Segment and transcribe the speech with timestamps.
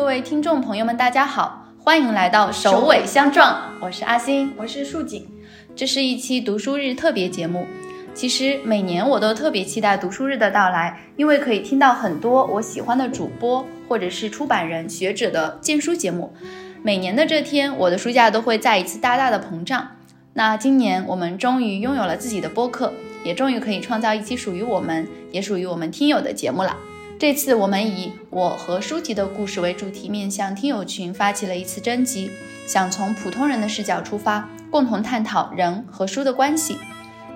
[0.00, 5.28] 各位听众朋友们，大家好，欢迎来到首尾相撞，我是阿星，我是树锦，
[5.76, 7.66] 这是一期读书日特别节目。
[8.14, 16.32] 其实每年我都特别期待读书日的到来，因为可以听到很多我喜欢的主播或者是出版人、学者的荐书节目。
[16.82, 19.86] 每年的这天，我的书架都会再一次大大的膨胀。
[20.32, 26.74] 那今年我们终于拥有了自己的播客，也终于可以创造一期属于我们，也属于我们听友的节目了。
[27.20, 32.30] 这次我们以我和书籍的故事为主题，面向听友群发起了一次征集，
[32.66, 36.78] 想从普通人的视角出发，共同探讨人和书的关系。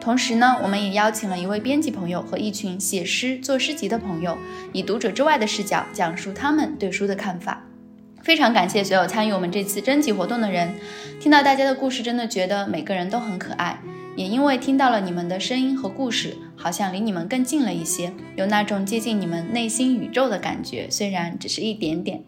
[0.00, 4.38] 同时呢，我们也邀请了一位编辑朋友和一群写诗、做诗集的朋友，
[4.72, 7.62] 以读者之外的视角讲述他们对书的看法。
[8.22, 10.76] 非常感谢所有参与我们这次征集活动的人，
[11.20, 13.78] 听到大家的故事，真的觉得每个人都很可爱。
[14.16, 22.22] 也因为听到了你们的声音和故事，好像离你们更近了一些，有那种接近你们内心宇宙的感觉，虽然只是一点点。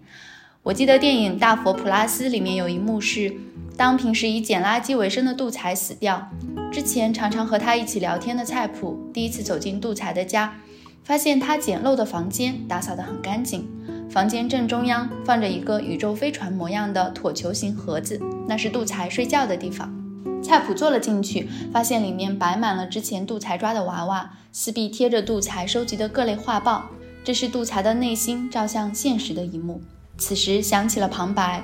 [0.64, 3.32] 我记得电影《大佛普拉斯》里面有一幕是，
[3.76, 6.28] 当平时以捡垃圾为生的杜才死掉。
[6.72, 10.56] 之前常常和他一起聊天的菜谱，第一次走进杜才的家，
[11.04, 13.68] 发现他简陋的房间打扫得很干净。
[14.10, 20.05] 房间正中央放着一个宇宙飞船模样的椭球形盒子，那是杜才睡觉的地方。
[20.42, 26.86] 菜谱坐了进去，发现里面摆满了之前杜才抓的娃娃，四壁贴着杜才收集的各类画报。
[27.24, 29.80] 这是杜才的内心照向现实的一幕。
[30.16, 31.62] 此时响起了旁白：“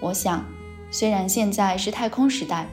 [0.00, 0.44] 我想，
[0.90, 2.68] 虽然现在是太空时代。”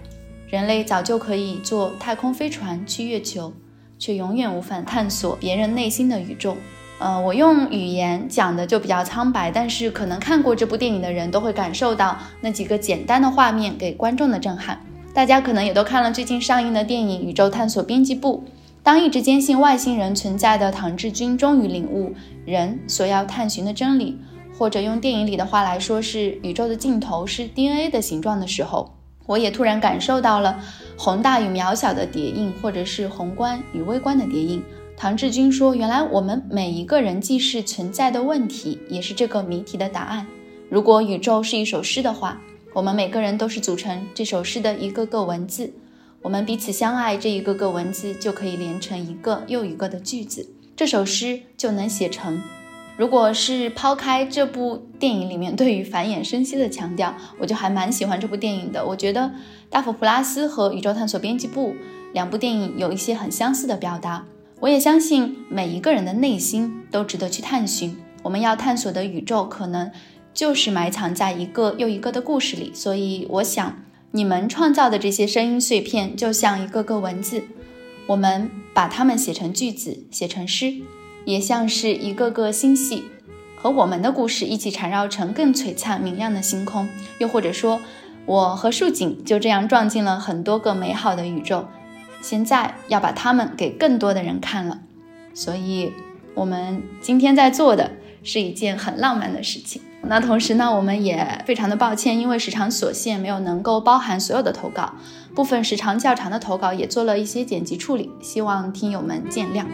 [0.49, 3.53] 人类早就可以坐太空飞船去月球，
[3.97, 6.57] 却永远无法探索别人内心的宇宙。
[6.99, 14.77] 呃，我用语言讲的就比较苍白，但是可能看过这部电影的人都会感受到那几个简单的画面给观众的震撼。
[15.13, 18.43] 大家可能也都看了最近上映的电影《宇宙探索编辑部》。
[18.81, 22.13] 当一直坚信外星人存在的唐志军终于领悟
[22.45, 24.17] 人所要探寻的真理，
[24.57, 28.91] 或者用电影里的话来说是宇宙的尽头是 DNA 的形状的时候。
[29.27, 30.59] 我也突然感受到了
[30.97, 34.63] 宏大与渺小的叠印，或者是宏观与微观的叠印。
[34.97, 40.25] 唐志军说：“原来我们每一个人既是存在的问题，也是这个谜题的答案。
[40.69, 42.41] 如果宇宙是一首诗的话，
[42.73, 45.73] 我们每个人都是组成这首诗的一个个文字。
[46.21, 52.41] 我们彼此相爱，这一个个文字就可以连成一个又一个的句子，这首诗就能写成。”
[52.97, 58.85] 如果是抛开这部电影里面对于繁衍生息的强调，我就还蛮喜欢这部电影的。
[58.85, 59.21] 我觉得
[59.69, 61.71] 《大佛普拉斯》和《宇宙探索编辑部》
[62.13, 64.25] 两部电影有一些很相似的表达。
[64.59, 67.97] 我也相信每一个人的内心都值得去探寻。
[68.21, 69.89] 我们要探索的宇宙，可能
[70.33, 72.71] 就是埋藏在一个又一个的故事里。
[72.73, 77.43] 所以，我想你们创造的这些声音碎片，就像一个个文字，
[78.07, 80.75] 我们把它们写成句子，写成诗。
[81.23, 83.03] 也像是一个个星系，
[83.55, 86.89] 和我们的故事一起缠绕成更璀璨明亮的星空。
[87.19, 87.79] 又或者说，
[88.25, 91.67] 我和树井就这样撞进了很多个美好的宇宙，
[92.21, 94.81] 现在要把它们给更多的人看了。
[95.35, 95.91] 所以，
[96.33, 97.91] 我们今天在做的
[98.23, 99.79] 是一件很浪漫的事情。
[100.03, 104.95] 那同时呢，我们也非常的抱歉，因为时长所限，没有能够包含所有的投稿，
[105.33, 109.65] 部分时长较长的投稿也做了一些剪辑处理，希望听友们见谅。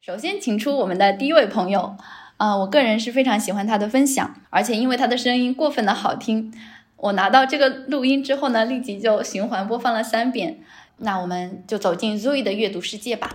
[0.00, 1.96] 首先，请出我们的第一位朋友，
[2.36, 6.54] 呃，我个人是非常喜欢他的分享，而且因为他的声音过分的好听，
[6.96, 10.60] 我拿到这个录音之后呢，立即就循环播放了三遍。
[10.98, 13.30] 那我们就走进 Zoe 的阅读世界吧。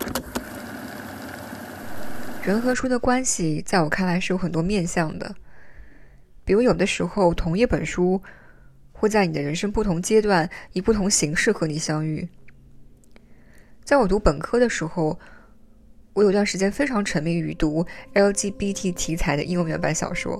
[2.43, 5.35] 人和书的关系，在我看来是有很多面向的，
[6.43, 8.21] 比如有的时候，同一本书
[8.91, 12.27] 会在你的人生不同阶段以不同形式和你相遇。
[13.83, 15.19] 在我读本科的时候。
[16.13, 20.37] 我有段时间非常沉迷于读 LGBT 题材的英文原版小说。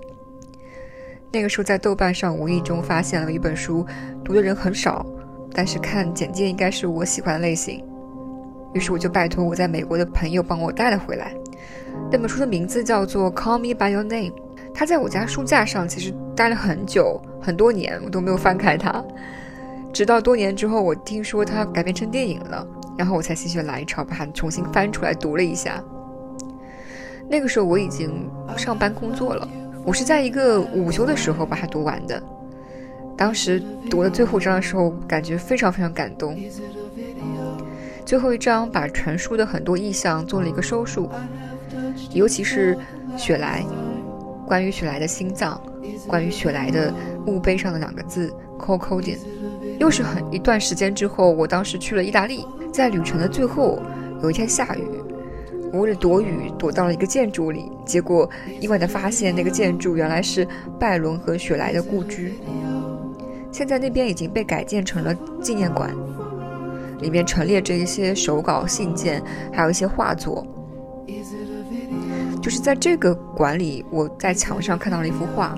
[1.31, 3.88] 那个时候在豆瓣上无意中发现了一本书，
[4.21, 5.06] 读的人很少，
[5.53, 7.81] 但是看简介应该是我喜欢的类型。
[8.74, 11.33] 于是我就拜托我在美国的朋友帮我带了回来。
[12.11, 14.31] 那本书的名字叫做《Call Me by Your Name》，
[14.73, 19.03] 它在我家书架上其实待了很久，很多年我都没有翻开它。
[19.93, 22.67] 直到多年之后，我听说它改编成电影了。
[22.97, 25.81] 然后我才心血来潮把它重新翻出来读了一下。
[27.27, 29.47] 那个时候我已经上班工作了，
[29.83, 32.21] 我是在一个午休的时候把它读完的。
[33.17, 36.38] 当时读了最后一章的时候，感觉非常非常感动。
[38.05, 41.09] 最后一章把全书的很多意象做了一个收束，
[42.13, 42.77] 尤其是
[43.17, 43.63] 雪莱，
[44.47, 45.61] 关于雪莱的心脏，
[46.07, 46.93] 关于雪莱的
[47.25, 48.27] 墓碑上的两个字
[48.59, 52.45] c o c o d i n 又是很一段时间之后，我当时去了意大利。
[52.71, 53.79] 在旅程的最后，
[54.23, 54.83] 有一天下雨，
[55.73, 58.29] 我为了躲雨，躲到了一个建筑里，结果
[58.61, 60.47] 意外的发现那个建筑原来是
[60.79, 62.35] 拜伦和雪莱的故居。
[63.51, 65.93] 现在那边已经被改建成了纪念馆，
[67.01, 69.21] 里面陈列着一些手稿信件，
[69.51, 70.47] 还有一些画作。
[72.41, 75.55] 就是在这个馆里，我在墙上看到了一幅画，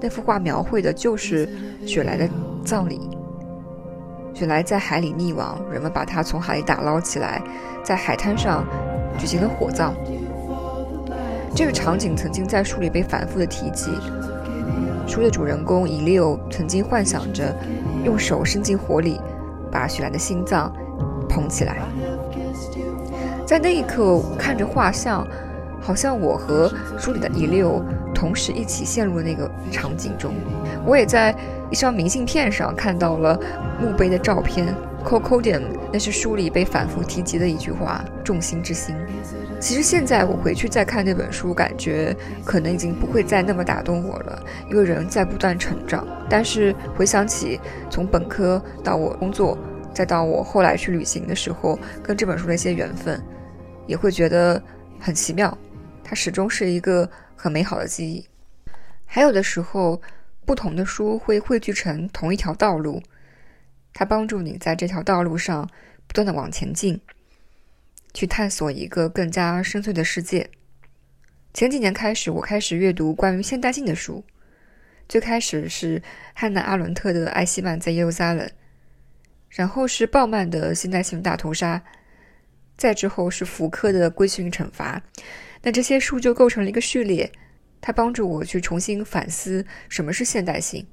[0.00, 1.48] 那幅画描绘的就是
[1.84, 2.28] 雪莱的
[2.64, 3.10] 葬礼。
[4.32, 7.42] 雪莱在海里溺亡，人们把他从海里打捞起来，
[7.82, 8.64] 在海滩上
[9.18, 9.94] 举行了火葬。
[11.54, 13.90] 这个场景曾经在书里被反复的提及。
[15.06, 17.54] 书的主人公伊利欧曾经幻想着
[18.04, 19.20] 用手伸进火里，
[19.70, 20.72] 把雪莱的心脏
[21.28, 21.76] 捧起来。
[23.44, 25.26] 在那一刻，看着画像，
[25.82, 27.84] 好像我和书里的伊利欧
[28.14, 30.32] 同时一起陷入了那个场景中。
[30.86, 31.36] 我也在
[31.70, 33.38] 一张明信片上看到了
[33.80, 34.74] 墓碑的照片。
[35.04, 35.62] Cocodium，
[35.92, 38.94] 那是书里被反复提及的一句话，众星之星。
[39.58, 44.40] 其实现在我回去再看那本书，感觉可能已经不会再那么打动我了，
[44.70, 46.06] 因为人在不断成长。
[46.28, 49.58] 但是回想起从本科到我工作，
[49.92, 53.20] 再到我后来去旅行的时候，跟这本书的一些缘分，
[53.88, 54.62] 也会觉得
[55.00, 55.58] 很奇妙。
[56.12, 58.28] 它始终是一个很美好的记忆。
[59.06, 60.02] 还有的时候，
[60.44, 63.02] 不同的书会汇聚成同一条道路。
[63.94, 65.66] 它帮助你在这条道路上
[66.06, 67.00] 不断的往前进，
[68.12, 70.50] 去探索一个更加深邃的世界。
[71.54, 74.22] 前几年开始，我开始阅读关于现代性的书，
[75.08, 76.02] 最开始是
[76.34, 78.46] 汉娜·阿伦特的《艾希曼在耶路撒冷》，
[79.48, 81.78] 然后是鲍曼的《现代性大屠杀》，
[82.76, 85.02] 再之后是福柯的《规训与惩罚》。
[85.62, 87.30] 那这些书就构成了一个序列，
[87.80, 90.86] 它帮助我去重新反思什么是现代性。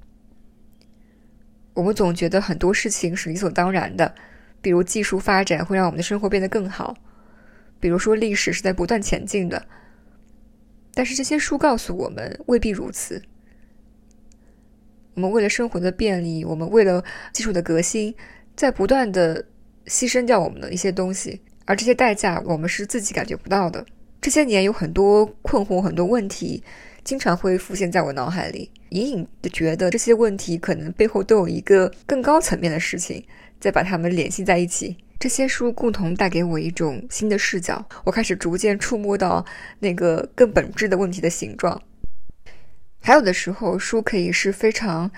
[1.74, 4.14] 我们总觉得很多事情是理所当然的，
[4.62, 6.96] 比如技术发展会让我们的生活变得更好，
[7.80, 9.66] 比如说历史是在不断前进的。
[10.94, 13.22] 但是这些书告诉我们，未必如此。
[15.14, 18.14] 我们为了生活的便利，我们为了技术的革新，
[18.56, 19.44] 在不断的
[19.86, 23.86] 牺牲掉我们的一些东西，而这些代价我们是自己感觉不到的。
[24.22, 26.64] 这些年有很多困惑，很多问题。
[27.04, 33.26] 经常会浮现在我脑海里，隐隐的觉得这些问题可能背后都有一个更高层面的事情，
[33.60, 34.96] 在把它们联系在一起。
[35.18, 39.44] 这些书共同带给我一种新的视角，我开始逐渐触摸到
[39.80, 41.82] 那个更本质的问题的形状。
[43.02, 45.10] 还有的时候，书可以是非常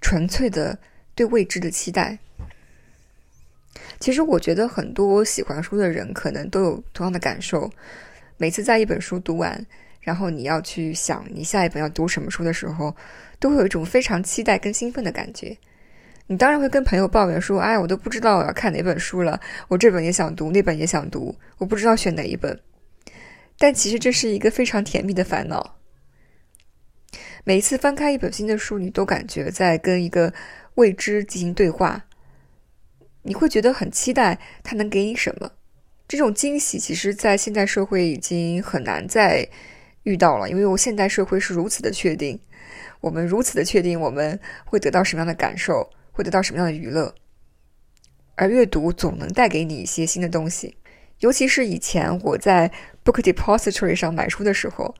[0.00, 0.78] 纯粹的
[1.14, 2.18] 对未知的期待。
[4.00, 7.70] 其实，我觉得很多喜欢书的人可能都有同样的感受，
[8.40, 9.66] 每次在一本书读完。
[10.00, 12.96] 然后你要去想你下一本要读什么书的时候，
[13.38, 15.54] 都会有一种非常期待跟兴奋的感觉。
[16.26, 19.38] 你当然会跟朋友抱怨说：“哎，我都不知道我要看哪本书了，
[19.68, 22.58] 我这本也想读，那本也想读，我不知道选哪一本。”
[23.58, 25.76] 但其实这是一个非常甜蜜的烦恼。
[27.44, 30.32] 每一次翻开一本新的书，你都感觉在跟一个
[30.76, 32.06] 未知进行对话，
[33.20, 35.52] 你会觉得很期待它能给你什么。
[36.10, 39.48] 这种惊喜，其实，在现代社会已经很难再。
[40.04, 42.40] 遇到了，因为我现代社会是如此的确定，
[43.02, 47.14] 我们如此的确定我们会得到什么样的感受，会得到什么样的娱乐，
[48.34, 50.74] 而阅读总能带给你一些新的东西。
[51.18, 52.72] 尤其是以前我在
[53.04, 54.94] Book Depository 上买书的时候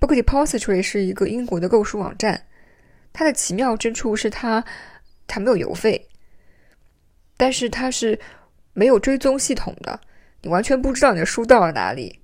[0.00, 2.46] ，Book Depository 是一个英国的购书网站，
[3.12, 4.64] 它的奇妙之处是它
[5.28, 6.08] 它没有邮费，
[7.36, 8.18] 但是它是
[8.72, 10.00] 没有追踪系统的，
[10.42, 12.20] 你完全不知道你的书到了哪里。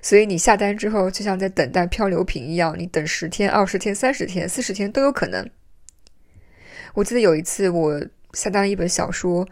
[0.00, 5.48] 所以你下单之后，就像在等待漂流瓶一样，你等十天、二十天、三十天、四十天都有可能。
[6.94, 9.46] 我记得有一次我下单了一本小说，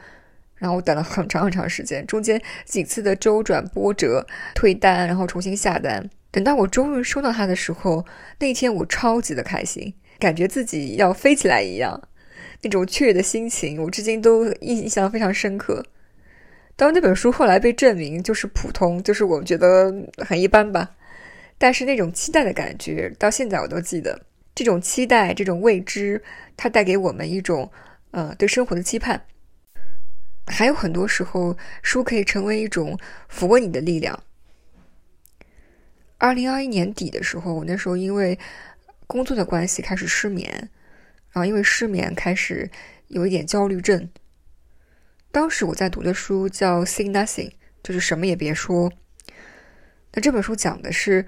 [0.56, 6.10] 然后我等了很长很长时间，中间几次的周转、波折、退单，然后重新下单。
[6.32, 8.04] 等到我终于收到它的时候，
[8.40, 12.08] 那天我超级的开心，感觉自己要飞起来一样，
[12.62, 15.86] 那种雀跃的心情，我至今都印象非常深刻。
[16.80, 20.96] 当那本书后来被证明就是普通，就是我觉得很一般吧，
[21.58, 24.18] 但是那种期待的感觉到现在我都记得。
[24.54, 26.22] 这种期待，这种未知，
[26.56, 27.70] 它带给我们一种
[28.12, 29.22] 呃对生活的期盼。
[30.46, 32.98] 还有很多时候，书可以成为一种
[33.30, 34.18] 抚慰你的力量。
[36.16, 38.38] 二零二一年底的时候，我那时候因为
[39.06, 40.50] 工作的关系开始失眠，
[41.30, 42.70] 然后因为失眠开始
[43.08, 44.08] 有一点焦虑症。
[45.32, 47.50] 当时我在读的书叫《Say Nothing》，
[47.82, 48.92] 就是什么也别说。
[50.12, 51.24] 那这本书讲的是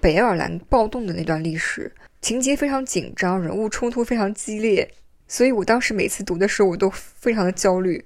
[0.00, 1.92] 北爱尔兰暴动的那段历史，
[2.22, 4.94] 情节非常紧张，人物冲突非常激烈，
[5.28, 8.04] 所以我当时每次读的时候，我都非常的焦虑，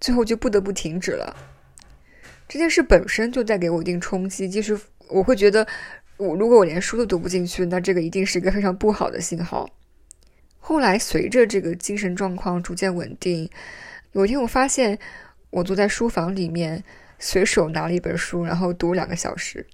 [0.00, 1.36] 最后就不得不停止了。
[2.48, 5.66] 这件事本身就带给我一定冲击，就是我会觉得，
[6.16, 9.68] 我如果我连书都读不进去，那这个一定是一个非常不好的信号。
[10.58, 13.50] 后来随着这个精神状况逐渐稳定，
[14.16, 14.98] 有一天我发现，
[15.50, 16.82] 我坐在书房里面，
[17.18, 19.66] 随手拿了一本书，然后读两个小时。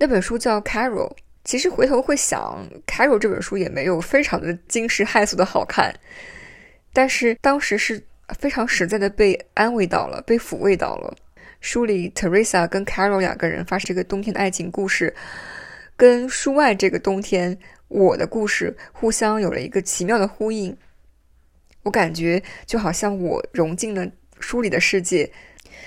[0.00, 1.08] 那本书叫《Carol》。
[1.44, 5.94] 其实回头会想，《Carol》这本书也没有非常的惊世骇俗的好看，
[6.92, 8.02] 但是当时是
[8.36, 11.16] 非常实在的被安慰到了，被抚慰到了。
[11.60, 15.14] 书里 Teresa 跟 Carol 两个人发生这个冬天的爱情故事，
[15.96, 20.76] 跟书外这个冬天我的故事互相有了一个奇妙的呼应。
[21.82, 24.10] 我感觉就好像我融进了
[24.40, 25.30] 书里的世界。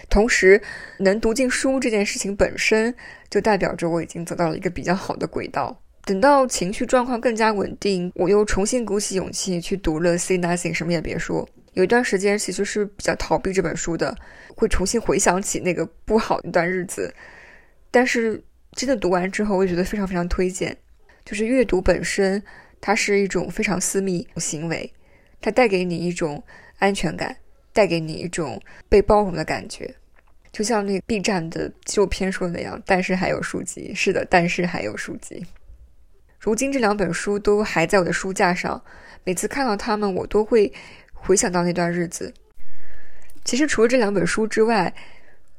[0.09, 0.61] 同时，
[0.99, 2.93] 能读进书这件事情本身
[3.29, 5.81] 就代表着我已经走到了一个比较好的轨道。
[6.03, 11.47] 等到情绪状况更加稳定，我又重新鼓起勇气去读了《Say Nothing》，什么也别说。
[11.73, 14.15] 有一段时间其实是比较逃避这本书的，
[14.55, 17.13] 会重新回想起那个不好的一段日子。
[17.89, 20.77] 但是真的读完之后，我觉得非常非常推荐。
[21.25, 22.43] 就是阅读本身，
[22.79, 24.93] 它是一种非常私密行为，
[25.45, 26.43] 它带给你一种
[26.79, 27.37] 安全感。
[27.75, 29.93] 带给你一种被包容的感觉，
[30.49, 32.81] 就像那 B 站的纪录片说的那样。
[32.85, 35.45] 但是还有书籍，是的，但是还有书籍。
[36.39, 38.81] 如今这两本书都还在我的书架上，
[39.25, 40.71] 每次看到它们，我都会
[41.11, 42.33] 回想到那段日子。
[43.43, 44.93] 其实除了这两本书之外，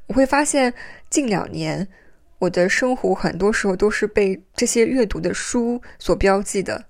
[0.07, 0.73] 我会发现
[1.11, 1.87] 近两年
[2.39, 6.85] 我的生活很多时候都是被这些阅读的书所标记的。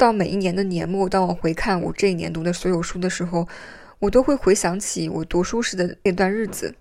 [0.00, 3.46] 到每一年的年末，当我回看我这一年读的所有书的时候，
[3.98, 6.74] 我都会回想起我读书时的那段日子。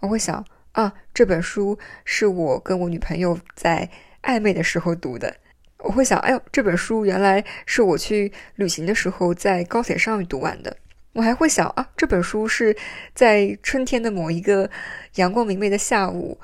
[0.00, 3.88] 我会想啊，这本书是我跟我女朋友在
[4.22, 5.34] 暧昧的时候读的。
[5.78, 10.76] 我会想，哎呦，这本书原来是我去旅行的时候在高铁上面读完的。
[11.14, 12.76] 我还会想啊，这本书是
[13.14, 14.70] 在春天的某一个
[15.14, 16.38] 阳光明媚的下午，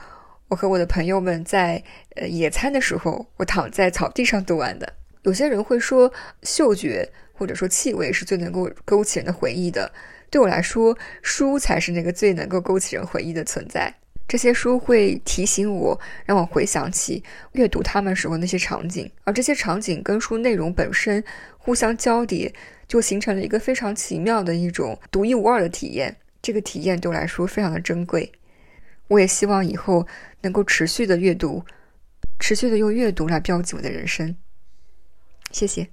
[0.48, 1.84] 我和我的朋友们在
[2.16, 4.90] 呃野餐的时候，我躺在草地上读完的。
[5.24, 6.10] 有些人会说，
[6.42, 7.10] 嗅觉。
[7.36, 9.90] 或者说气味是最能够勾起人的回忆的。
[10.30, 13.92] 对我来说，书才是那个最能够勾起人回忆的存在。
[14.28, 21.24] 这些书会提醒我，让我回想起阅读它们时候那些场景，而这些场景跟书内容本身
[21.58, 22.54] 互相交叠，
[22.86, 26.16] 就形成了一个非常奇妙的一种独一无二的体验。
[26.40, 28.30] 这个体验对我来说非常的珍贵。
[29.08, 30.06] 我也希望以后
[30.42, 31.64] 能够持续的阅读，
[32.38, 34.36] 持续的用阅读来标记我的人生。
[35.54, 35.88] 谢谢。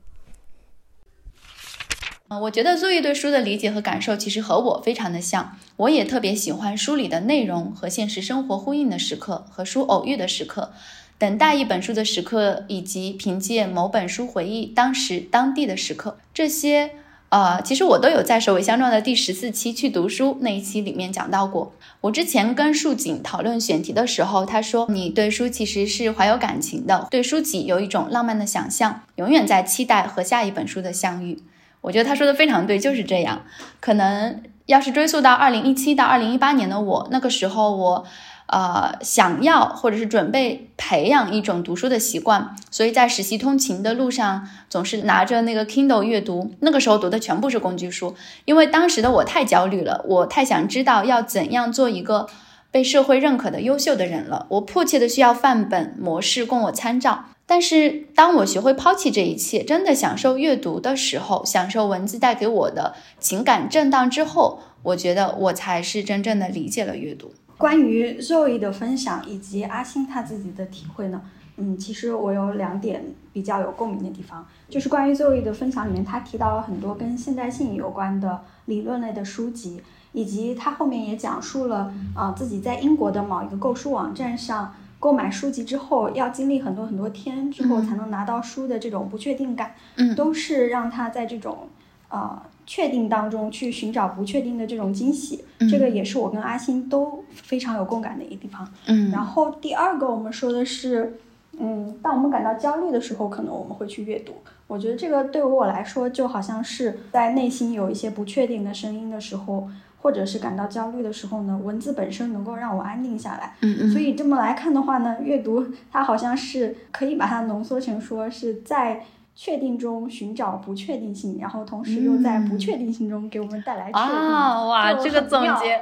[2.41, 10.71] 我觉得作业对书的理解和感受其实和我非常的像，我也特别喜欢书里的内容和现实生活呼应的时刻，和书偶遇的时刻，
[11.17, 16.91] 等待一本书的时刻，以及凭借某本书回忆当时当地的时刻，这些，
[17.31, 21.71] 呃，其实我都有在《首尾相撞》的第十四期去读书那一期里面讲到过。
[22.01, 31.41] 我之前跟树锦讨论选题的时候，他说你对书其实是怀有感情的，对书籍有一种浪漫的想象，永远在期待和下一本书的相遇。
[31.79, 33.43] 我觉得他说的非常对，就是这样。
[33.79, 38.05] 可能要是追溯到二零一七到二零一八年的我，那个时候我，
[38.51, 46.53] 呃，想要或者是准备培养一种读书的习惯，所以在实习通勤的路上总是拿着那个 Kindle 阅读。
[46.59, 52.27] 那个时候读的全部是工具书，因为当时的我太焦虑了，我太想知道要怎样做一个
[52.71, 57.25] 被社会认可的优秀的人了，我迫切的需要范本模式供我参照。
[57.45, 67.33] 但是，当我学会抛弃这一切，真的享受阅读的时候，享受文字带给我的情感震荡之后，我觉得我才是真正的理解了阅读。
[67.61, 71.21] 关于 Zoe 的分享以及阿星他自己的体会呢？
[71.57, 84.73] 嗯，其实我有两点比较有共鸣的地方，就是关于 Zoe 的分享里面，他提到了很多跟现代性有关的理论类的书籍，以及他后面也讲述了啊自己在英国的某一个购书网站上。
[84.99, 91.67] 购买书籍之后，要经历很多很多天之后才能拿到书的这种不确定感，嗯，都是让他在这种
[92.09, 95.43] 呃确定当中去寻找不确定的这种惊喜。
[95.69, 98.67] 这个也是我跟阿星都非常有共感的一个地方。
[98.87, 101.19] 嗯，然后第二个我们说的是，
[101.59, 104.33] 嗯，当我们感到焦虑的时候，可能我们会去阅读。
[104.67, 109.69] 我觉得这个对于我来说，就好像是在内心有一些不确定的声音的时候。
[110.03, 113.53] 或者是感到焦虑的时候呢，文字本身能够让我安定下来。
[113.61, 113.91] 嗯嗯。
[113.91, 119.03] 所以这么来看的话呢，阅读它好像是可以把它浓缩成说是在
[119.43, 123.99] 确定中寻找不确定性，然后同时又在不确定性中给我们带来确定。
[123.99, 125.81] 啊哇，这个总结，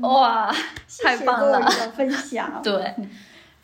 [0.00, 0.50] 哇，
[1.02, 1.60] 太棒了！
[1.94, 2.62] 分享。
[2.62, 2.94] 对，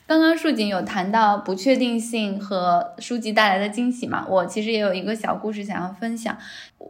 [0.07, 4.27] 刚刚树锦有谈到不确定性和书籍带来的惊喜嘛？
[4.29, 6.37] 我其实也有一个小故事想要分享。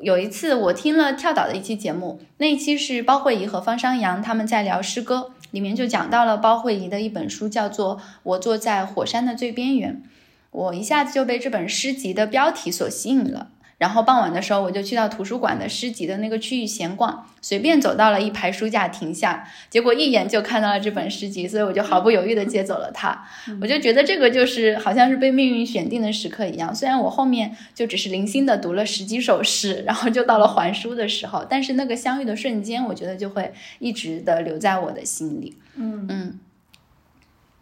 [0.01, 10.03] 有一次我听了跳岛的一期节目，那一期是包慧仪和方商阳他们在聊诗歌，里面就讲到了包慧仪的一本书，叫做《我坐在火山的最边缘》，
[10.51, 13.51] 我一下子就被这本诗集的标题所吸引了。
[13.79, 23.25] 然后傍晚的时候，我就去到图书馆的诗集的那个区域闲逛，随便走到了一排书架停下，结果一眼就看到了这本诗集，所以我就毫不犹豫地接走了它。
[23.63, 26.75] 我就觉得这个就是好像是被命运选定的时刻一样。
[26.75, 35.57] 虽然我后面就只是零星的读了十几首诗，然后就到了还书的时候，但是那个相遇的瞬间，我觉得就会一直的留在我的心里。
[35.77, 36.39] 嗯嗯，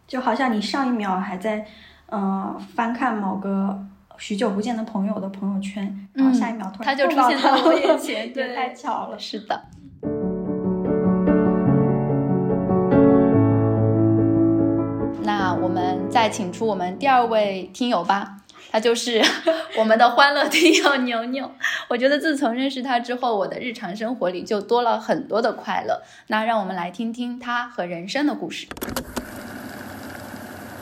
[0.05, 1.65] 就好像你上一秒还在，
[2.11, 3.85] 呃，翻看某个。
[4.17, 9.17] 许久不见的朋友的朋友圈，然后下一秒突然他就出现在我眼前， 对，太巧了。
[9.17, 9.63] 是的。
[15.23, 18.35] 那我们再请出我们第二位听友吧，
[18.69, 19.21] 他就是
[19.79, 21.49] 我们的欢乐听友牛牛。
[21.87, 26.01] 我觉得自从认识他之后，我的日常生活里就多了很多的快乐。
[26.27, 28.67] 那让我们来听听他和人生的故事。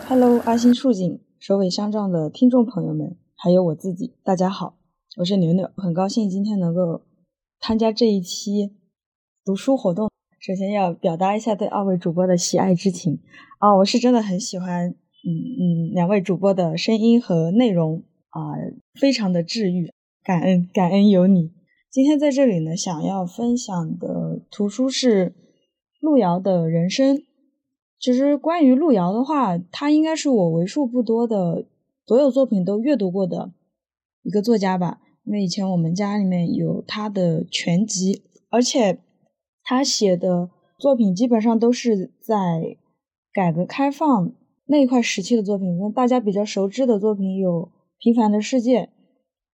[0.09, 3.17] Hello，阿星树景，首尾相撞的听众朋友们。
[3.35, 4.77] 还有我自己，大家好，
[5.17, 7.01] 我是牛牛，很高兴今天能够
[7.59, 8.71] 参加这一期
[9.43, 10.09] 读书活动。
[10.39, 13.19] 首先要表达一下对二位主播的喜爱之情
[13.59, 15.27] 啊，我是真的很喜欢，嗯
[15.59, 18.55] 嗯，两位主播的声音和内容啊，
[18.97, 19.91] 非常的治愈，
[20.23, 21.51] 感恩感恩有你。
[21.91, 25.35] 今天在这里呢，想要分享的图书是
[25.99, 27.23] 路遥的人生。
[27.99, 31.65] 其实关于路遥的话，他应该是我为数不多的。
[32.05, 33.51] 所有作品都阅读过的
[34.23, 38.99] 一个作家吧，因为以前我们家里面有他的全集，而且
[39.61, 42.77] 他写的作品基本上都是在
[43.33, 44.31] 改革开放
[44.67, 45.77] 那一块时期的作品。
[45.77, 47.63] 那大家比较熟知的作品有
[47.99, 48.83] 《平凡的世界》，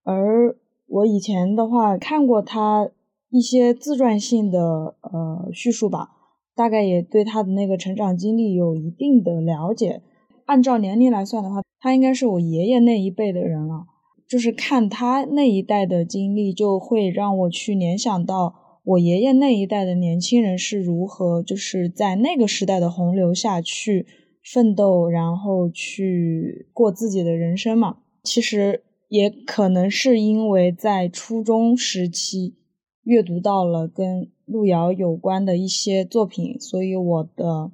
[0.03, 2.91] 而我以前的话看过他
[3.31, 6.11] 一些自传性的呃叙述吧，
[6.55, 10.01] 大概也对他的那个成长经历有一定的了解。
[10.45, 13.85] 按照年龄来算的话，他应该是我爷爷那一辈的人了。
[14.27, 24.07] 就是看他那一代的经历，就会让我去联想到我爷爷那一代的年轻人是如何，就是在那个时代的洪流下去
[24.43, 27.97] 奋斗，然后去过自己的人生嘛。
[28.23, 32.55] 其实也可能是因为在初中时期
[33.03, 37.71] 阅读到了跟路遥有关的一些作品，所以我的。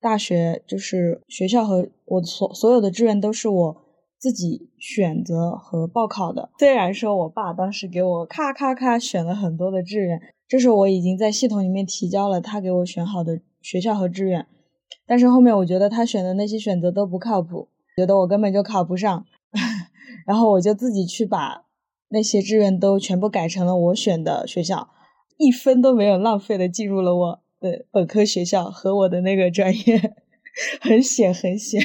[0.00, 3.76] 大学就是学校和我所所有的志愿都是我
[4.16, 6.50] 自己选择和报考的。
[6.60, 14.46] 虽然说我爸当时给我咔咔咔选了很多的志愿，这是我已经在系统里面提交了他给我选好的学校和志愿，
[15.04, 19.26] 但是后面我觉得他选的那些选择都不靠谱，觉得我根本就考不上，
[20.24, 21.64] 然后我就自己去把
[22.10, 24.88] 那些志愿都全部改成了我选的学校，
[25.38, 27.40] 一分都没有浪费的进入了我。
[27.60, 30.14] 的本科学校和我的那个专业
[30.80, 31.82] 很险很险。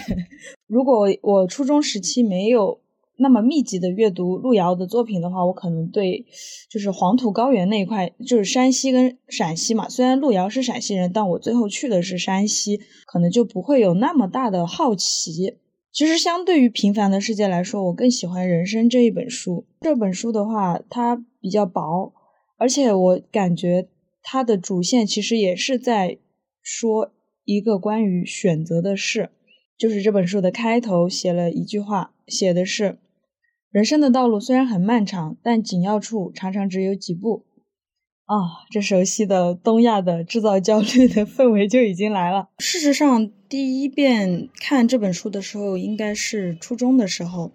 [0.67, 2.79] 如果我初中时期没有
[3.17, 6.27] 那么密集的阅读路遥的作品的话，我可能对
[6.69, 9.89] 就是黄土高原那一块，就是山西跟陕西嘛。
[9.89, 15.57] 虽然路遥是陕西人，但我最后去的是山西，可能就不会有那么大的好奇。
[15.91, 19.65] 其实相对于《平凡的世界》来说，我更喜欢《人生》这一本书。
[19.81, 22.13] 这本书的话，它比较薄，
[22.57, 23.89] 而且我感觉。
[24.25, 26.17] 它的主线其实也是在
[26.61, 27.11] 说
[27.43, 29.31] 一个关于选择的事，
[29.77, 32.99] 就是这本书的开头写了一句话，写的是：
[33.69, 37.45] 人生的道路虽然很漫长，但紧要处常常只有几步。
[38.23, 42.47] 啊，这熟悉的东亚的制造焦虑的氛围就已经来了。
[42.59, 47.51] 事实上，第一遍看这本书的时候，应该是初中的时候，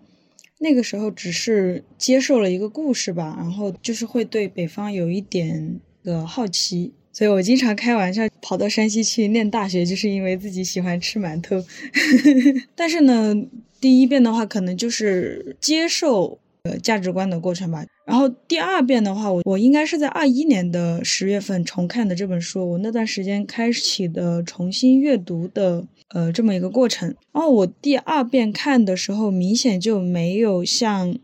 [0.58, 5.80] 那个时候只是接受了一个故事吧，然后就是会对北方有一点。
[6.04, 11.62] 的好奇，所以我经常开玩笑跑到山西去念大学，就是因为自己喜欢吃馒头。
[12.74, 13.34] 但是呢，
[13.78, 17.84] 第一遍的话，可能就是接受呃价值观的过程吧。
[18.06, 27.14] 然后第二遍的话，我我应该是在二一年的十月份重看的这本书，我那段时间开启的重新阅读的呃这么一个过程。
[27.32, 31.16] 然后我第二遍看的时候，明显就没有像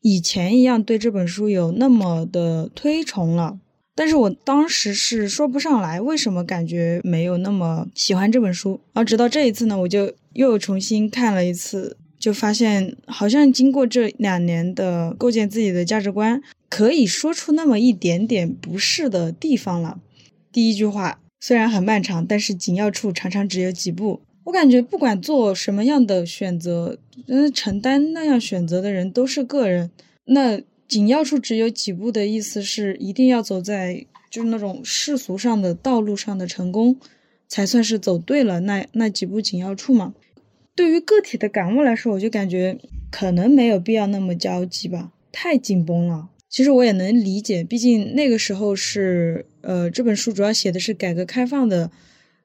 [0.00, 3.58] 以前一样对这本书有那么的推崇了。
[3.96, 20.00] 但是我当时是说不上来为什么感觉没有那么喜欢这本书，而直到这一次呢，我就又重新看了一次，就发现好像经过这两年的构建自己的价值观，可以说出那么一点点不适的地方了。
[20.50, 24.22] 第一句话虽然很漫长，但是紧要处常常只有几步。
[24.44, 29.90] 我感觉不管做什么样的选择，嗯，承担那样选择的人都是个人。
[30.24, 36.96] 那紧要处只有几步的意思是，一定要走在就是那种世俗上的道路上的成功，
[37.46, 40.14] 才算是走对了那那几步紧要处嘛。
[40.74, 42.78] 对于个体的感悟来说，我就感觉
[43.10, 46.30] 可能没有必要那么焦急吧，太紧绷了。
[46.54, 51.90] 其实我也能理解，毕竟那个时候是呃，这本书主要写的是改革开放的。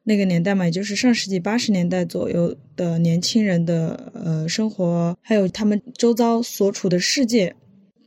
[0.01, 7.55] 那个年代嘛，也就是上世纪八十年代左右的年轻人的呃生活，还有他们周遭所处的世界。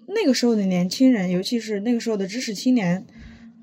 [0.08, 3.06] 那个时候的年轻人，尤其是那个时候的知识青年，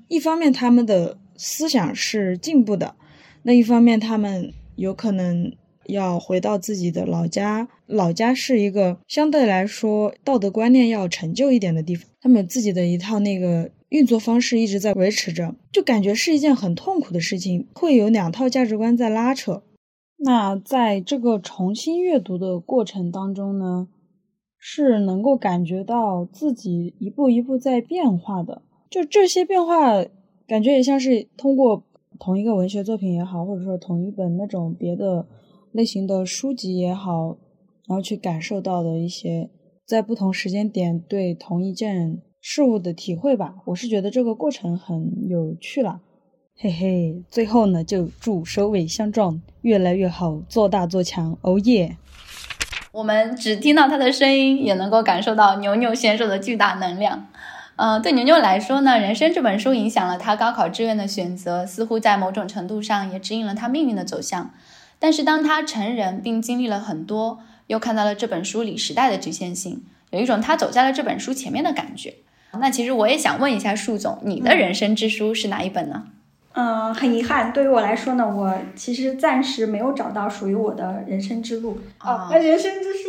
[0.08, 2.94] 一方面他们的思想是进步的，
[3.42, 5.52] 那一方面他们有可能
[5.88, 13.70] 要回到自己的老家，老家是一个相对来说道德观念要陈旧一点的地方，他们自己的一套那个。
[13.90, 19.64] 运作方式一直在维持着，就感觉是一件很痛苦的事情，会有两套价值观在拉扯。
[20.18, 23.88] 那在这个重新阅读的过程当中呢，
[24.56, 28.62] 是能够感觉到自己一步一步在变化的。
[28.88, 30.04] 就这些变化，
[30.46, 31.82] 感觉也像是通过
[32.20, 35.26] 同一个文学作品也好，或者说同一本那种别的
[35.72, 37.36] 类型的书籍也好，
[37.88, 39.50] 然后去感受到的一些
[39.90, 42.22] 在不同时间点对同一件。
[42.42, 46.00] 事物的体会吧，我是觉得这个过程很有趣了，
[46.56, 47.22] 嘿嘿。
[47.28, 51.98] 最后呢，就祝首尾相撞越来越好，做大做强，哦耶！
[52.92, 57.26] 我们只听到他的声音，也能够感受到牛牛选手的巨大能量。
[57.76, 64.54] 嗯，对牛牛来说呢，《人生》这本书影响了他高考志愿的选择，似乎在某种程度上也指引了他命运的走向。
[64.98, 69.80] 但是当他成人并经历了很多，又看到了这本书里时代的局限性，
[70.10, 72.12] 有一种他走在了这本书前面的感觉。
[72.58, 76.08] 那其实我也想问一下树总，你的人生之书是哪一本呢？
[76.54, 83.08] 嗯，很遗憾，对于我来说呢，我其实暂时没有找到属于我的人生之路啊，人生之书。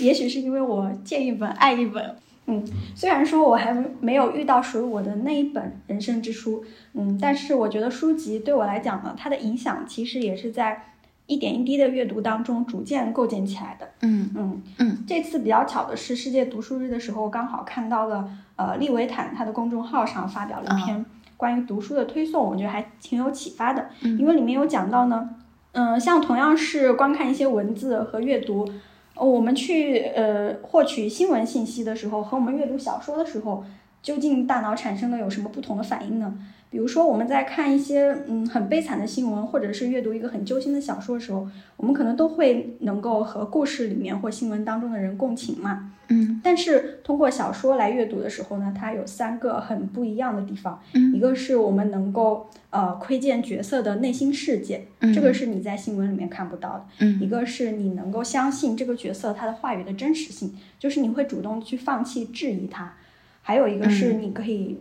[0.04, 2.14] 也许是因为我见一本爱一本。
[2.44, 2.62] 嗯，
[2.94, 10.90] 虽然说我还没有遇到属于我的那一本人生之书，嗯，但是我觉得书籍对我来讲呢，它的影响其实也是在。
[11.26, 13.88] 一点一滴的阅读当中，逐渐构建起来的。
[14.02, 15.04] 嗯嗯嗯。
[15.06, 21.04] 这次比较巧的是，世界读书日的时候，刚好看到了呃利维坦他的公众号上发表了一篇
[21.36, 23.88] 关于读书的推送，我觉得还挺有启发的。
[24.02, 24.18] 嗯。
[24.18, 25.30] 因为里面有讲到呢，
[25.72, 28.68] 嗯，像同样是观看一些文字和阅读，
[29.14, 33.64] 我们去呃获取新闻信息的时候，和我们阅读小说的时候，
[34.02, 36.34] 究竟大脑产生了有什么不同的反应呢？
[36.74, 45.92] 比如说，我们在看一些嗯很悲惨的新闻，或者是阅读一个很揪心的小说的时候，我们可能都会能够和故事里面或新闻当中的人共情嘛。
[46.08, 46.40] 嗯。
[46.42, 50.82] 但是通过小说来阅读的时候呢，它有三个很不一样的地方。
[50.94, 51.14] 嗯。
[51.14, 56.84] 一个是我们能够呃窥见角色的内心世界，这个是你在新闻里面看不到的。
[56.98, 57.20] 嗯。
[57.20, 62.94] 一个是你能够相信这个角色他的话语的真实性，就是你会主动去放弃质疑他。
[63.42, 64.80] 还有一个是你可以。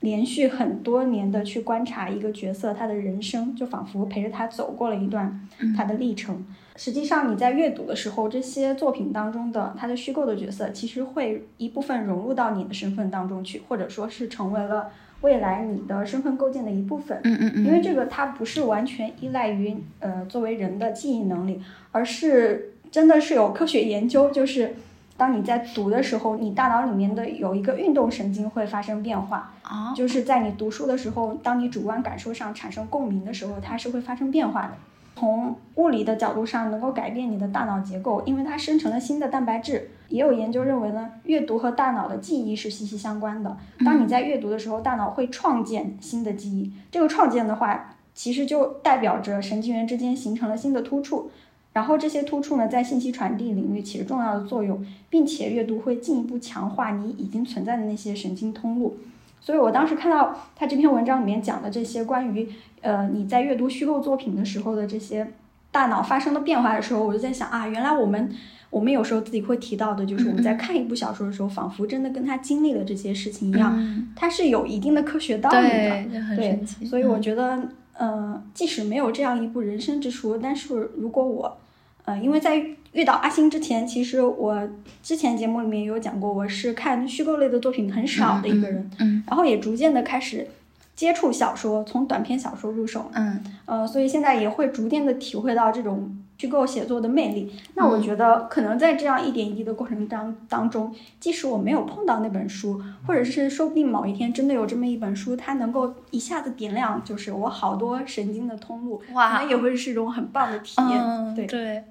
[0.00, 6.44] 连续很多年的去观察一个角色，他的人生就仿佛陪着他走过了一段他的历程。
[6.76, 17.20] 实际上，你在阅读的时候，这些作品当中的他的虚构的角色，其实会一部分融入到你的身份当中去，或者说是成为了未来你的身份构建的一部分。
[17.24, 17.66] 嗯嗯嗯。
[17.66, 21.60] 因为这个它不是完全依赖于呃作为人的记忆能力，
[21.92, 24.74] 而是真的是有科学研究，就是。
[25.20, 34.70] 当你在读的时候，你大脑里面的有一个运动神经会发生变化啊，就是在你读书的时候，当你主观感受上产生共鸣的时候，它是会发生变化的。
[35.14, 39.90] 从物理的角度上，能够改变你的大脑结构，因为它生成了新的蛋白质。
[40.08, 43.54] 也有研究认为呢，阅读和大脑的记忆是息息相关的。
[43.84, 51.30] 当你在阅读的时候，大脑会创建新的记忆，这个创建的话，其实就代表着神经元之间形成了新的突触。
[51.72, 58.96] 然后这些突触呢，在信息传递领域起着重要的作用，并且阅读会进一步强化你已经存在的那些神经通路。
[59.40, 62.48] 所以我当时看到他这篇文章里面讲的这些关于，
[62.80, 65.32] 呃，你在阅读虚构作品的时候的这些
[65.70, 68.28] 大脑发生的变化的时候，我就在想啊，原来我们
[68.68, 76.36] 我们有时候自己会提到的，就是我们在看一部小说的时候，仿佛真的跟他经历了这些事情一样，它是有一定的科学道理的。
[76.36, 77.60] 对，所以我觉得。
[78.02, 81.58] 嗯，即使没有这样一部人生之书，但是如果我，
[82.06, 82.56] 呃，因为在
[82.92, 84.66] 遇到阿星之前，其实我
[85.02, 90.48] 之前节目里面有讲过，我是看虚构类的作品很少的一个人，嗯，然后也逐渐的开始
[90.96, 97.52] 接触小说，从短篇小说入手，嗯，呃，所以现在也会逐渐的体会到这种虚构写作的魅力。
[97.74, 111.34] 那我觉得可能在这样一点一滴的过程当当中，即使我没有碰到那本书，或者是说不定某一天真的有这么一本书，它能够一下子点亮，就是我好多神经的通路，哇，那也会是一种很棒的体验。
[111.34, 111.84] 对对，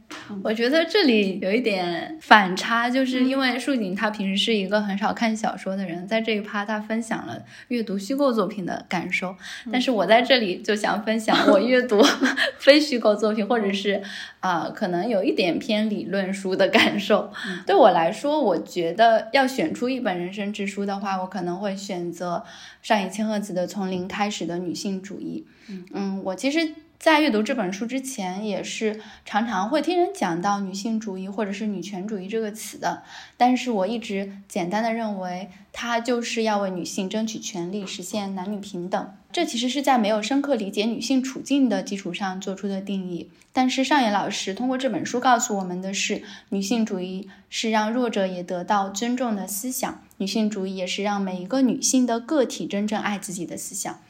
[0.44, 9.36] 我觉得这里有一点反差，就是因为树井他平时是一个很少看小说的人，在这一趴他分享了阅读虚构作品的感受，
[9.72, 12.02] 但是我在这里就想分享我阅读
[12.58, 14.02] 非虚构作品，或者是。
[14.40, 17.32] 啊，可能有一点偏理论书的感受。
[17.66, 22.44] 对我来说，我觉得要选出一本人生之书的话，我可能会选择
[22.82, 25.46] 上野千鹤子的《从零开始的女性主义》。
[25.94, 26.74] 嗯，我其实。
[27.00, 33.04] 在阅读这本书之前，也是常常会听人讲到女性主义或者是女权主义这个词的，
[33.38, 39.14] 但是我一直简单的认为，它就是要为女性争取权利，实现男女平等。
[39.32, 43.30] 这其实是在没有深刻理解女性处境的基础上做出的定义。
[43.54, 54.02] 但是上野老师通过这本书告诉我们的是，女性主义是让弱者也得到尊重的思想，女性主义也是让每一个女性的个体真正爱自己的思想。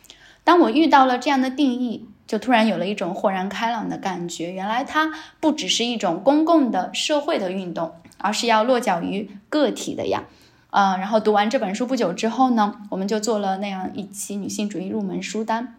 [0.44, 2.08] 当我遇到了这样的定义。
[2.30, 10.26] 就突然有了一种豁然开朗的感觉，原来它不只是一种公共的社会的运动，而是要落脚于个体的呀。
[10.70, 15.74] 嗯，然后读完这本书不久之后呢，我们就做了那样一期女性主义入门书单，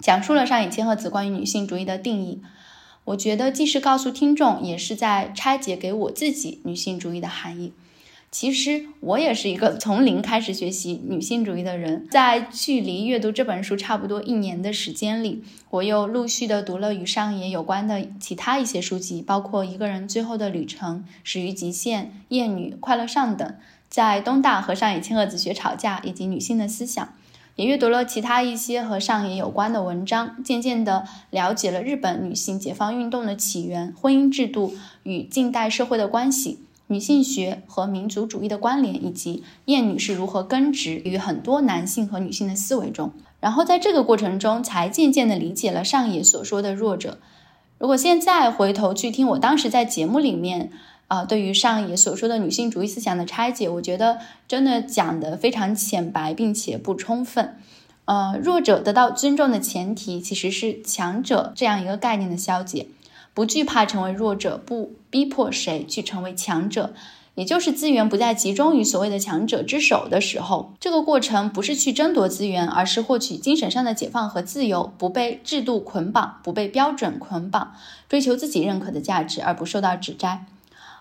[0.00, 2.42] 讲述了上野千鹤子关于女性主义的定义。
[3.04, 7.74] 我觉得既是告诉听众，也是在拆解给我自己女性主义的含义。
[8.32, 23.46] 其实我也是一个从零开始学习女性主义的人，在距离阅读这本书差不多一年的时间里，我又陆续的读了与上野有关的其他一些书籍，包括《一个人最后的旅程》《始于极限》《厌女》《快乐上等》，
[23.90, 27.12] 在东大和上野千鹤子学吵架，以及女性的思想，
[27.56, 36.60] 也阅读了其他一些和上野有关的文章，渐渐的了解了日本女性解放运动的起源、婚姻制度与近代社会的关系。
[36.92, 47.18] 女性学和民族主义的关联，以及厌女是如何根植于很多男性和女性的思维中，然后在这个过程中，才渐渐地理解了上野所说的弱者。
[47.78, 50.70] 如果现在回头去听我当时在节目里面
[51.08, 57.56] 啊，对于上野所说的女性主义思想的拆解，我觉得真的讲得非常浅白，并且不充分。
[58.04, 62.86] 呃，弱者得到尊重的前提，其实是强者这样一个概念的消解。
[63.34, 66.92] 不惧怕成为弱者，不逼迫谁去成为强者，
[67.34, 77.72] 也就是资源不再集中于所谓的强者之手的时候，这个过程不是去争夺资源，而是获取精神上的解放和自由，不被制度捆绑，不被标准捆绑，
[78.08, 80.44] 追求自己认可的价值，而不受到指摘。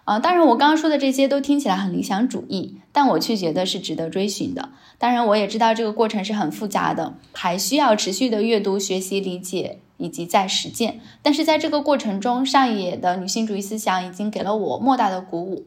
[0.05, 4.69] 啊，当然，我刚刚说的这些都听起来很理想主义，但我却觉得是值得追寻的。
[4.97, 9.77] 当然，我也知道这个过程是很复杂的，还需要持续的阅读、学习、理解。
[10.01, 15.65] 以及在实践，但是在这个过程中，上野的女性主义思想已经给了我莫大的鼓舞。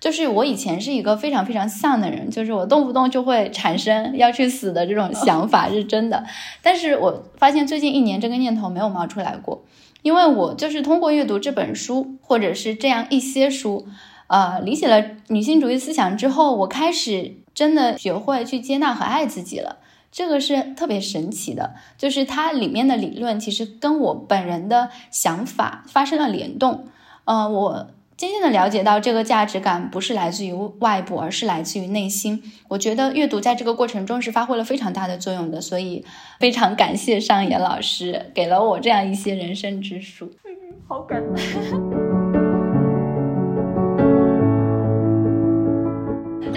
[0.00, 6.24] 就是我以前是一个非常非常丧的人，就是我动不动就会产生要去死的这种 想法，是真的。
[6.62, 9.62] 但是我发现最近一年这个念头没有冒出来过，
[10.02, 13.86] 因为我就是通过阅读这本书，或者是这样一些书，
[14.28, 19.76] 呃，理解了女性主义思想之后，我开始真的学会去接纳和爱自己了。
[20.12, 26.88] 这个是特别神奇的，就是它里面的理论其实跟我本人的想法发生了联动。
[27.24, 32.42] 呃，我渐渐的了解到，这个价值感不是来自于外部，而是来自于内心。
[32.68, 36.04] 我觉得阅读在这个过程中是发挥了非常大的作用的，所以
[36.38, 40.26] 非常感谢上野老师给了我这样一些人生之书。
[40.44, 40.50] 嗯，
[40.88, 41.36] 好感动。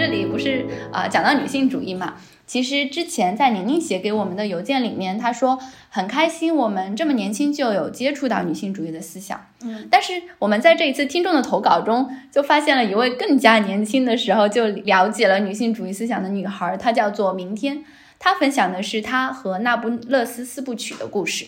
[0.04, 2.16] 这里不是啊，讲到女性主义嘛。
[2.46, 9.46] 其实之前在宁宁写给我们的邮件里面，她说很开心我们这么年轻就有接触到女性主义的思想。
[9.62, 17.82] 嗯，但是我们在这一次听众的投稿中，就发现了一位更加年轻的时候就了解了女性主义思想的女孩，她叫做明天。
[18.18, 21.46] 她分享的是她和那不勒斯四部曲的故事。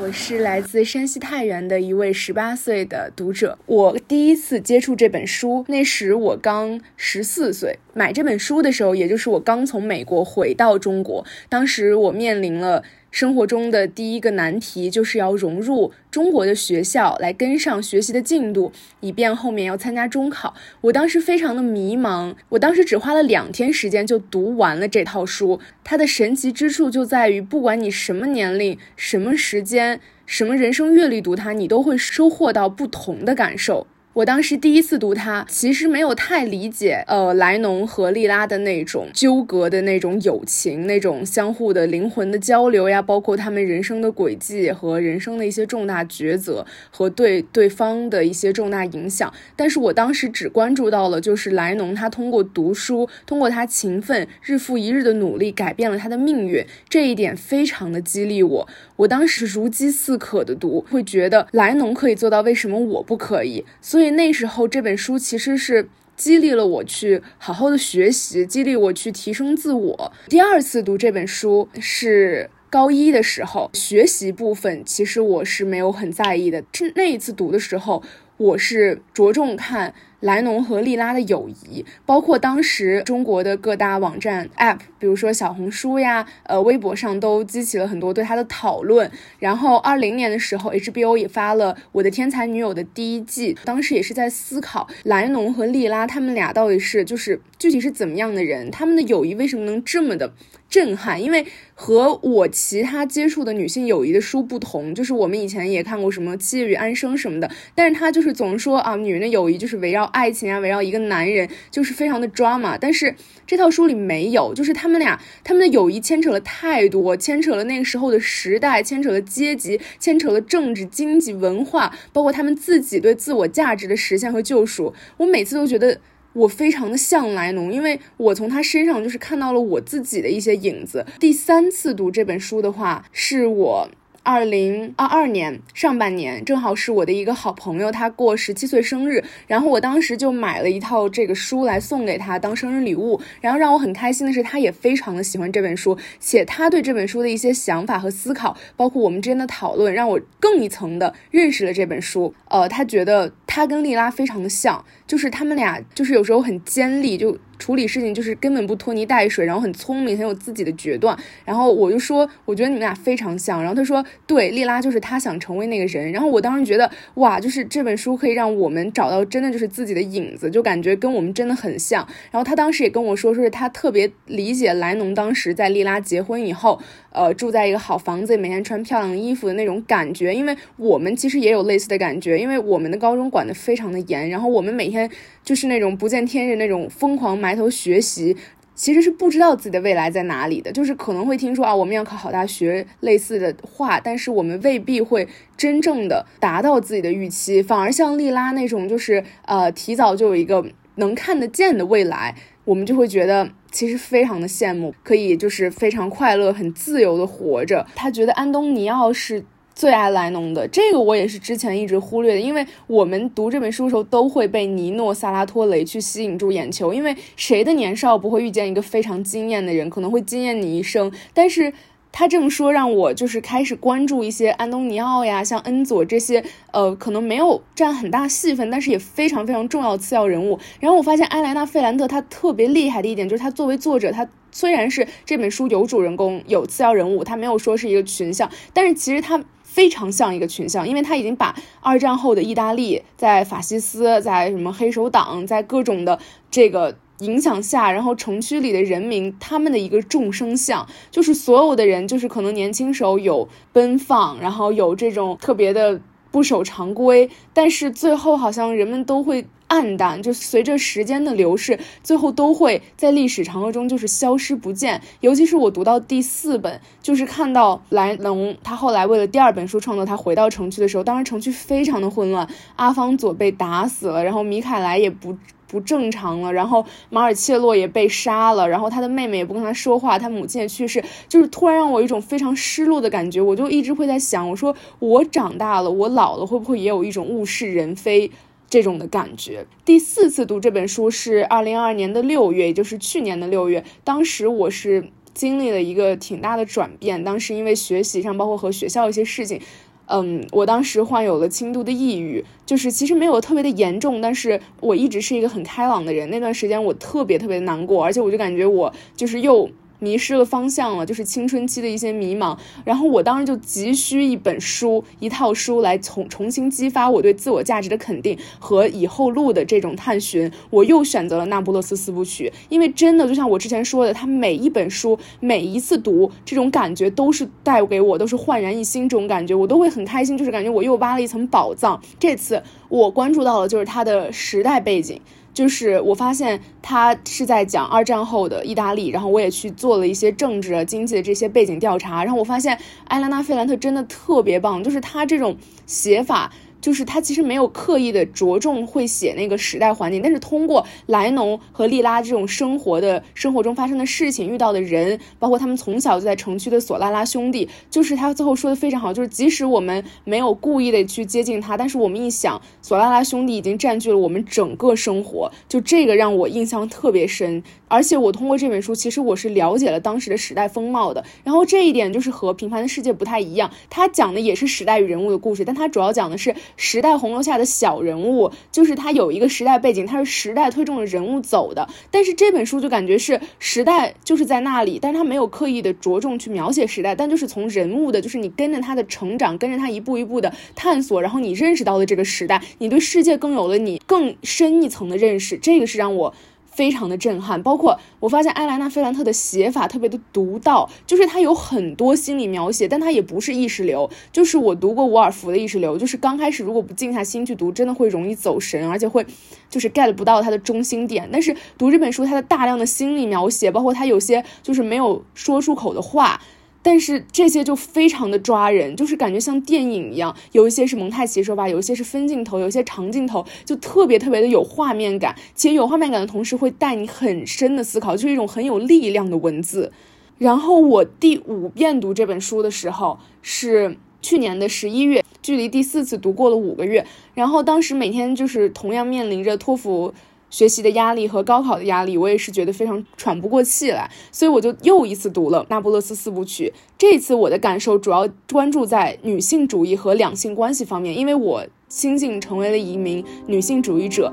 [0.00, 3.58] 我是来自山西太原的一位十八岁的读者。
[3.66, 7.76] 我第一次接触这本书，那时我刚十四岁。
[7.94, 12.84] 买这本书的时候，也就是我刚从美国回到中国，当时我面临了。
[13.10, 20.54] 生活中的第一个难题就是要融入中国的学校，来跟上学习的进度，以便后面要参加中考。
[20.82, 25.58] 我当时非常的迷茫，我当时只花了两天时间就读完了这套书。
[25.82, 33.86] 它的神奇之处就在于，不管你什么年龄、什么时间、什么人生阅历读它，你都会收获到不同的感受。
[34.18, 49.32] 我当时第一次读它，其实没有太理解，呃，莱农和莉拉的那种纠葛的那种友情，那种相互的灵魂的交流呀，包括他们人生的轨迹和人生的一些重大抉择和对对方的一些重大影响。
[49.54, 58.68] 但是我当时只关注到了，就是莱农他通过读书，通过他勤奋日复一日的努力，改变了他的命运，这一点非常的激励我。
[58.96, 63.64] 我当时如饥似渴的读，会觉得莱农可以做到，为什么我不可以？
[63.80, 70.12] 所以那时候这本书其实是激励了我去好好的学习，激励我去提升自我。
[70.28, 76.64] 第二次读这本书是高一的时候，学习部分其实我是没有很在意的。
[76.72, 78.02] 是那一次读的时候，
[78.38, 79.94] 我是着重看。
[80.20, 89.08] 莱农和莉拉的友谊，包括当时中国的各大网站 App，比如说小红书呀，呃，微博上都激起了很多对他的讨论。
[89.38, 100.32] 然后二零年的时候，HBO 也发了《我的天才女友》的第一季，当时也是在思考莱农和莉拉他们俩到底是就是具体是怎么样的人，他们的友谊为什么能这么的
[100.68, 101.22] 震撼？
[101.22, 110.04] 因为和我其他接触的女性友谊的书不同，就是我们以前也看过什么《七月与安生》什么的，但是她就是总说啊，女人的友谊就是围绕。
[110.04, 112.76] 爱情啊，围绕一个男人，就是非常的 drama。
[112.80, 113.14] 但是
[113.46, 124.92] 这套书里没有，就是他们俩他们的友谊牵扯了太多，牵扯了那个时候的时代，牵扯了阶级，牵扯了政治、经济、文化，包括他们自己对自我价值的实现和救赎。
[125.18, 126.00] 我每次都觉得
[126.38, 131.04] 我非常的像莱农，因为我从他身上就是看到了我自己的一些影子。
[131.18, 133.90] 第三次读这本书的话，是我。
[134.24, 143.18] 二零二二年上半年，正好是我的一个好朋友，他过十七岁生日，然后我当时就买了一套这个书来送给他当生日礼物。
[143.40, 152.34] 然后让我很开心的是，他也非常的喜欢这本书，且他对这本书的一些想法和思考，包括我们之间的讨论，让我更一层的认识了这本书。
[152.50, 157.36] 呃，他觉得他跟莉拉非常的像，就是他们俩就是有时候很尖利，就。
[157.58, 161.18] 处理事情就是根本不拖泥带水，然后很聪明，很有自己的决断。
[161.44, 163.60] 然后我就说，我觉得你们俩非常像。
[163.60, 166.12] 然后他说，对，莉拉就是他想成为那个人。
[166.12, 172.06] 然后我当时觉得，哇，就是这本书可以让我们找到真的就是自己的影子，就感觉跟我们真的很像。
[172.30, 176.80] 然后他当时也跟我说，说是他特别理解莱农当时在莉拉结婚以后。
[177.10, 185.10] 呃，住在一个好房子里，每天穿漂亮的衣服的那种感觉，因为我们其实也有类似的感觉，因为我们的高中管得非常的严，然后我们每天
[185.42, 188.36] 就是那种不见天日那种疯狂埋头学习，
[188.74, 200.64] 其实是不知道自己的未来在哪里的，就是可能会听说啊我们要考好大学类似的话，但是我们未必会真正的达到自己的预期，反而像莉拉那种就是呃提早就有一个
[200.96, 203.50] 能看得见的未来，我们就会觉得。
[203.70, 207.86] 其实非常的羡慕，可以就是非常快乐、很自由的活着。
[207.94, 212.40] 他觉得安东尼奥是最爱莱农的，这个我也是之前一直忽略的。
[212.40, 216.92] 因为我们读这本书的时候，都会被尼诺·萨拉托雷去吸引住眼球。
[216.92, 221.12] 因为谁的年少不会遇见一个非常惊艳的人，可能会惊艳你一生？
[221.32, 221.72] 但是。
[222.10, 226.42] 他这么说，让我就是开始关注一些安东尼奥呀，像恩佐这些，
[226.72, 230.58] 呃，可能没有占很大戏份，但是也非常非常重要次要人物。
[230.80, 246.18] 然后我发现埃莱娜·费兰特她特别厉害的一点，就是她作为作者，她虽然是这本书有主人公有次要人物，她没有说是一个群像，但是其实她非常像一个群像，因为她已经把二战后的意大利，在法西斯，在什么黑手党，在各种的
[246.50, 246.96] 这个。
[247.20, 256.00] 影响下，然后城区里的人民，他们的一个众生相，就是所有的人，就是可能年轻时候有奔放，然后有这种特别的
[256.30, 265.02] 不守常规，但是最后好像人们都会暗淡，就随着时间的流逝，最后都会在历史长河中就是消失不见。
[265.20, 275.36] 尤其是我读到第四本，就是看到莱农他后来为了第二本书创作，他回到城区的时候，当时城区非常的混乱，阿方佐被打死了，然后米凯莱也不。
[275.68, 283.40] 不正常了，然后马尔切洛也被杀了，然后他的妹妹也不跟他说话，他母亲也去世，就是突然让我有一种非常失落的感觉。
[283.40, 288.30] 我就一直会在想，我说我长大了，我老了，会不会也有一种物是人非
[288.70, 289.66] 这种的感觉？
[289.84, 299.60] 第四次读这本书是二零二二年的六月，也就是去年的六月，当时我是经历了一个挺大的转变，当时因为学习上，包括和学校一些事情。
[300.10, 306.28] 嗯，我当时患有了轻度的抑郁，就是其实没有特别的严重，但是我一直是一个很开朗的人。
[306.30, 312.56] 那段时间我特别特别难过，而且我就感觉我就是又迷失了方向了，就是青春期的一些迷茫。
[312.84, 320.50] 然后我当时就急需一本书、一套书来重重新激发我对自我价值的肯定和以后路的这种探寻。
[320.70, 332.00] 我又选择了《那不勒斯四部曲》，因为真的就像我之前说的，它每一本书、每一次读，这种感觉都是带给我都是焕然一新这种感觉，我都会很开心，就是感觉我又挖了一层宝藏。
[332.18, 335.20] 这次我关注到了就是它的时代背景。
[335.52, 346.52] 就是我发现他是在讲二战后的意大利，然后我也去做了一些政治、经济的这些背景调查，然后我发现艾拉娜·费兰特真的特别棒，就是他这种写法。
[346.80, 367.62] 就是他其实没有刻意的着重会写那个时代环境，但是通过莱农和莉拉这种生活的生活中发生的事情、遇到的人，包括他们从小就在城区的索拉拉兄弟，就是他最后说的非常好，就是即使我们没有故意的去接近他，但是我们一想，索拉拉兄弟已经占据了我们整个生活，就这个让我印象特别深。
[367.90, 371.24] 而且我通过这本书，其实我是了解了当时的时代风貌的。
[371.42, 381.88] 然后这一点就是和《平凡的世界》不太一样，他讲的也是时代与人物的故事，但他主要讲的是时代洪流下的小人物，就是他有一个时代背景，他是时代推动着人物走的。
[382.10, 395.56] 但是这本书就感觉是时代就是在那里，但是他没有刻意的着重去描写时代，但就是从人物的，就是你跟着他的成长，跟着他一步一步的探索，然后你认识到了这个时代，你对世界更有了你更深一层的认识。
[395.58, 396.34] 这个是让我。
[396.78, 404.08] 非常的震撼，包括我发现埃莱娜·菲兰特的写法特别的独到，就是他有很多心理描写，但他也不是意识流。
[404.30, 409.26] 就是我读过伍尔夫的意识流，就是刚开始如果不静下心去读，真的会容易走神，而且会
[409.68, 411.28] 就是 get 不到他的中心点。
[411.32, 416.40] 但是读这本书，他的大量的心理描写，包括他有些就是没有说出口的话。
[416.88, 429.92] 但是这些就非常的抓人，就是感觉像电影一样，有一些是蒙太奇手法，有一些是分镜头，有一些长镜头，就特别特别的有画面感，且有画面感的同时会带你很深的思考，就是一种很有力量的文字。
[430.38, 437.04] 然后我第五遍读这本书的时候是去年的十一月，距离第四次读过了五个月。
[437.34, 440.14] 然后当时每天就是同样面临着托福。
[440.50, 446.72] 学习的压力和高考的压力，我也是觉得非常喘不过气来，所以我就又一次读了《那不勒斯四部曲》。
[446.96, 454.32] 这次我的感受主要关注在女性主义和两性关系方面，因为我新晋成为了一名女性主义者，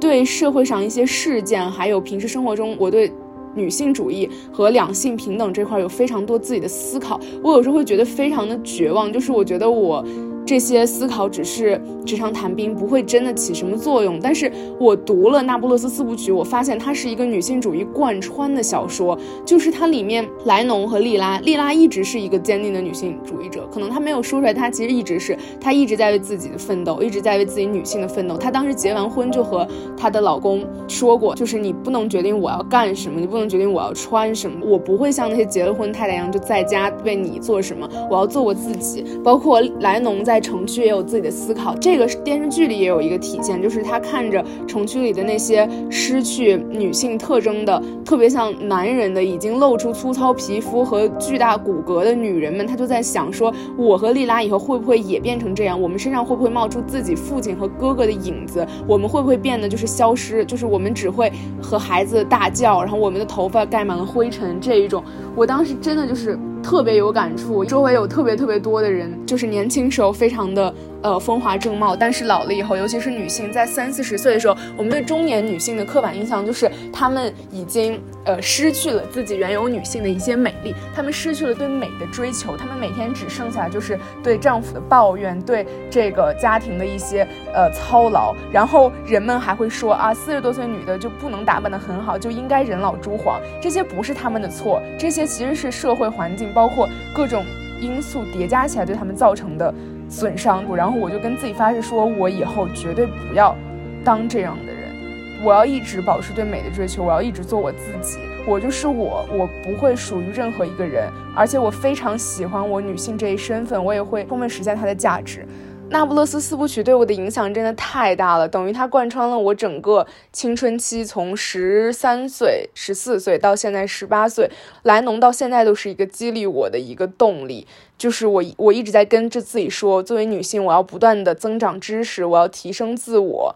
[0.00, 3.12] 对社会上一些事件，还有平时生活中我对
[3.54, 7.20] 女性主义和两性平等这块有非常多自己的思考。
[7.42, 10.04] 我有时候会觉得非常的绝望，就是我觉得我。
[10.44, 14.18] 这些思考只是纸上谈兵，不会真的起什么作用。
[14.20, 19.16] 但是我读了《那不勒斯四部曲》，我发现它是一个女性主义贯穿的小说。
[19.46, 28.36] 就是它里面莱农和莉拉，莉拉一直是一个坚定的女性主义者，可能她没有说出来，她其实一直是，她一直在为自己的奋斗，一直在为自己女性的奋斗。
[28.36, 29.66] 她当时结完婚就和
[29.96, 39.04] 她的老公说过，就是你不能决定我要干什么，你不能决定我要穿什么，我不会像那些结了婚太太一样就在家为你做什么，我要做我自己。
[39.22, 40.31] 包括莱农在。
[40.32, 55.78] 在城区也有自己的思考，这个电视剧里也有一个体现，就是他看着城区里的那些失去女性特征的、特别像男人的、已经露出粗糙皮肤和巨大骨骼的女人们，他就在想说：我和丽拉以后会不会也变成这样？
[55.78, 58.66] 我们身上会不会冒出自己父亲和哥哥的影子？
[58.88, 60.42] 我们会不会变得就是消失？
[60.46, 61.30] 就是我们只会
[61.60, 65.04] 和孩子大叫，然后我们的头发盖满了灰尘这一种。
[65.36, 66.38] 我当时真的就是。
[66.62, 70.72] 特别有感触，周围有特别特别多的人，就是年轻时候非常的。
[71.02, 97.44] 呃，风华正茂，但是老了以后，尤其是女性在三四十岁的时候，我们对中年女性的刻板印象就是她们已经呃失去了自己原有女性的一些美丽，她们失去了对美的追求，她们每天只剩下就是对丈夫的抱怨，对这个家庭的一些呃操劳，然后人们还会说啊，四十多岁女的就不能打扮得很好，就应该人老珠黄，这些不是他们的错，这些其实是社会环境包括各种
[97.80, 99.74] 因素叠加起来对他们造成的。
[100.12, 103.56] 损伤过，然后我就跟自己发誓说，我以后绝对不要
[104.04, 104.94] 当这样的人，
[105.42, 115.48] 我要一直保持对美的追求，我要一直做我自己，我就是我，我不会属于任何一个人，而且我非常喜欢我女性这一身份，我也会充分实现它的价值。
[115.88, 124.50] 那不勒斯四部曲对我的影响真的太大了，等于它贯穿了我整个青春期，从十三岁、十四岁到现在十八岁，
[124.84, 127.66] 莱农到现在都是一个激励我的一个动力。
[128.02, 133.54] 就是我，我一直在跟着自己说，作为女性，我要不断的增长知识，我要提升自我，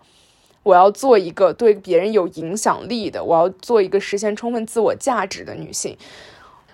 [0.62, 5.96] 我要做一个对别人有影响力的，我要做一个实现充分自我价值的女性。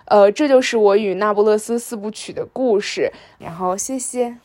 [0.04, 3.10] 呃，这就是我与那不勒斯四部曲的故事。
[3.38, 4.36] 然后，谢谢。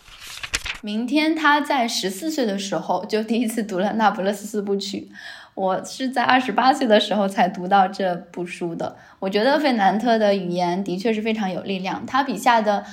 [0.81, 5.09] 明天他在十四岁的时候就第一次读了《那不勒斯四部曲》，
[5.53, 8.95] 我是在二十八岁的时候才读到这部书的。
[9.19, 12.85] 我觉得费南特的语言的确是非常有力量，他笔下的。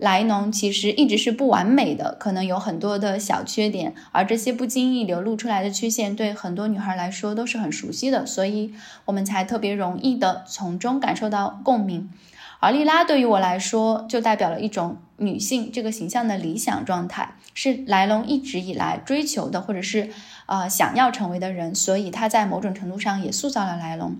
[0.00, 8.72] 莱农其实一直是不完美的，可能有很多的小缺点，而这些不经意流露出来的缺陷，对很多女孩来说都是很熟悉的，所以
[9.04, 12.08] 我们才特别容易的从中感受到共鸣。
[12.60, 20.08] 而莉拉对于我来说，就代表了一种女性这个形象的理想状态，是莱龙一直以来追求的，或者是
[20.46, 24.16] 呃想要成为的人，所以她在某种程度上也塑造了莱龙。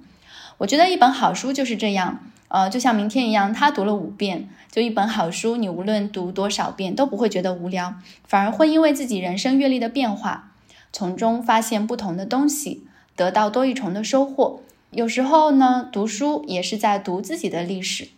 [0.59, 2.21] 我觉得一本好书就是这样。
[2.51, 7.95] 呃，就像明天一样，他读了五遍，就一本好书，你无论读多少遍都不会觉得无聊，
[8.27, 10.51] 反而会因为自己人生阅历的变化，
[10.93, 12.83] 从中发现不同的东西，
[13.15, 14.63] 得到多一重的收获。
[14.91, 18.09] 有时候呢，读书也是在读自己的历史，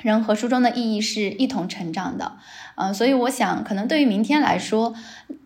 [0.00, 2.36] 人和书中的意义是一同成长的。
[2.76, 4.92] 嗯，所以我想，可能对于明天来说，《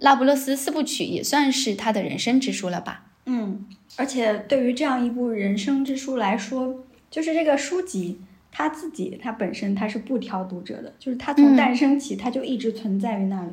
[0.01, 3.05] 那不勒斯四部曲》也算是他的人生之书了吧。
[3.25, 3.65] 嗯，
[3.97, 6.85] 而且对于这样一部人生之书来说。
[7.11, 8.21] 就是这个书籍，
[8.53, 13.51] 它自己，它本身它是不挑读者的，就是它从诞生起，它就一直存在于那里。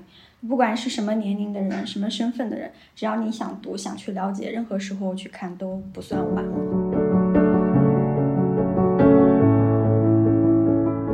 [0.47, 6.45] 不管是什么年龄的人，什么身份的人，只要你想读，想去了解，任何时候去看都不算晚。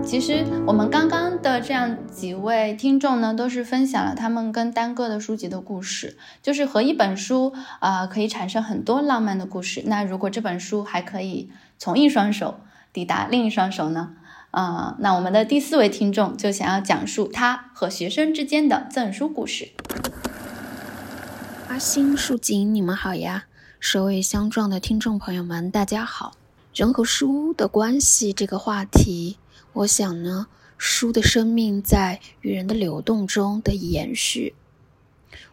[0.04, 9.84] 其实我们刚刚的这样几位听众呢，都是分享了他们跟单个的书籍的故事，就是和一本书啊可以产生很多浪漫的故事。
[9.86, 11.50] 那如果这本书还可以。
[11.78, 12.62] 从一双手
[12.92, 14.16] 抵达另一双手呢？
[14.52, 19.72] 啊，那我们的第四位听众就想要讲述他和学生之间的赠书故事。
[21.68, 23.46] 阿星、树锦，你们好呀！
[23.80, 26.38] 首尾相撞的听众朋友们，大家好。
[26.74, 29.38] 人和书的关系这个话题，
[29.74, 30.48] 我想呢，
[30.78, 34.54] 书的生命在与人的流动中的延续。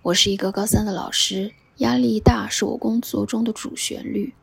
[0.02, 4.34] 我是一个高三的老师，压力大是我工作中的主旋律。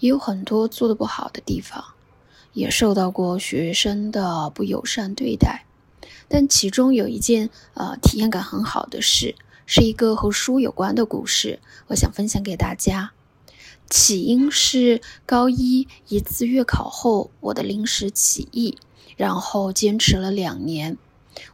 [0.00, 1.84] 也有很多做的不好的地方，
[2.52, 5.66] 也受到过学生的不友善对待，
[6.26, 9.36] 但其中有一件呃体验感很好的事，
[9.66, 13.12] 是一个和书有关的故事，我想分享给大家。
[13.88, 18.78] 起因是高一一次月考后，我的临时起意，
[19.16, 20.96] 然后坚持了两年。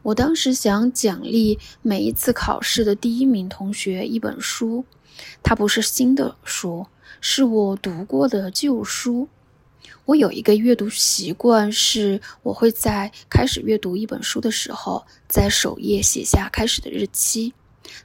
[0.02, 4.84] 我当时想奖励每一次考试的第一名同学一本书，
[5.42, 6.86] 它不是新的书。
[7.28, 9.28] 是我读过的旧书。
[10.04, 17.52] 我有一个阅读习惯，是我会在开始阅读一本书的时候，在首页写下开始的日期。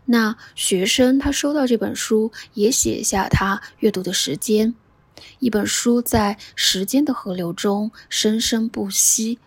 [0.05, 4.74] 那学生他收到这本书，也写下他阅读的时间。
[5.38, 9.38] 一本书在时间的河流中生生不息。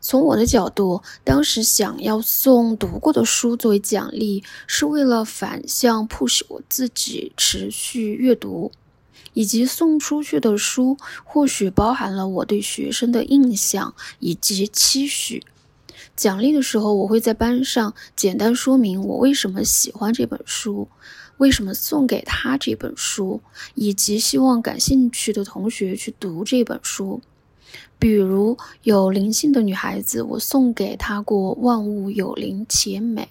[0.00, 8.72] 从我的角度，当时想要送读过的书作为奖励，是为了反向 push 我自己持续阅读。
[9.32, 15.44] 以及送出去的书，或许包含了我对学生的印象以及期许。
[16.16, 20.88] 奖励的时候，我会在班上简单说明我为什么喜欢这本书，
[21.38, 23.40] 为什么送给他这本书，
[23.74, 27.22] 以及希望感兴趣的同学去读这本书。
[27.98, 33.28] 比如有灵性的女孩子，我送给她过《万物有灵且美》；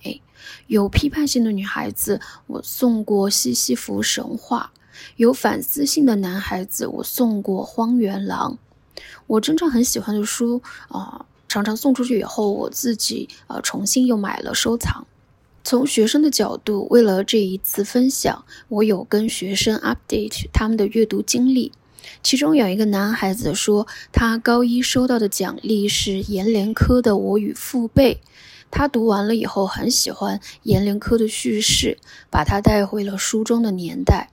[0.68, 4.72] 有批判性的女孩子，我送过《西西弗神话》。
[5.16, 8.58] 有反思性的男孩子，我送过《荒原狼》。
[9.28, 15.06] 我真正很喜欢的书啊，常常送出去以后，我自己呃重新又买了收藏。
[15.64, 21.72] 从学生的角度，为了这一次分享，我有跟学生 update 他们的阅读经历。
[22.24, 28.16] 其中有一个男孩子说，他高一收到的奖励是阎连科的《我与父辈》，
[28.72, 32.00] 他读完了以后很喜欢阎连科的叙事，
[32.32, 34.32] 把他带回了书中的年代。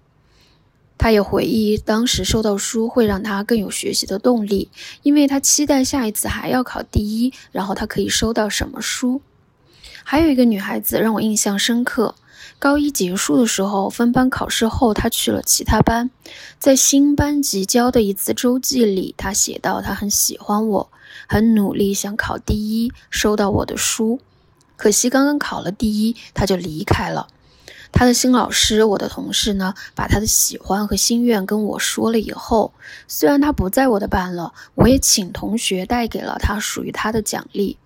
[0.99, 4.70] 他也回忆，当时收到书会让他更有学习的动力，
[5.03, 9.20] 因为他期待下一次还要考第一，然后他可以收到什么书。
[10.03, 12.14] 还有一个女孩子让我印象深刻，
[12.59, 16.11] 高一结束的时候，分班考试后，她去了其他班，
[16.59, 20.90] 在新班级交的一次周记里，她写道：“她很喜欢我，
[21.28, 24.20] 很努力想考第一，收到我的书，
[24.76, 27.28] 可惜刚刚考了第一，她就离开了。”
[27.99, 32.74] 他的新老师，我的同事呢，把他的喜欢和心愿跟我说了以后，
[33.09, 37.78] 虽然他不在我的班了，我也请同学带给了他属于他的奖励。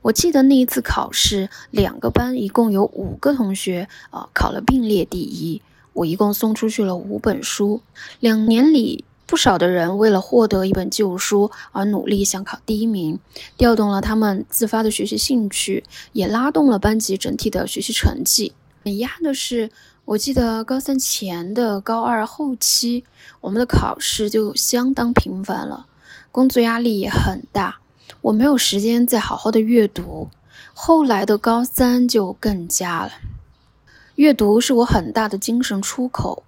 [0.00, 7.80] 我记得那一次考试，两个班一共有五个同学啊考了并列第一，我一共送出去了五本书。
[8.18, 13.20] 两年里不少的人为了获得一本旧书而努力想考第一名，
[13.56, 18.52] 调动了他们自发的学习兴趣，也拉动了班级整体的学习成绩。
[18.84, 19.70] 很遗憾的是，
[20.04, 23.04] 我记得高三前的高二后期，
[23.40, 25.86] 我们的考试就相当频繁了，
[26.32, 27.78] 工作压力也很大，
[28.22, 30.28] 我没有时间再好好的阅读。
[30.74, 33.12] 后来的高三就更加了，
[34.16, 36.42] 阅读是我很大的精神出口。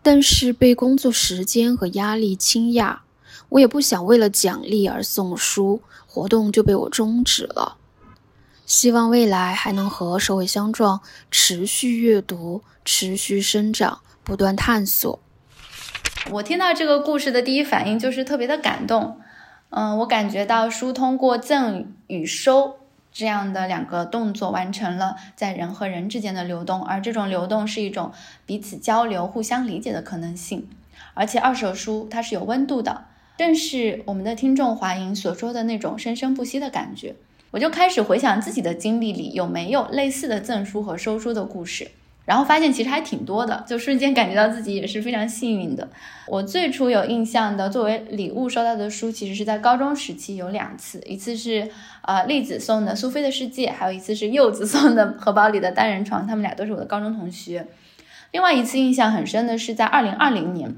[0.00, 3.02] 但是被工作时间和压力倾压，
[3.48, 7.78] 我也不想为了奖励而送书，活动就被我终止了。
[8.72, 15.20] 希望未来还能和社会相撞，持续阅读，持续生长，不断探索。
[16.30, 19.20] 我听到这个故事的第一反应就是特别的感动。
[19.68, 22.78] 嗯，我感觉到书通过赠与收。
[23.12, 28.10] 这样的两个动作完成了在人和人之间的流动，而这种流动是一种
[28.46, 30.66] 彼此交流、互相理解的可能性。
[31.12, 33.04] 而且二手书它是有温度的，
[33.36, 37.14] 正是我们的听众华莹所说的那种生生不息的感觉。
[37.52, 41.88] 我就开始回想自己的经历里有没有类似的赠书和收书的故事。
[42.24, 45.88] 然后发现其实还挺多的，就瞬间感觉到自己也是非常幸运的。
[46.28, 51.68] 我最初有印象的作为礼物收到的书，其实是在高中时期有两次，一次是
[52.02, 57.66] 呃栗子送的《苏菲的世界》，还有一次是柚子送的《荷包里的单人床》，他们俩都是我的高中同学。
[58.30, 60.72] 另外一次印象很深的是在二零二零年。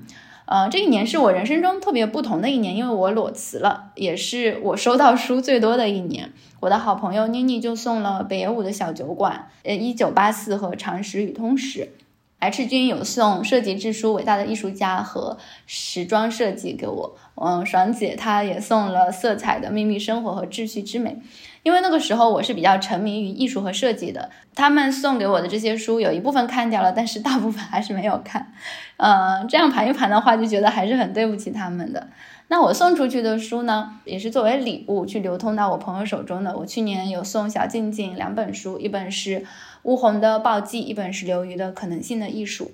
[0.46, 6.32] 呃，这一年是我人生中特别不同的一年，因为我裸辞了，也是我收到书最多的一年。
[6.60, 11.92] 我的好朋友妮妮就送了北野武的小酒馆，呃，一九八四和常识与通史。
[12.40, 17.16] H 君有送设计之书、伟大的艺术家和时装设计给我。
[17.36, 21.16] 嗯，爽姐她也送了色彩的秘密生活和秩序之美。
[21.64, 28.52] 因为那个时候我是比较沉迷于艺术和设计的，他们送给我的这些书有一部分看掉了，但是大部分还是没有看。
[28.98, 32.06] 呃，这样盘一盘的话，就觉得还是很对不起他们的。
[32.48, 36.54] 那我送出去的书呢，也是作为礼物去流通到我朋友手中的。
[36.58, 39.46] 我去年有送小静静两本书，一本是
[39.84, 42.72] 乌红的暴击，一本是刘瑜的可能性的艺术。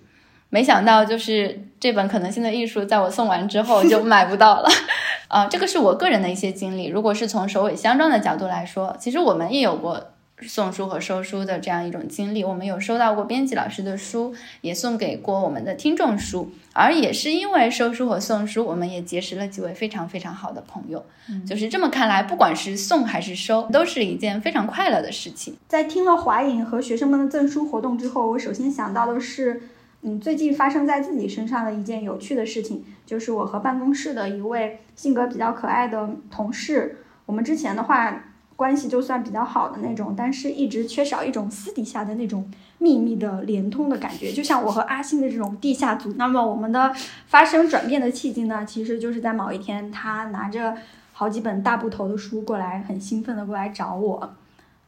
[0.50, 4.68] 没想到，就是这本可能性的艺术，在我送完之后就买不到了。
[5.28, 6.88] 啊，这个是我个人的一些经历。
[6.88, 10.08] 如果是从首尾相撞的角度来说，其实我们也有过
[10.42, 12.42] 送书和收书的这样一种经历。
[12.42, 16.50] 我们有收到过编辑老师的书，也送给过我们的听众书。
[16.72, 21.06] 而也是因为收书和送书，我们也结识了几位非常非常好的朋友。
[21.46, 25.56] 就是这么看来，不管是送还是收，都是一件非常快乐的事情。
[25.68, 29.62] 在听了华影和学生们的赠书活动之后，我首先想到的是。
[30.02, 36.96] 嗯，最近发生在自己身上的一件有趣的事情，就是我和办公室的一位性格比较可爱的同事，
[37.26, 38.24] 我们之前的话
[38.56, 46.14] 关系就算比较好的那种，但是一直缺少一种私底下的那种秘密的连通的感觉，就像我和阿星的这种地下组。
[46.16, 46.94] 那么我们的
[47.26, 50.74] 发生转变的契机呢，其实就是在某一天，他拿着
[51.12, 54.34] 好几本大部头的书过来，很兴奋的过来找我。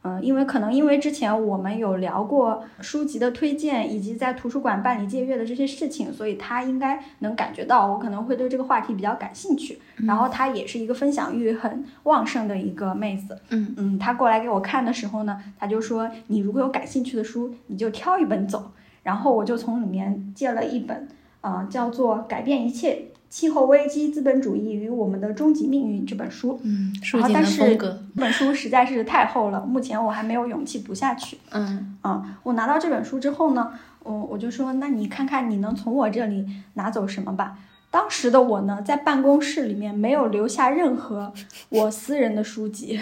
[0.03, 9.79] 嗯，因为可能因为之前我们有聊过书籍的推荐，以及在图书馆办理借阅的这些事情，所以他应该能感觉到我可能会对这个话题比较感兴趣。
[10.05, 13.39] 然后他也是一个分享欲很旺盛的一个妹子。
[13.49, 18.71] 嗯嗯，他过来给我看的时候呢，他就说：“你如果有感兴趣的书，你就挑一本走。”
[19.03, 21.07] 然后我就从里面借了一本，
[21.41, 23.05] 呃，叫做《改变一切》。
[23.33, 31.39] 气候危机、资本主义与我们的终极命运这本书，嗯，然后但是这本书实在是太厚了，目前我还没有勇气读下去。
[31.49, 33.73] 嗯啊，我拿到这本书之后呢，
[34.03, 37.57] 我我就说，那你看看你能从我这里拿走什么吧。
[37.89, 41.33] 当时的我呢，在办公室里面没有留下任何
[41.69, 42.99] 我私人的书籍，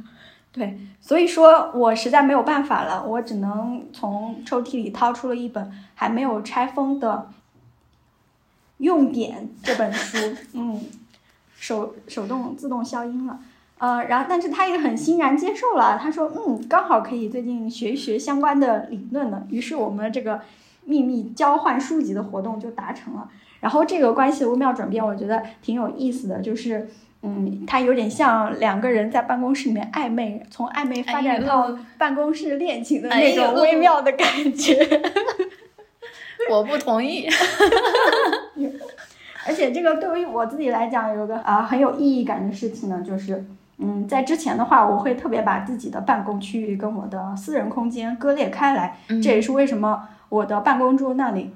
[0.50, 7.28] 对，所以说我实在没有办法了，我只能从抽屉里掏出了一本还没有拆封的。
[8.78, 10.18] 用典这本书，
[10.54, 10.80] 嗯，
[11.56, 13.38] 手手动自动消音了，
[13.78, 20.40] 呃，然后但是他也很欣然接受了，他说，嗯，刚好可以最近学一学相关的理论呢，于是我们这个
[20.84, 23.28] 秘密交换书籍的活动就达成了。
[23.60, 26.90] 然后这个关系的微妙转变，我觉得挺有意思的，就是，
[27.22, 34.76] 嗯，它有点像两个人在办公室里面暧昧，从暧昧发展到办公室恋情的那种微妙的感觉。
[36.50, 37.26] 我不同意，
[39.46, 43.44] 而且这个对于我自己来讲，有个啊很有意义感的事情呢，就是，
[43.78, 51.50] 嗯，在之前的话，我会特别把自己的办公区域跟我的私人空间割裂开来，这也是为什么我的办公桌那里。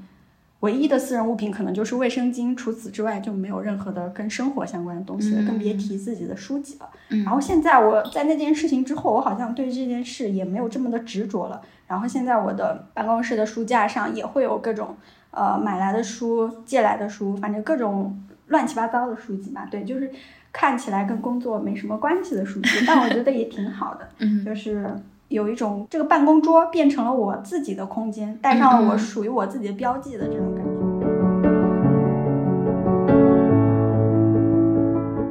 [0.60, 6.90] 唯一的私人物品可能就是卫生巾，除此之外就没有任何的跟生活相关的东西了，更别提自己的书籍了。
[7.24, 11.62] 然后现在我在那件事情之后，我好像对这件事也没有这么的执着了。
[11.86, 14.96] 然后现在我的办公室的书架上也会有各种
[15.38, 18.18] 呃买来的书、借来的书，反正各种
[18.48, 20.10] 乱七八糟的书籍吧，对，就是
[20.52, 24.92] 看起来跟工作没什么关系的书籍，但我觉得也挺好的，嗯就是
[25.28, 30.70] 有一种这个办公桌变成了我自己的空间，带上了我属于我自己的标记的这种感觉。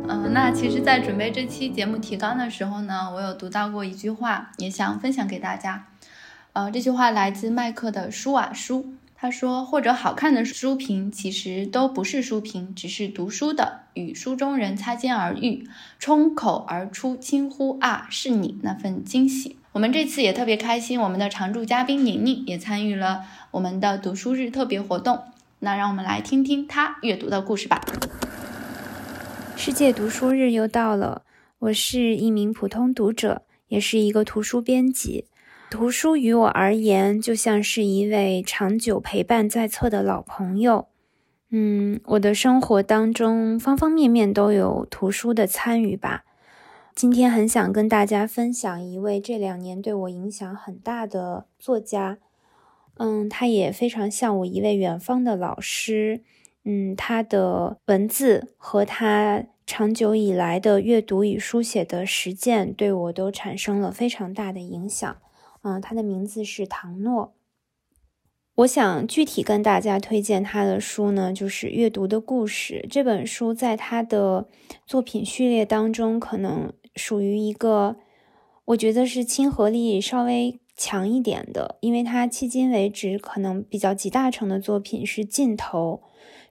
[0.09, 5.85] 嗯，那其实，在准备这期节目提纲的时候呢，我有读到过一句话，也想分享给大家。
[6.53, 19.57] 呃，这句话来自麦克的书啊书，他说，或者好看的书评其实都不是书评，只是读书的与书中人擦肩而遇，冲口而出惊呼啊，是你那份惊喜。
[19.71, 25.19] 我们这次也特别开心，我们的常驻嘉宾宁宁也参与了我们的读书日特别活动。
[25.59, 27.81] 那让我们来听听他阅读的故事吧。
[29.55, 31.23] 世界读书日又到了，
[31.57, 35.25] 我是一名普通读者，也是一个图书编辑。
[35.69, 40.87] 图书于我而言，就像是一位长久陪伴在侧的老朋友。
[41.49, 46.23] 嗯，我的生活当中方方面面都有图书的参与吧。
[46.95, 52.17] 今天很想跟大家分享一位这两年对我影响很大的作家。
[52.95, 56.21] 嗯，他也非常像我一位远方的老师。
[56.63, 65.17] 嗯，他的文字和他长久以来的阅读与书写的实践，对我都产生了非常大的影响。
[65.67, 67.33] 嗯，他的名字是唐诺。
[68.55, 74.47] 我想具体跟大家推荐他的书呢，就是《阅读的故事》这本书，在他的
[74.85, 77.97] 作品序列当中，可能属于一个
[78.65, 86.01] 我觉得是亲和力稍微强一点的，因为他迄今为止可能比较集大成的作品是《尽头》。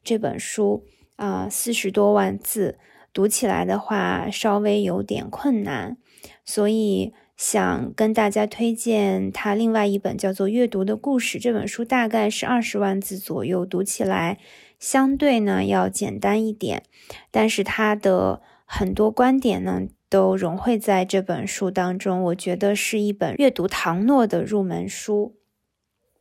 [0.04, 0.84] 这本书
[1.16, 2.78] 啊，四十多万字，
[3.14, 5.96] 读起来的话稍微有点困难，
[6.44, 14.39] 所以想跟大家推荐他另外一本叫做《阅读的故事》这本书，大概是二十万字左右，读起来
[14.78, 16.84] 相对呢要简单一点，
[17.30, 25.37] 但是他的很多观点呢都融汇在这本书当中，我觉得是一本阅读唐诺的入门书。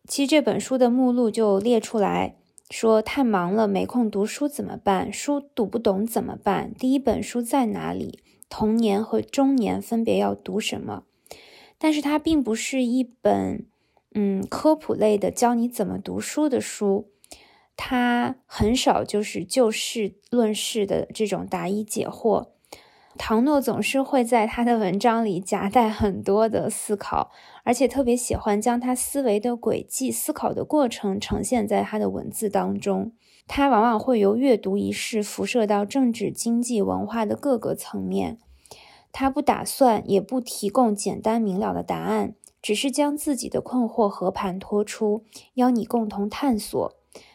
[0.07, 2.36] 其实这本书的目录就列出来。
[2.72, 5.13] 说太忙了，没空读书怎么办？
[5.13, 6.74] 书读不懂怎么办？
[6.74, 8.24] 第一本书在哪里？
[8.49, 11.03] 童年和中年分别要读什么？
[11.77, 13.65] 但是它并不是一本
[14.13, 17.09] 嗯科普类的教你怎么读书的书，
[17.75, 22.49] 它很少就是就事论事的这种答疑解惑。
[23.17, 27.31] 唐诺总是会在他的文章里夹带很多的思考。
[27.63, 33.13] 而且特别喜欢将他思维的轨迹、思考的过程呈现在他的文字当中。
[33.47, 38.39] 它往往会由阅读一事辐射到政治、经济、文化的各个层面。
[39.11, 45.23] 他不打算，也不提供简单明了的答案，只是将自己的困惑和盘托出，
[45.53, 46.93] 邀你共同探索。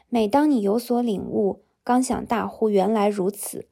[0.08, 3.66] 每当你有所领悟，刚想大呼“原来如此”，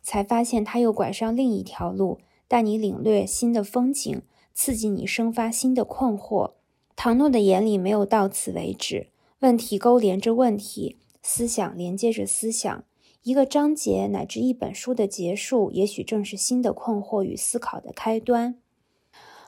[0.00, 4.22] 才发现他又拐上另一条路，带你领略新的风景。
[4.52, 6.52] 刺激你生发新的困惑。
[6.94, 12.84] 唐诺的眼里没有到此为止，问题勾连着问题，思想连接着思想。
[13.22, 18.56] 一个章节乃至一本书的结束，也许正是新的困惑与思考的开端。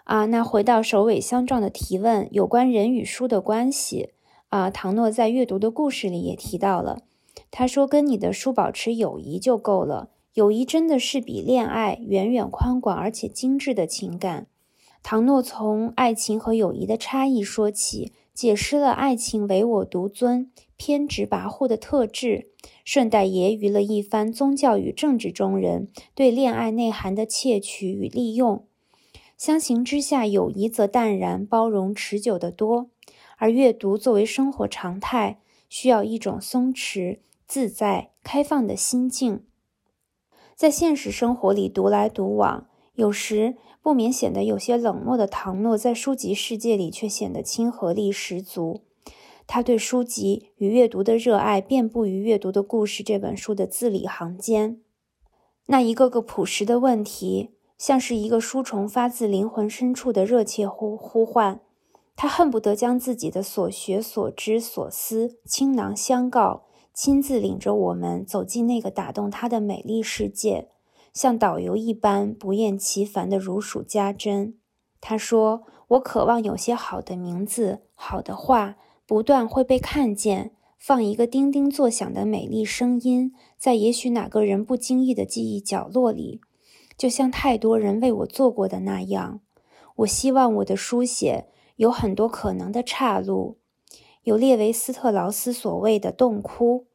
[0.05, 4.11] 啊，那回到首尾相撞的提问，有关人与书的关系
[4.49, 7.03] 啊，唐诺在阅读的故事里也提到了。
[7.51, 14.49] 他说：“跟你的书保持友谊就够了，友谊真的是比恋爱远远宽广而且精致的情感。”
[15.03, 20.51] 唐诺从爱情和友谊的差异说起，解释了爱情唯我独尊、
[20.85, 22.51] 偏执跋扈的特质，
[22.85, 28.67] 顺带揶揄了一番宗教与政治中人对恋爱内涵的窃取与利用。
[29.39, 32.91] 相形之下，友谊则淡然、包容、持久得多。
[33.37, 39.45] 而阅读作为生活常态，需要一种松弛、自在、开放的心境。
[40.57, 42.67] 在现实生活里独来独往，
[42.97, 43.55] 有时。
[43.81, 48.83] 不免显得有些冷漠的唐诺，在书籍世界里却显得亲和力十足。
[49.47, 54.81] 他对书籍与阅读的热爱，遍布于《阅读的故事》这本书的字里行间。
[55.67, 61.61] 那一个个朴实的问题，像是一个书虫发自灵魂深处的热切呼呼唤。
[62.15, 70.69] 他恨不得将自己的所学、所知、所思倾囊相告，亲自领着我们走进那个打动他的美丽世界。
[71.13, 74.55] 像导游一般不厌其烦地如数家珍。
[75.01, 78.77] 他说：“我渴望有些好的名字、好的话，
[79.07, 86.41] 不断会被看见，放一个叮叮作响的美丽声音，在也许哪个人不经意的记忆角落里，
[86.97, 89.41] 就像太多人为我做过的那样。
[89.97, 91.47] 我希望我的书写
[91.77, 93.59] 有很多可能的岔路，
[94.23, 96.87] 有列维斯特劳斯所谓的洞窟。”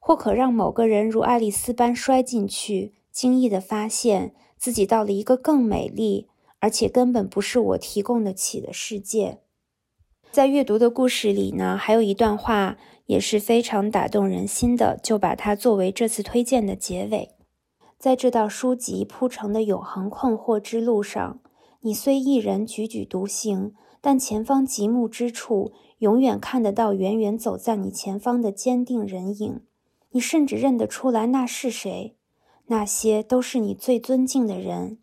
[0.00, 6.28] 或可让某个人如爱丽丝般摔进去，惊异地发现自己到了一个更美丽，
[6.60, 9.40] 而且根本不是我提供得起的世界。
[10.30, 12.76] 在阅读的故事里呢，还有一段话
[13.06, 17.30] 也是非常打动人心的，就把它作为这次推荐的结尾。
[17.98, 21.40] 在这道书籍铺成的永恒困惑之路上，
[21.80, 29.62] 你虽一人踽踽独行，但前方极目之处，永远看得到远远走在你前方的坚定人影。
[30.10, 32.14] 你甚至认得出来那是谁，
[32.66, 34.98] 那些都是你最尊敬的人。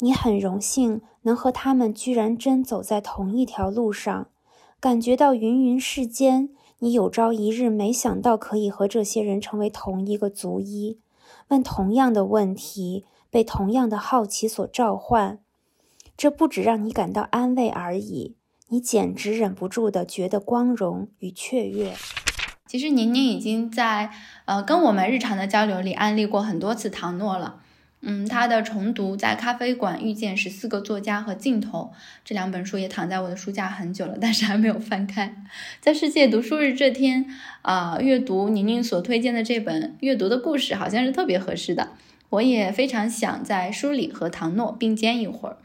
[0.00, 4.28] 你很荣幸能和他们居然真走在同一条路上。
[4.80, 11.00] 感觉到芸芸世间，你有朝一日没想到可以和这些人成为同一个族医，
[11.48, 15.40] 问同样的问题，被同样的好奇所召唤。
[16.16, 18.36] 这不止让你感到安慰而已，
[18.68, 21.96] 你简直忍不住的觉得光荣与雀跃。
[22.68, 24.12] 其实宁宁已经在
[24.44, 27.62] 呃跟我们日常的交流里安利过很多次唐诺了。
[28.10, 31.92] 嗯，他的重读在咖啡馆遇见十四个作家和镜头
[32.24, 35.34] 这两本书也躺在我的书架很久了，但是还没有翻开。
[35.78, 37.26] 在世界读书日这天
[37.60, 41.90] 啊，阅读宁宁所推荐的这本《阅读的故事》好像是特别合适的。
[42.30, 45.58] 我也非常想在书里和唐诺并肩一会儿。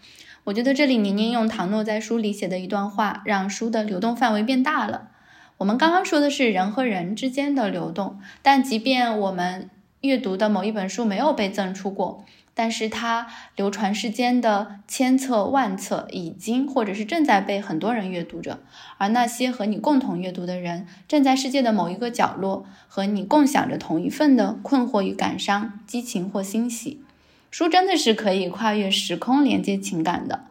[0.43, 5.11] 我觉得这里宁宁用唐诺在书里写的一段话，让书的流动范围变大了。
[5.59, 9.69] 我们刚刚说的是人和人之间的流动，但即便我们。
[10.03, 18.59] 阅读的某一本书没有被赠出过，但是它流传世间的千册万册已经或者是正在被很多人阅读着，
[18.97, 27.01] 而那些和你共同阅读的人，正在世界的某一个角落和你共享着同一份的困惑与感伤、激情或欣喜。
[27.49, 30.43] 书真的是可以跨越时空连接情感的。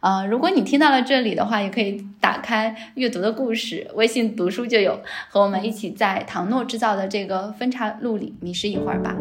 [0.00, 4.98] 啊，如果你听到了这里的话，也可以打开阅读的故事，微信读书就有，
[5.28, 9.14] 和我们一起在唐诺制造的这个分岔路里迷失一会儿吧。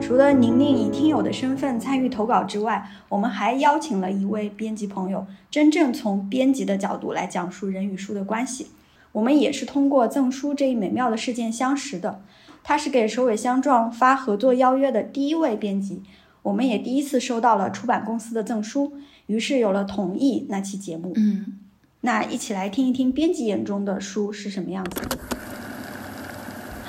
[0.00, 8.68] 除了宁宁以听友的身份参与投稿之外，我们还邀请了一位编辑朋友，真正从编辑的角度来讲述人与书的关系。
[9.10, 12.20] 我们也是通过赠书这一美妙的事件相识的。
[12.64, 16.02] 他是给首尾相撞发合作邀约的第一位编辑，
[16.42, 18.94] 我们也第一次收到了出版公司的赠书，
[19.26, 21.12] 于是有了同意那期节目。
[21.16, 21.58] 嗯，
[22.02, 25.02] 那一起来听一听编辑眼中的书是什么样子。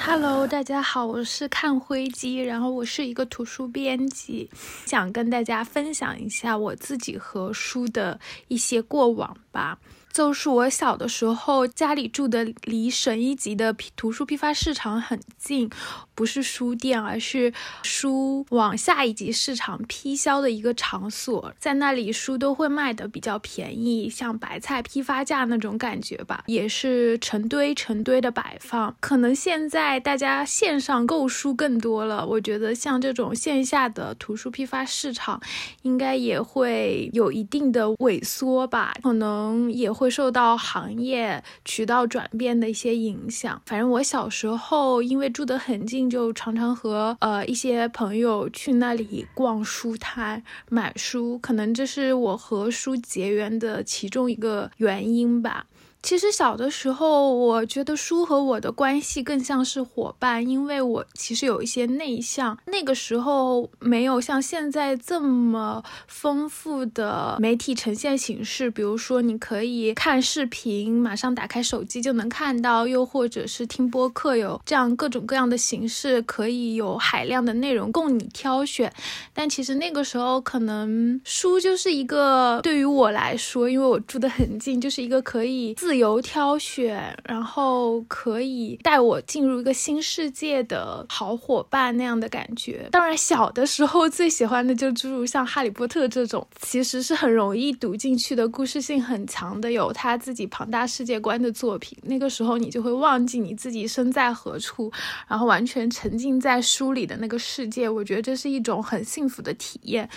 [0.06, 4.50] Hello，大家好，我是看灰机，然后我是一个图书编辑，
[4.86, 8.20] 想跟大家分享一下我自己和书的
[8.50, 9.80] 一些过往吧。
[10.14, 15.68] 就是我小的时候，家里住的离省一级的图书批发市场很近，
[16.14, 17.52] 不是书店，而是
[17.82, 21.52] 书往下一级市场批销的一个场所。
[21.58, 28.96] 在那里，书都会卖的比较便宜，像白菜批发价那种感觉吧，也是成堆成堆的摆放。
[29.00, 35.42] 可能现在大家线上购书更多了，我觉得像这种线下的图书批发市场，
[35.82, 40.03] 应该也会有一定的萎缩吧，可能也会。
[40.04, 43.62] 会受到行业渠道转变的一些影响。
[43.66, 55.66] 反正我小时候因为住得很近，就常常和呃一些朋友去那里逛书摊买书，可能这是我和书结缘的其中一个原因吧。
[56.04, 62.58] 其实小的时候，我觉得书和我的关系更像是伙伴，因为我其实有一些内向。
[62.66, 78.92] 那个时候没有像现在这么丰富的媒体呈现形式，比如说你可以看视频，马上打开手机就能看到，又或者是听播客，有这样各种各样的形式，可以有海量的内容供你挑选。
[79.34, 85.93] 但其实那个时候，可能书就是一个对于我来说，因为我住得很近，就是一个可以自。
[85.94, 92.88] 自由挑选，然后可以带我进入一个新世界的好伙伴那样的感觉。
[92.90, 101.96] 当然，小的时候最喜欢的就诸如像《哈利波特》这种，其实是很容易读进去的，故事性很强的，有他自己庞大世界观的作品。
[102.02, 104.92] 那个时候，你就会忘记你自己身在何处，
[105.28, 107.88] 然后完全沉浸在书里的那个世界。
[107.88, 110.10] 我觉得这是一种很幸福的体验。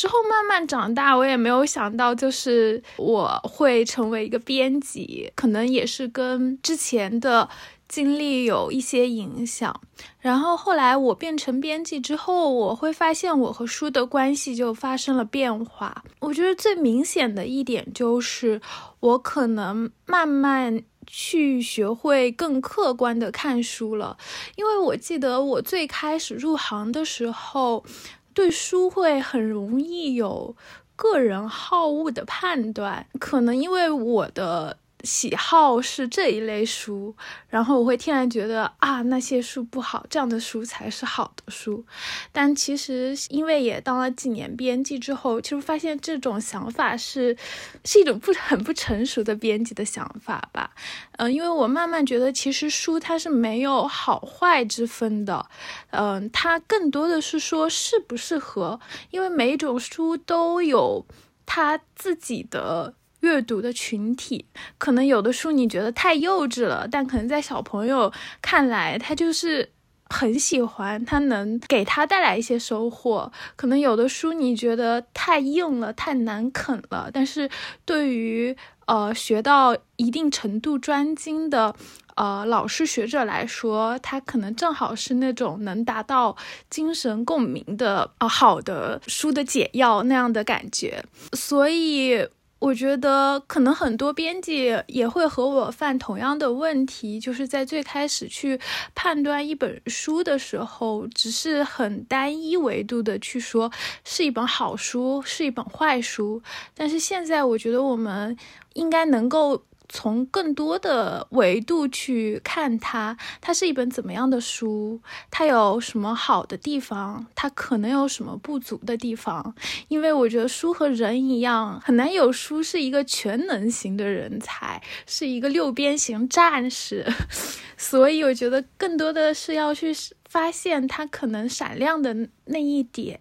[0.00, 7.46] 之后慢慢长大，我也没有想到，就是我会成为一个编辑，可能也是跟之前的
[7.86, 9.78] 经历有一些影响。
[10.18, 16.02] 然后后来我变成编辑之后，我会发现我和书的关系就发生了变化。
[16.20, 18.58] 我觉得最明显的一点就是，
[19.00, 24.16] 我可能慢慢去学会更客观的看书了，
[24.56, 27.84] 因为我记得我最开始入行的时候。
[28.32, 30.54] 对书会很容易有
[30.96, 37.14] 个人好恶的判断，可能因为我的喜好是这一类书，
[37.48, 41.84] 然后我会天然觉得啊那些书不好，这样的书才是好的书。
[42.32, 47.36] 但其实因为也当了几年编辑之后，其实发现这种想法是
[47.84, 50.70] 是一种不很不成熟的编辑的想法吧。
[51.18, 55.46] 嗯，因为我慢慢觉得其实书它是没有好坏之分的，
[55.90, 58.78] 嗯，它更多的是说适不适合，
[59.10, 61.06] 因为每一种书都有
[61.46, 62.94] 它自己的。
[63.20, 64.46] 阅读的群体，
[64.78, 69.70] 可能有的书你觉得太幼稚了，但可能在小朋友看来，他就是
[70.08, 73.30] 很喜欢，他能给他带来一些收获。
[73.56, 77.48] 可能有的书你觉得太硬了，太难啃了，但是
[77.84, 78.56] 对于
[78.86, 81.74] 呃学到一定程度专精的
[82.16, 86.36] 呃老师学者来说，他可能正好是那种能达到
[86.68, 91.04] 精神共鸣的啊好的书的解药那样的感觉，
[91.34, 92.26] 所以。
[92.60, 98.60] 我觉得可能很多编辑也会和我犯同样的问题，就是在最开始去
[98.94, 103.72] 判断一本书的时候，只是很单一维度的去说
[104.04, 106.42] 是一本好书，是一本坏书。
[106.74, 108.36] 但是现在，我觉得我们
[108.74, 109.64] 应该能够。
[109.92, 115.00] 从更多的维度去看它，它是一本怎么样的书？
[115.30, 117.26] 它有什么好的地方？
[117.34, 119.54] 它可能有什么不足的地方？
[119.88, 127.04] 因为我觉得书和人一样，很难有书是一个全能型的人才，是一个六边形战士，
[127.76, 129.92] 所以我觉得更多的是要去。
[130.30, 133.20] 发现它可能闪亮的那一点，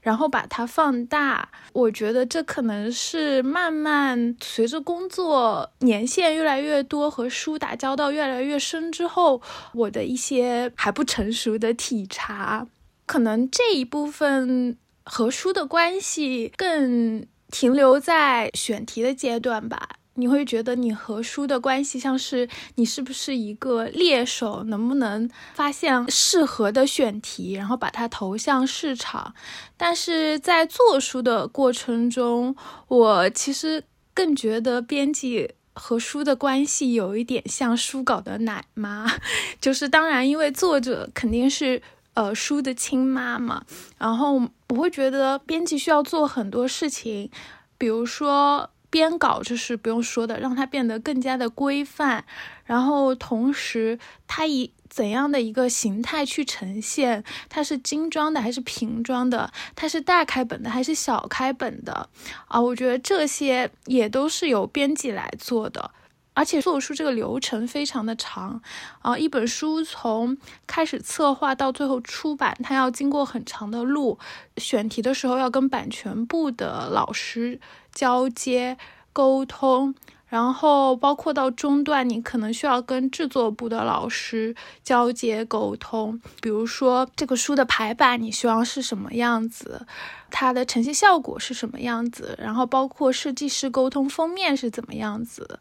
[0.00, 1.48] 然后把它放大。
[1.72, 9.40] 我觉得这可能是慢慢随着工作年限越来越多和书打交道越来越深之后，
[9.72, 12.66] 我的一些还不成熟的体察。
[13.06, 19.90] 可能这一部分和书的关系更停留在选题的阶段吧。
[20.14, 29.34] 你会觉得你和书的关系像是你是不是一个猎手，能不能发现适合的选题，然后把它投向市场？
[29.78, 32.54] 但是在做书的过程中，
[32.88, 39.10] 我其实更觉得编辑和书的关系有一点像书稿的奶妈，
[39.60, 41.80] 就是当然，因为作者肯定是
[42.12, 43.64] 呃书的亲妈嘛，
[43.96, 44.34] 然后
[44.68, 47.30] 我会觉得编辑需要做很多事情，
[47.78, 48.68] 比如说。
[48.92, 52.26] 编稿就是不用说的，让它变得更加的规范，
[52.66, 57.24] 然后同时它以怎样的一个形态去呈现？
[57.48, 59.50] 它是精装的还是平装的？
[59.74, 62.10] 它是大开本的还是小开本的？
[62.48, 65.90] 啊，我觉得这些也都是由编辑来做的，
[66.34, 68.60] 而且做书这个流程非常的长
[69.00, 70.36] 啊，一本书从
[70.66, 74.18] 开始策划到最后出版，它要经过很长的路，
[74.58, 77.58] 选题的时候要跟版权部的老师。
[77.94, 78.76] 交接
[79.12, 79.94] 沟通，
[80.26, 86.20] 然后包括到中段，你可能需要跟制作部的老师交接沟通。
[86.40, 89.86] 比如说这个书的排版，你希望是什么样子，
[90.30, 95.60] 它的呈现效果是什么样子，然后包括设计师沟通封面是怎么样子。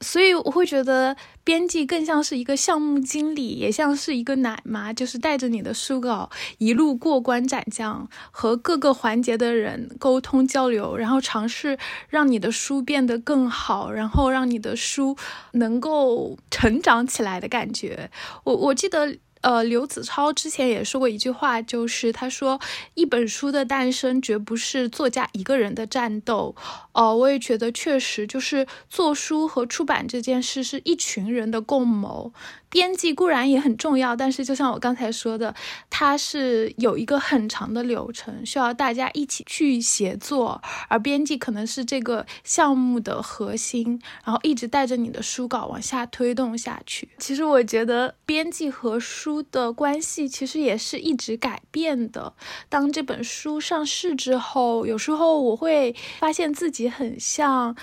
[0.00, 11.78] 所以我会觉得编辑更像是一个项目经理，也像是一个奶妈，就是带着你的书稿一路过关斩将，和各个环节的人沟通交流，然后尝试
[12.08, 15.16] 让你的书变得更好，然后让你的书
[15.52, 18.10] 能够成长起来的感觉。
[18.44, 19.18] 我我记得。
[19.40, 22.60] 呃，刘子超之前也说过一句话，就是他说
[22.94, 26.56] 一本书的诞生绝不是作家一个人的战斗。
[26.98, 32.32] 哦，我也觉得确实，就是做书和出版这件事是一群人的共谋。
[32.70, 35.54] 编辑固然也很重要，但是就像我刚才说的，
[35.88, 47.08] 它是有一个很长的流程，需要大家一起去协作，而编辑可能是这个项目的核心，然后一直带着你的书稿往下推动下去。
[47.18, 52.34] 其实我觉得编辑和书的关系其实也是一直改变的。
[52.68, 57.76] 当这本书上市之后，有时候我会发现自己很像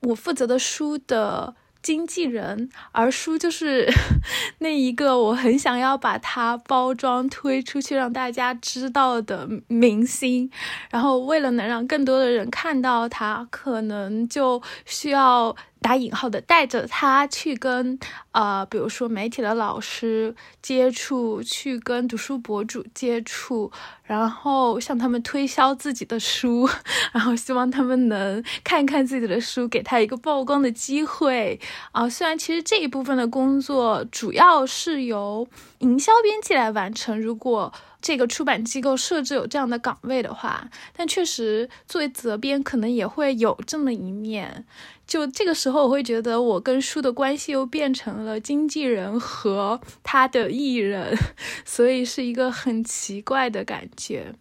[0.00, 1.54] 我负责的书的。
[1.82, 3.88] 经纪人，而书就是
[4.60, 10.50] 那一个我很想要把它包装推出去，让大家知道的明星。
[10.90, 15.56] 然后，为了能让更多的人看到它，可能就需要。
[15.82, 17.98] 打引号的带着他去跟
[18.32, 23.72] 呃，比如说媒体的老师接触，去跟读书博主接触，
[24.02, 26.68] 然后向他们推销自己的书，
[27.12, 31.58] 然后希望他们能看看自己的书，给他一个曝光的机会
[31.92, 32.08] 啊。
[32.08, 37.72] 虽然其实这一部分的工作主要是由营销编辑来完成，如果
[38.02, 44.64] 这个出版机构设置有这样的岗位的话，但确实作为责编，可能也会有这么一面。
[45.10, 51.18] 就这个时候，我会觉得我跟书的关系又变成了经纪人和他的艺人，
[51.64, 54.32] 所以是一个很奇怪的感觉。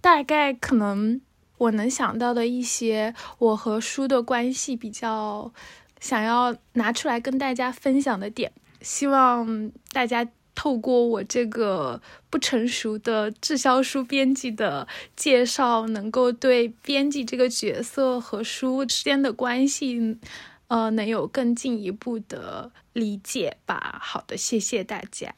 [0.00, 1.20] 大概可能
[1.58, 5.52] 我能想到的一些我和书的关系比较
[5.98, 10.28] 想要拿出来跟大家分享的点，希望大家。
[10.54, 14.86] 透过我这个不成熟的滞销书编辑的
[15.16, 20.18] 介绍，能够对编辑这个角色和书之间的关系，
[20.68, 23.98] 呃，能有更进一步的理解吧。
[24.02, 25.34] 好的，谢谢大家。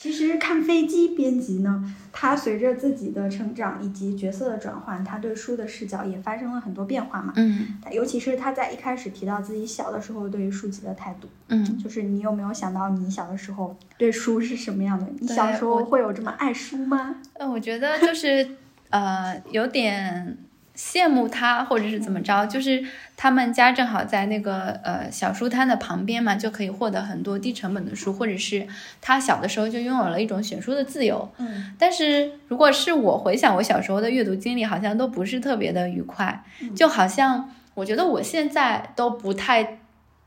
[0.00, 7.32] 其实看飞机编辑呢，他随着自己的成长以及角色的转换，他对书的视角也发生了很多变化嘛。
[7.34, 11.28] 嗯，尤其是他在一开始提到自己小的时候对于书籍的态度。
[11.48, 15.06] 嗯，就是你有没有想到你小的时候对书是什么样的？
[15.18, 17.16] 你小时候会有这么爱书吗？
[17.32, 18.48] 嗯，我觉得就是
[18.90, 20.38] 呃，有点。
[20.78, 22.84] 羡慕他，或者是怎么着，就是
[23.16, 28.64] 他们家正好在那个呃小书摊的旁边嘛，就可以获得很多低成本的书，或者是
[29.00, 31.28] 他小的时候就拥有了一种选书的自由。
[31.38, 36.44] 嗯，但是如果是我回想我小时候的阅读经历，好像都不是特别的愉快，
[36.76, 39.78] 就好像我觉得我现在都不太。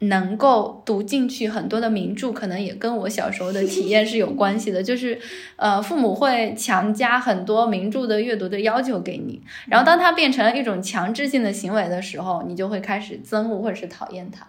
[0.03, 4.81] 能够读进去很多的名著，可能也跟我小时候的体验是有关系的。
[4.81, 5.19] 就是，
[5.57, 14.47] 呃，父母会强加很多名著的阅读的要求给你，然后当它变成了一种强制性的行为的时候，你就会开始憎恶或者是讨厌它。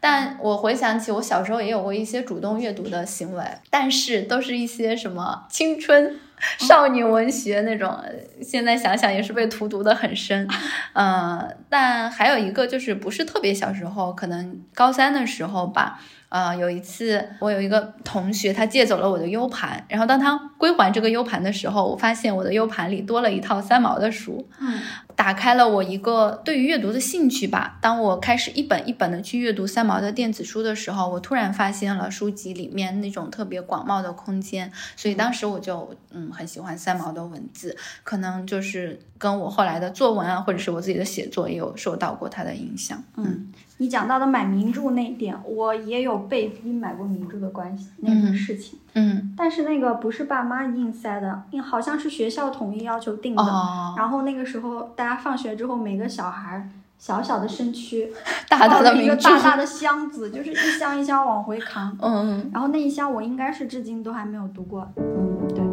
[0.00, 6.18] 但我回想起我小时候也有过一些主动阅读的行为，但是都是一些什么青春。
[6.58, 7.96] 少女文学那种，
[8.42, 10.48] 现在想想也是被荼毒的很深，
[10.92, 16.00] 呃，但还有一个就是不是特别小时候，可能高三的时候吧。
[16.32, 24.80] 呃，有一次我有一个同学，他借走了我的 U 盘，然后当他归还这个 U 盘的时候，我发现我的 U 盘里多了一套三毛的书，嗯，
[25.14, 27.76] 打开了我一个对于阅读的兴趣吧。
[27.82, 43.52] 当我开始一本一本的去阅读三毛的电子书的时候，我突然发现了书籍里面那种特别广袤的空间，所以当时我就嗯很喜欢三毛的文字，可能就是跟我后来的作文啊，或者是我自己的写作也有受到过他的影响，嗯。
[43.78, 48.78] 你讲到的买名著那一点，我也有被逼买过名著的关系那个事情。
[48.94, 53.42] 嗯，但是那个不是爸妈硬塞的，好像是学校统一要求定的。
[53.42, 53.94] 哦。
[53.96, 56.68] 然后那个时候，大家放学之后，每个小孩
[56.98, 58.12] 小小的身躯，
[58.48, 61.96] 大大的一个大大的箱子，就是一箱一箱往回扛。
[62.00, 62.50] 嗯。
[62.52, 64.86] 然后那一箱我应该是至今都还没有读过。
[64.96, 65.71] 嗯，对。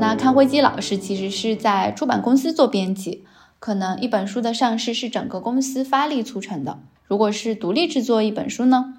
[0.00, 3.22] 那康辉基老师其实是在出版公司做编辑，
[3.58, 6.78] 可能一本书的上市是整个公司发力促成的。
[7.06, 8.94] 如果是独立制作一本书呢？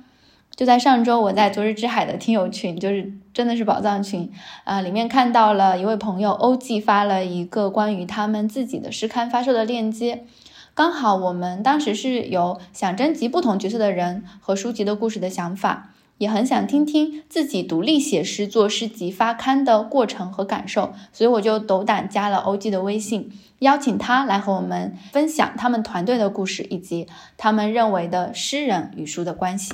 [0.55, 4.31] 就在上周，我在昨日之海的听友群，就是真的是宝藏群
[4.63, 10.25] 啊，里面看到了一位朋友欧记发了一个关于他们自己的诗刊发售的链接，
[10.75, 15.90] 刚好我们当时是有想征集不同角色的人和书籍的故事的想法。
[16.21, 27.07] 也很想听听自己独立写诗、做诗集、发刊的过程和感受，所以我就斗胆加了 OG 的微信，邀请他来和我们分享他们团队的故事，以及
[27.37, 29.73] 他们认为的诗人与书的关系。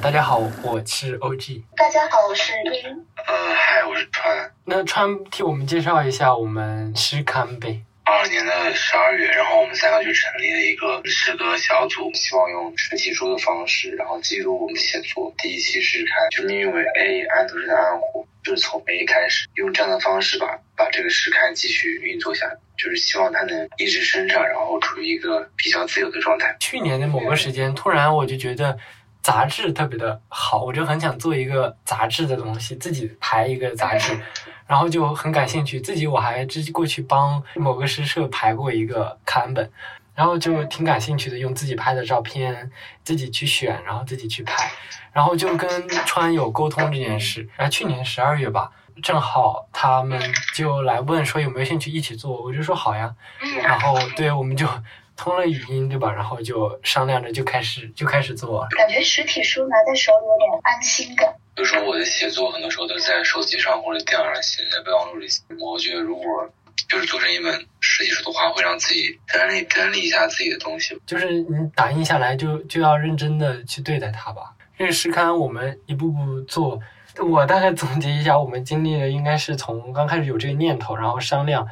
[0.00, 1.64] 大家好，我是 OG。
[1.76, 3.04] 大家好，我是英。
[3.26, 4.52] 呃，嗨，我是川。
[4.66, 7.82] 那川替我们介绍一下我们诗刊呗。
[8.10, 15.32] 二二年的十二月，然后我们三个就成立了一个诗歌小组，希望用实体书的方式，然后记录我们写作。
[15.38, 26.56] 第一期诗刊就命名为《A 安徒生的暗湖》，就是从 A 开始，用这样的方式吧把这个诗刊继续运作下，就是希望它能一直生长，然后处于一个比较自由的状态。
[26.58, 28.76] 去年的某个时间，突然我就觉得
[29.22, 34.18] 杂志特别的好，我就很想做一个杂志的东西，自己排一个杂志。
[34.66, 39.68] 然后就很感兴趣，自己我还之过去帮某个诗社排过一个刊本，
[40.14, 42.70] 然后就挺感兴趣的，用自己拍的照片
[43.02, 44.70] 自己去选，然后自己去拍，
[45.12, 47.48] 然后就跟川友沟通这件事。
[47.56, 48.70] 然后去年十二月吧，
[49.02, 50.22] 正好他们
[50.54, 53.12] 就来问说有没有兴趣一起做，我就说好呀。
[53.64, 54.68] 然后对，我们就
[55.20, 56.10] 通了语音，对吧？
[56.10, 58.66] 然后就商量着就开始就开始做。
[58.70, 61.30] 感觉实体书拿在手里有点安心感。
[61.56, 65.42] 有时候我的写作，很多时候都在手机上或者电脑上写，在备忘录里写。
[65.60, 66.24] 我觉得如果
[66.88, 70.98] 就是做成一本实体书的话，会让自己整理整理一下自己的东西。
[71.06, 74.54] 就是你打印下来就就要认真的去对待它吧。
[74.78, 76.80] 这个诗刊我们一步步做，
[77.18, 81.68] 我大概总结一下，我们经历的应该是从刚开始有这个念头，然后商量，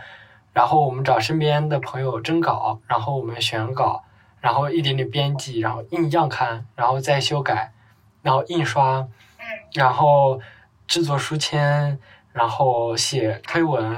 [0.59, 4.03] 然后我们找身边的朋友征稿，然后我们选稿，
[4.41, 7.73] 然后一点点编辑，然后印样刊，然后再修改。
[8.23, 9.09] 然后印刷，嗯，
[9.75, 10.41] 然后
[10.89, 11.97] 制作书签，
[12.33, 13.97] 然后写推文，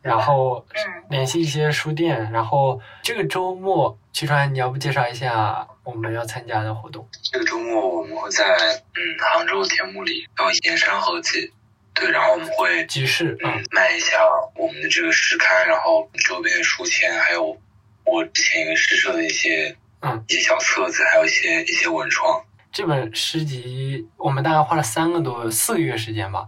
[0.00, 7.04] 然后嗯联系一些书店，然后这个周末，曲川，你要不介绍一下我们要参加的活动？
[7.32, 9.00] 这个周末我们会在嗯
[9.34, 11.52] 杭州天目里到盐山河记，
[12.00, 14.16] 对，然后我们会集市，嗯嗯卖一下
[14.56, 17.56] 我们的这个诗刊，然后周边的书签，还有
[18.04, 22.42] 我之前一个诗社的一些嗯一些小册子，还有一些一些文创。
[22.70, 26.46] 这本诗集我们大概花了三个多四个月时间吧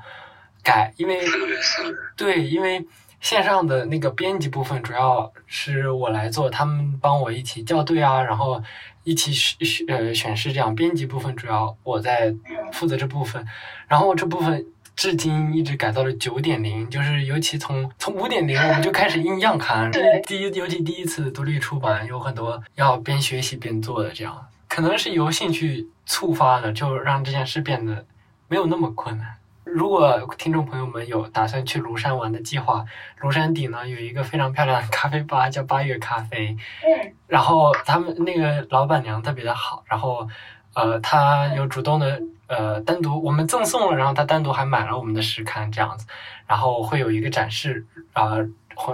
[0.62, 1.96] 改，因为四个月，四个月。
[2.16, 2.86] 对，因为
[3.20, 8.62] 线上的那个编辑部分主要是我来做，他们帮我一起校对啊，然后
[9.02, 10.74] 一起选选呃选诗这样。
[10.74, 12.32] 编辑部分主要我在
[12.72, 13.44] 负责这部分，
[13.88, 14.64] 然后这部分
[15.00, 19.90] 至今一直改到了九点零，就是尤其从从五点零我们就开始印样 刊，
[20.26, 28.04] 第一尤其第一次独立出版，有很多要边学习边做的这样，可能是由兴趣触发的，就让这件事变得
[28.46, 29.26] 没有那么困难。
[29.64, 32.84] 如果听众朋友们有打算去庐山玩的计划，
[33.22, 36.54] 庐山顶呢有一个非常漂亮的咖啡吧，叫八月咖啡。
[36.82, 40.28] 嗯然后他们那个老板娘特别的好，然后
[40.74, 42.20] 呃，她有主动的
[42.50, 46.04] 呃单独我们赠送了，然后他单独还买了我们的诗刊这样子，
[46.46, 48.50] 然后会有一个展示啊、呃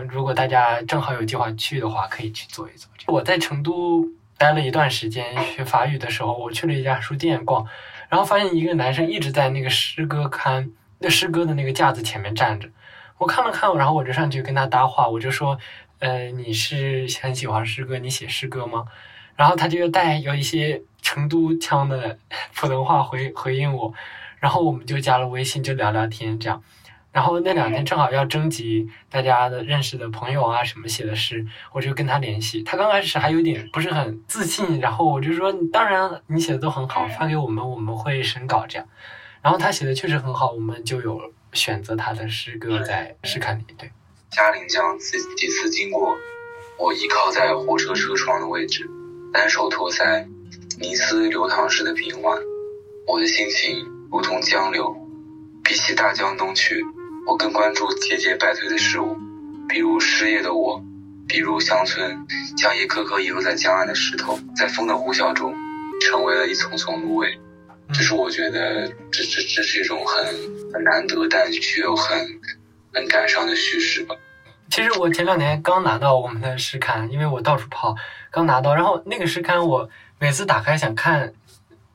[0.09, 2.91] 如果大家正好有计划去的话，可以去做一做。
[3.07, 4.05] 我在成都
[4.37, 7.65] 待了一段时间学法语的时候，我去了一家书店逛，
[8.09, 12.69] 然后发现一个男生一直在那个诗歌刊那诗歌的那个架子前面站着，
[13.17, 15.57] 我看了看，然后我就上去跟他搭话，我就说，
[16.01, 18.87] 呃，你是很喜欢诗歌，你写诗歌吗？
[19.37, 22.19] 然后他就带有一些成都腔的
[22.53, 23.95] 普通话回回应我，
[24.41, 26.61] 然后我们就加了微信，就聊聊天这样。
[27.13, 32.65] 然后那两天正好要征集大家的认识的朋友啊什么写的诗，我就跟他联系。
[32.65, 38.89] 他刚开始还有点不是很自信，然后我就说，当然你写的都很好，发给我们我们会审稿这样。
[39.43, 43.65] 然后他写的确实很好，我们就有选择他的诗歌在试刊里。
[43.79, 43.93] 对，
[44.29, 46.17] 嘉陵江几几次经过，
[46.81, 48.91] 我依靠在火车车窗的位置，
[49.33, 50.27] 单手托腮，
[50.79, 52.39] 泥丝流淌时的平缓。
[53.07, 54.95] 我的心情如同江流，
[55.65, 56.85] 比起大江东去，
[57.27, 59.17] 我更关注节节败退的事物，
[59.69, 60.83] 比如失业的我，
[61.29, 62.27] 比如乡村
[62.59, 65.55] 将一颗颗遗落在江岸的石头，在风的呼啸中，
[66.03, 67.29] 成为了一丛丛芦苇。
[67.93, 70.27] 这是我觉得这这这是一种很
[70.75, 72.19] 很难得，但却又很
[72.93, 74.15] 很感伤的叙事吧。
[74.69, 77.95] 其实我前两年刚拿到我们的诗刊，因为我到处跑，
[78.33, 78.75] 刚拿到。
[78.75, 81.33] 然后那个诗刊我每次打开想看、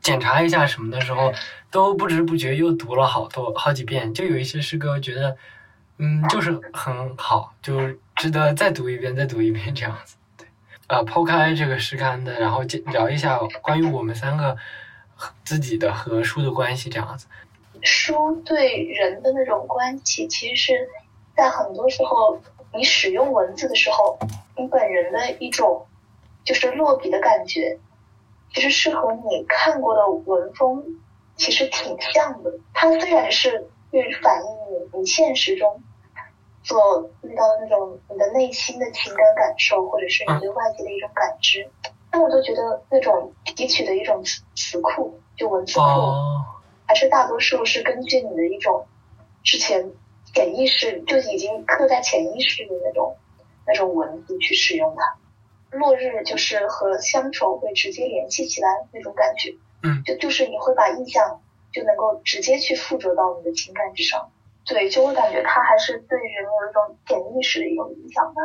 [0.01, 1.33] 检查一下什么的时候，
[1.69, 4.13] 都不知不觉又读了好多好几遍。
[4.13, 5.37] 就有一些诗歌觉得，
[5.97, 7.79] 嗯，就是很好，就
[8.15, 10.15] 值得再读一遍、再读一遍这样子。
[10.37, 10.47] 对，
[10.87, 14.55] 呃，抛开这个诗刊的，然后介聊一下关于我们三个
[15.15, 17.27] 和自己的和书的关系这样子。
[17.81, 20.89] 书对人的那种关系，其实是
[21.35, 22.39] 在很多时候，
[22.73, 24.19] 你使用文字的时候，
[24.55, 25.87] 你本人的一种
[26.43, 27.79] 就是落笔的感觉，
[28.53, 30.83] 其实是和你看过的文风
[31.37, 32.51] 其实挺像的。
[32.73, 34.47] 它虽然是去反映
[34.93, 35.81] 你你现实中
[36.63, 41.69] 所遇到的那种你的内心的情感感受，或者是你对外界的一种感知，
[42.11, 45.81] 但我就觉得那种提取的一种词词库，就文字库。
[45.81, 46.45] 哦，
[46.85, 48.85] 还是大多数是根据你的一种
[49.43, 49.91] 之前
[50.33, 53.17] 潜意识就已经刻在潜意识里那种
[53.65, 55.17] 那种文字去使用它。
[55.71, 61.41] 落日就是和乡愁会直接联系起来那种感觉，嗯，就就是你会把印象
[61.73, 64.31] 就能够直接去附着到你的情感之上。
[64.65, 68.41] 对，就我感觉它还是对人有一种潜意识的一种影响吧。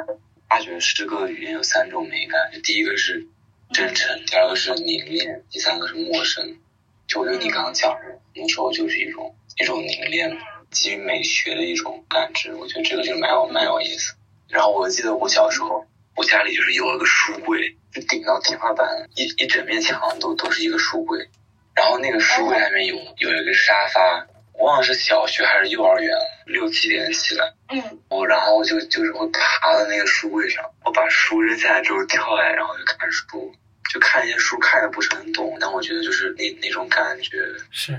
[0.49, 3.27] 他觉得诗歌语言有三种美感，就第一个是
[3.73, 6.59] 真诚，第二个是凝练，第三个是陌生。
[7.09, 10.39] 就我觉得你刚刚讲的那时候就是一种一种凝练，
[10.71, 14.15] 基于美学的一种感知，我觉得这个就蛮有蛮有意思。
[14.49, 15.85] 然后我记得我小时候，
[16.17, 21.29] 我家里就是有了个书柜，就顶到天花板，一一整面墙都都是一个书柜，
[21.75, 27.53] 然后那个书柜下面有有一个沙发，我忘了是小学还是幼儿园了，六七点起来。
[27.69, 33.53] 嗯，我然后就就是会爬到那个书柜上，我把书扔下来之后跳下来，然后就看书，
[33.93, 37.39] 就看一些书看的不是很懂，但我觉得就是那那种感觉
[37.71, 37.93] 是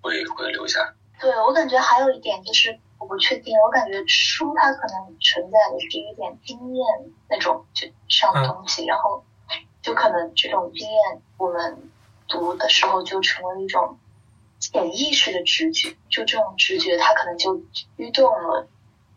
[0.00, 0.94] 会会留下。
[1.20, 2.78] 对我感觉还有一点就是我
[3.08, 6.84] 不确定，我感觉书它可能存在的是一点经验
[7.28, 9.24] 那种就上的东西，然后
[9.82, 11.90] 就可能这种经验我们
[12.28, 13.98] 读的时候就成为一种
[14.60, 18.68] 潜意识的直觉，就这种直觉它可能就驱动了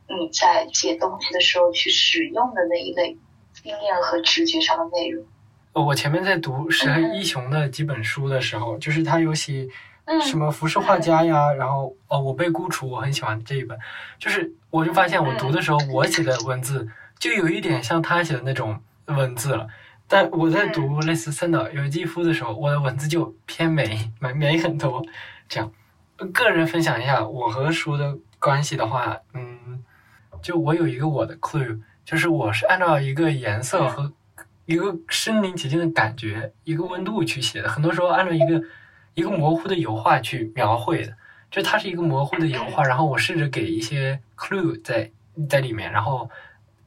[0.08, 3.18] 你在写东西的时候去使用的那一类
[3.62, 5.26] 经验和直觉上的内容。
[5.74, 9.68] 呃我前面在读石黑一雄的几本书的时候，就是他有写
[10.20, 13.78] 什么服饰画家呀，然后哦，我被孤雏，我很喜欢这一本，
[14.20, 19.68] 就是我就发现我读的时候，我写的文字就有一点像他写的那种文字了。
[20.08, 25.02] 但我在读类似三岛由纪夫的时候，我的文字就偏美，美 美很多。
[25.48, 25.72] 这样，
[26.34, 29.82] 个人分享一下我和书的关系的话，嗯，
[30.42, 34.12] 就我有一个我的 clue，就是我是按照一个颜色和
[34.66, 37.70] 一个身临其境的感觉，一个温度去写的。
[37.70, 38.62] 很多时候按照一个
[39.14, 41.14] 一个模糊的油画去描绘的，
[41.50, 45.10] 就它是一个模糊的油画，然后我试着给一些 clue 在
[45.50, 46.30] 在里面，然后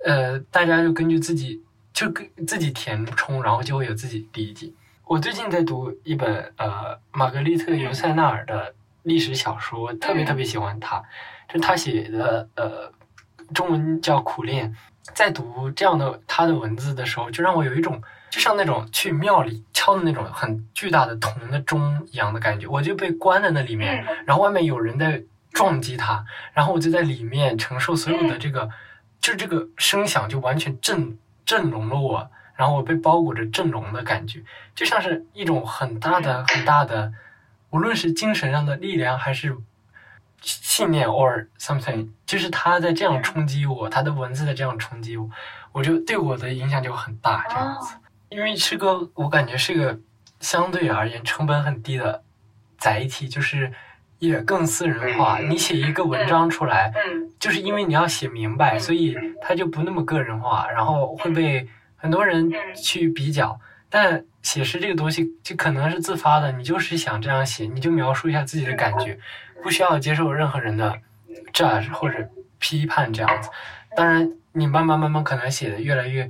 [0.04, 1.62] 呃，大家就根据自己。
[1.94, 4.68] 就跟自己填充，然后就会有自己理解。
[5.04, 8.74] 我最近在读一本呃玛格丽特·尤塞纳尔的
[9.04, 11.00] 历史小说，特别特别喜欢他，
[11.48, 12.90] 就他写的呃
[13.54, 14.72] 中文叫《苦练》。
[15.14, 18.02] 在读这样的他的文字的时候，就让我有一种
[18.34, 22.66] 就像那种去庙里敲的那种很巨大的铜的钟一样的感觉。
[22.66, 28.68] 我就被关在那里面，然后外面有人在撞击它，然后我就在里面承受所有的这个，
[29.20, 31.16] 就这个声响就完全震。
[31.46, 34.42] 震聋了我，然后我被包裹着震聋的感觉，
[34.74, 37.12] 就像是一种很大的、很大的，
[37.68, 39.54] 无论是精神上的力量还是
[40.40, 45.28] 信念，or something，就是他在这样冲击我，他的文字在这样冲击我，
[45.72, 47.94] 我就对我的影响就很大，这样子。
[48.34, 49.96] 因为诗歌，我感觉是个
[50.40, 52.24] 相对而言成本很低的
[52.78, 53.72] 载体，就是
[54.18, 55.38] 也更私人化。
[55.38, 56.92] 你写一个文章出来。
[57.38, 63.60] 就是因为你要写明白，所以它就不那么个人化，然后会被很多人去比较。
[63.88, 69.16] 但写诗这个东西就可能是自发的，你就是想这样写，你就描述一下自己的感觉，
[69.62, 70.92] 不需要接受任何人的
[71.52, 72.28] judge 或者
[72.58, 73.48] 批判这样子。
[73.94, 76.28] 当然，你慢慢慢慢可能写的越来越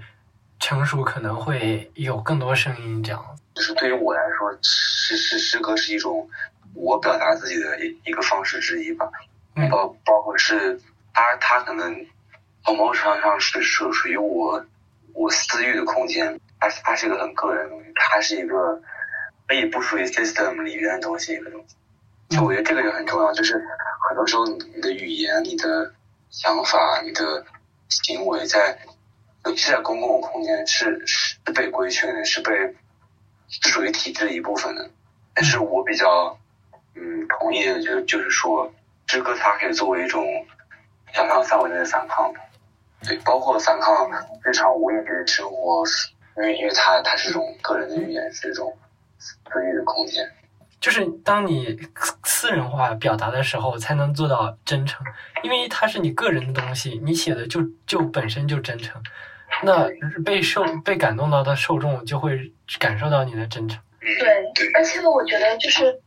[0.65, 3.23] 成熟，可能会有更多声音这样。
[3.55, 6.27] 就是对于我来说，诗诗诗歌是一种
[6.73, 9.11] 我表达自己的一一个方式之一吧，
[9.70, 10.81] 包包括是。
[11.16, 11.95] 它它可能
[12.65, 14.66] 从某种程度上是属属于我
[15.12, 18.82] 我私域的空间，它它是一个很个人的东西，它是一个
[19.47, 21.77] 可以不属于 system 里面的东西一个东西。
[22.36, 23.65] 就我觉得这个也很重要，就是
[24.09, 25.95] 很多时候你的语言、你的
[26.31, 27.47] 想法、你的
[27.89, 28.77] 行为，在
[29.45, 32.53] 尤其是在公共空间是是被规训的，是被
[33.49, 34.91] 是属于体制的一部分的。
[35.35, 36.39] 但是我比较
[36.95, 38.73] 嗯同意的就就是说，
[39.07, 40.25] 诗歌它可以作为一种。
[41.16, 42.35] 反抗范围内的反抗，
[43.07, 44.11] 对，包括反抗
[44.43, 45.85] 日常无意义的生活，
[46.37, 48.77] 因为因为它它是一种个人的语言，是一种
[49.21, 50.29] 私域的空间。
[50.81, 51.79] 就是当你
[52.25, 55.07] 私人化表达的时候，才能做到真诚，
[55.45, 59.01] 因为它是你个人的东西，你写的就就本身就真诚，
[59.65, 59.89] 那
[60.24, 63.81] 被受被感动到的受众就会感受到你的真诚。
[64.01, 66.01] 对，而且我觉得就是，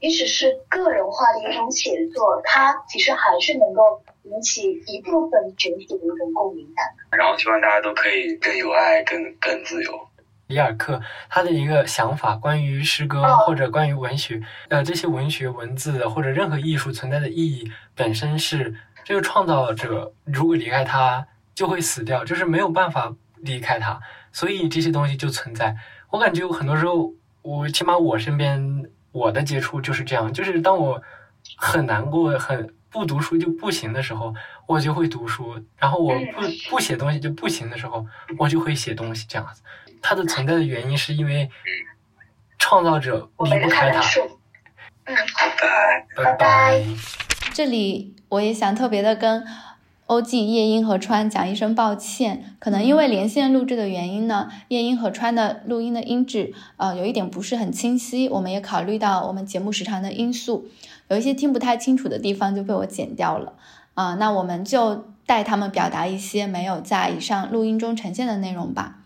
[0.00, 4.02] 即使是个人化的一种写作，它其实还是能够。
[4.24, 6.86] 引起一部分群体的一种共鸣感，
[7.18, 10.08] 然后希望大家都可以更有爱、更更自由。
[10.46, 18.72] 里尔克他的一个想法，关于诗歌或者关于文学，呃，这些文学文字或者任何艺术存在的意义，本身是
[19.02, 24.00] 这个创造者如果离开他就会死掉，就是没有办法离开它，
[24.32, 25.76] 所以这些东西就存在。
[26.10, 27.12] 我感觉有很多时候，
[27.42, 31.02] 我起码我身边我的接触就是这样，就是当我
[31.56, 32.74] 很难过很。
[32.92, 34.34] 不读书就不行的时候，
[34.66, 38.06] 我就会读书；然后我不不写东西就不行的时候，
[38.36, 39.24] 我就会写东西。
[39.26, 39.62] 这样子，
[40.02, 41.48] 它的存在的原因是因为
[42.58, 43.98] 创造者离不开它。
[45.06, 45.24] 嗯，拜
[46.14, 46.84] 拜拜拜。
[47.54, 49.42] 这里我也想特别的跟
[50.06, 60.66] 欧记、夜莺和川讲一声抱歉，可能因为连线录制的原因呢，夜莺和川的录音的音质呃有一点不是很清晰，我们也考虑到我们节目时长的因素。
[61.08, 63.54] 有一些听不太清楚的地方就被我剪掉了
[63.94, 68.98] 啊，那我们就带他们表达一些没有在以上录音中呈现的内容吧。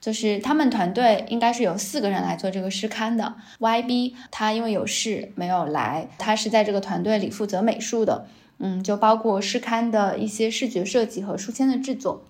[0.00, 8.26] 就是他们团队应该是有四个人来做这个诗刊的，YB 他因为有事没有来，他是在这个团队里负责美术的，
[8.58, 12.22] 嗯，就包括诗刊的一些视觉设计和书签的制作。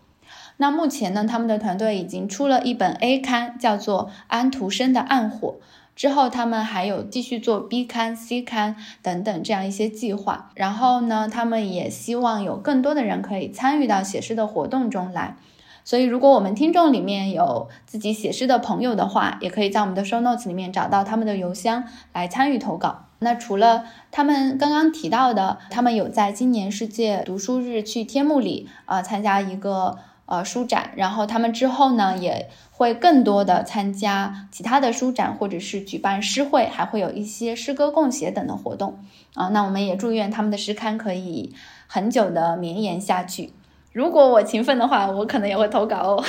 [0.56, 5.56] 那目前呢，他们的团队已经出了一本 A 刊，叫做安徒生的暗火。
[5.96, 10.50] 之后，他们还有继续做 B 刊、C 刊等等这样一些计划。
[10.54, 15.36] 然后呢，他们也希望有更多的人可以参与到写诗的活动中来。
[15.84, 23.04] 所以，如果我们听众里面有自己写诗的朋友的话，也可以在我们的 show notes 里面找到他们的邮箱来参与投稿。
[23.24, 38.98] 那除了他们刚刚提到的，他们有在今年世界读书日去天幕里啊参加一个呃书展，然后他们之后呢也会更多的参加其他的书展，或者是举办诗会，还会有一些诗歌共写等的活动
[39.34, 39.48] 啊。
[39.48, 41.54] 那我们也祝愿他们的诗刊可以
[41.88, 43.52] 很久的绵延下去。
[43.92, 46.24] 如果我勤奋的话，我可能也会投稿哦。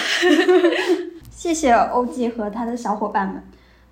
[1.29, 3.43] 谢谢欧记和他的小伙伴们。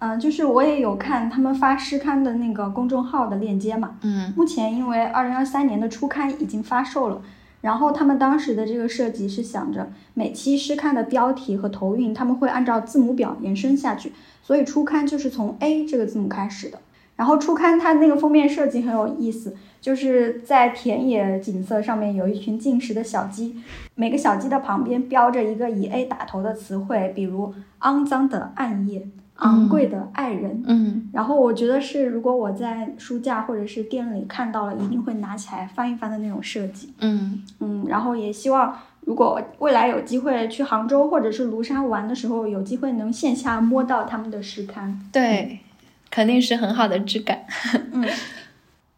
[0.03, 3.95] 嗯，就是我也有看他们发诗刊的那个公众号的链接嘛。
[4.01, 7.21] 嗯，目前因为二零二三年的初刊已经发售了，
[7.61, 14.11] 然后他们当时的这个设计是想着每期诗刊的标题和头韵他们会按照字母表延伸下去，
[14.41, 16.79] 所以初刊就是从 A 这个字母开始的。
[17.15, 19.55] 然后初刊它那个封面设计很有意思。
[19.79, 23.57] 就是在田野景色上面有一群进食的小鸡，
[23.95, 29.05] 每个小鸡的旁边标着一个以 A 打头的词汇，比如肮脏的暗夜、
[29.35, 30.63] 昂贵的爱人。
[30.67, 36.93] 嗯，然后我觉得是，如果我在书架或者是店里看到了，一定会拿起来翻一翻的那种设计。
[36.99, 44.99] 嗯嗯，然后也希望，如果未来有机会去杭州或者是庐山玩的时候，有机会能线下摸到他们的诗刊。
[45.11, 45.59] 对，
[46.09, 47.45] 肯定是很好的质感。
[47.91, 48.07] 嗯。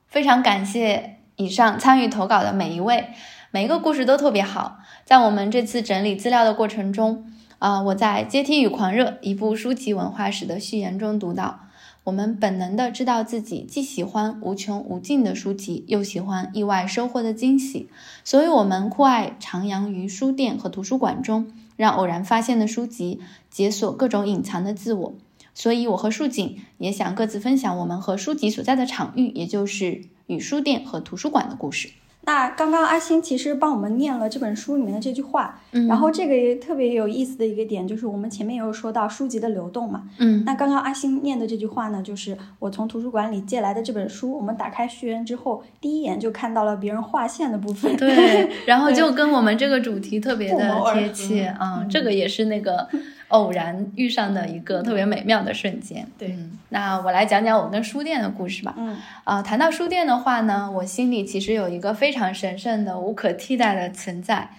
[0.07, 3.07] 非常感谢以上参与投稿的每一位，
[3.52, 4.78] 每一个故事都特别好。
[5.03, 7.30] 在我们这次整理资料的过程中，
[7.60, 11.61] 啊，我在《阶梯与狂热》一部书籍文化史的序言中读到，
[12.03, 17.88] 我们本能的知道自己既喜欢无穷无尽的书籍，又喜欢意外收获的惊喜，
[18.23, 25.14] 所以我们酷爱徜徉于书店和图书馆中，让偶然发现的书籍解锁各种隐藏的自我。
[25.53, 31.91] 所以，我和树景也想各自分享我们和书籍所在的场域，也就是与书店和图书馆的故事。
[32.26, 52.88] 那刚刚阿星其实帮我们念了这本书里面的这句话，嗯，然后这个也特别有意思的一个点，就是我们前面也有说到书籍的流动嘛，嗯，那刚刚阿星念的这句话呢，就是我从图书馆里借来的这本书，我们打开序言之后，第一眼就看到了别人划线的部分，对，然后 就跟我们这个主题特别的贴切啊，这个也是那个。
[53.30, 56.07] 偶然遇上的一个特别美妙的瞬间。
[56.18, 56.38] 对，
[56.69, 58.73] 那我来讲讲我跟书店的故事吧。
[58.77, 64.49] 嗯，啊，谈到书店的话呢，我心里其实有一个非常神圣的、无可替代的存在。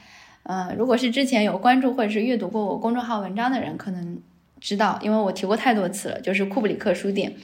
[0.42, 4.18] 呃，如果是之前有关注或者是阅读过我公众号文章的人，可能
[4.60, 7.34] 知道，因为我提过太多次了，就是库布里克书店。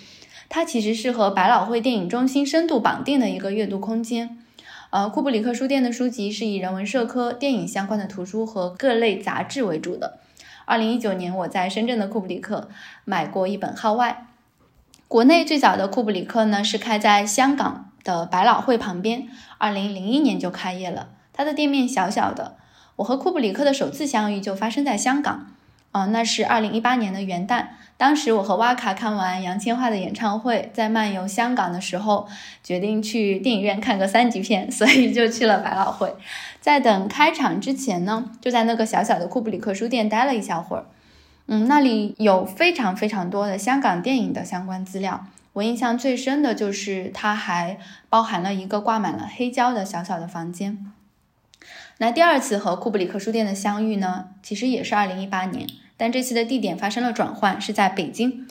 [0.48, 4.38] 它其实是和百老汇电影中心深度绑定的一个阅读空间。
[4.90, 10.18] 呃，库布里克书店的书籍是以人文社科、电影相关的图书和各类杂志为主的。
[10.64, 12.68] 二零一九年，我在深圳的库布里克
[13.04, 14.26] 买过一本号外。
[15.08, 19.28] 国内最早的库布里克呢，是开在香港的百老汇旁边，
[19.58, 21.08] 二零零一年就开业了。
[21.32, 22.56] 它的店面小小的，
[22.96, 25.48] 我和库布里克的首次相遇就发生在香港。
[25.92, 27.66] 啊，那是二零一八年的元旦。
[27.96, 32.26] 当时我和哇卡看完杨千嬅的演唱会，在漫游香港的时候，
[32.64, 36.12] 决定去电影院看个三级片， 所以就去了百老汇。
[36.60, 40.86] 在等开场之前呢，就在那个小小的库布里克书店待了一小会儿。
[41.46, 45.26] 嗯，那里有非常非常多的香港电影的相关资料。
[45.52, 47.78] 我印象最深的就是它还
[48.08, 50.90] 包含了一个挂满了黑胶的小小的房间。
[51.98, 55.68] 那第二次和库布里克书店的相遇呢，其实也是二零一八年。
[56.02, 58.48] 但这次的地点发生了转换，是在北京，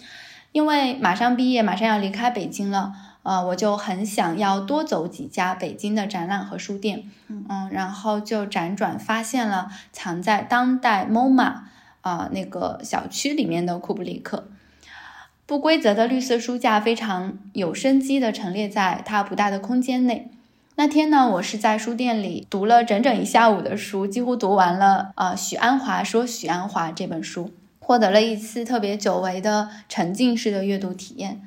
[0.54, 11.56] 因为马上毕业，马上要离开北京了，呃，我就很想要多走几家北京的展览和书店，嗯，然后就辗转发现了藏在当代 MOMA
[12.00, 14.48] 啊那个小区里面的库布里克，
[15.46, 20.32] 不规则的绿色书架非常有生机的陈列在它不大的空间内。
[20.82, 25.12] 那天呢，我是在书店里读了整整一下午的书，几乎读完了。
[25.14, 31.40] 呃，许鞍华说许鞍华这本书，获得了一次特别久违的沉浸式的阅读体验。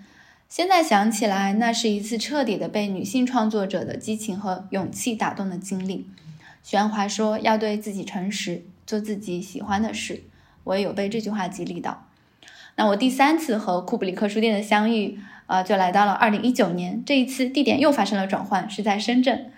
[0.49, 6.07] 现在想起来，那是一次彻底的被女性创作者的激情和勇气打动的经历。
[6.63, 10.23] 许鞍华说要对自己诚实，做自己喜欢的事。
[10.63, 12.07] 我也有被这句话激励到。
[12.77, 15.19] 那我第三次和库布里克书店的相遇。
[15.47, 19.51] 呃，就来到了二零一九年，这一次地点又发生了转换，是在深圳。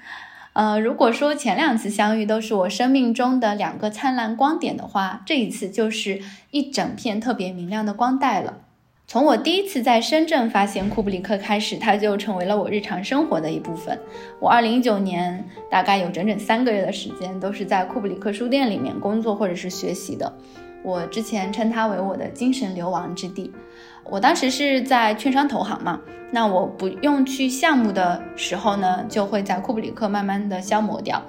[0.53, 8.59] 呃，如果说前两次相遇都是我生命中的两个灿烂光点的话，这一次就是一整片特别明亮的光带了。
[9.07, 13.97] 从我第一次在深圳发现库布里克开始，它就成为了我日常生活的一部分。
[14.41, 20.33] 我二零一九年大概有整整三个月的时间都是在库布里克书店里面工作或者是学习的。
[20.83, 23.53] 我之前称它为我的精神流亡之地。
[24.11, 26.01] 我当时是在券商投行嘛，
[26.31, 31.23] 那我不用去项目的时候呢，就会在库布里克慢慢的消磨掉，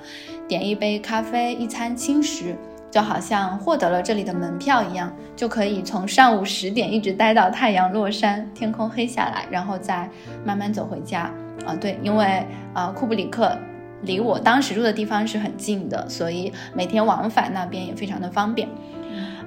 [0.48, 2.56] 点一杯咖啡，一餐轻食，
[2.91, 10.10] 就好像获得了这里的门票一样，就可以从上午十点一直待到太阳落山，天空黑下来，然后再
[10.45, 11.32] 慢慢走回家。
[11.66, 13.58] 啊，对，因为啊库布里克
[14.04, 18.70] 离我当时住的地方是很近的，所以每天往返那边也非常的方便。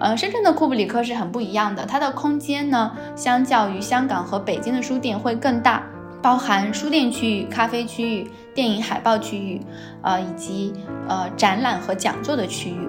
[0.00, 5.82] 呃，深圳的库布里克是很不一样的，它的空间呢，相较于香港和北京的书店会更大，
[6.22, 9.60] 包含书店区域、咖啡区域、电影海报区域，
[10.02, 10.72] 呃，以及
[11.06, 12.88] 呃展览和讲座的区域。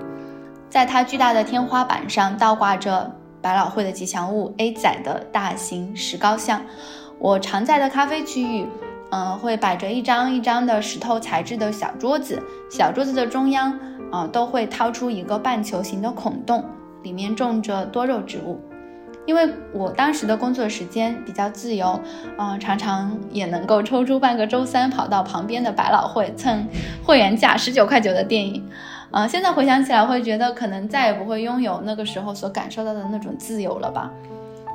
[0.70, 6.62] 在它巨大的天花板上倒挂着百老汇的吉祥物 A 仔的大型石膏像。
[7.20, 8.66] 我常在的咖啡区域。
[9.14, 13.78] 嗯，会摆着一张一张的石头材质的小桌子，小桌子的中央，
[14.10, 16.64] 啊，都会掏出一个半球形的孔洞，
[17.04, 18.60] 里面种着多肉植物。
[19.28, 22.00] 因为我当时的工作时间比较自由，
[22.40, 26.66] 嗯，常常也能够抽出半个周三跑到旁边的百老汇蹭
[27.06, 28.68] 会员价十九块九的电影。
[29.12, 34.10] 嗯，现在回想起来会觉得可能再也不会拥有那个时候所感受到的那种自由了吧。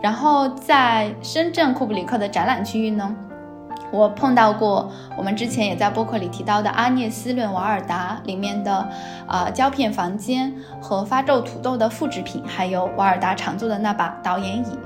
[0.00, 3.16] 然后在深圳库布里克的展览区域呢？
[3.92, 8.88] 我碰到过我们之前也在播客里提到的阿涅斯·论瓦尔达里面的
[9.26, 14.78] 啊胶片房间和发皱土豆的复制品，还有瓦尔达常坐的那把导演椅，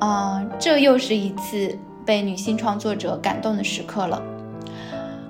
[0.00, 4.22] 啊，这又是一次被女性创作者感动的时刻了。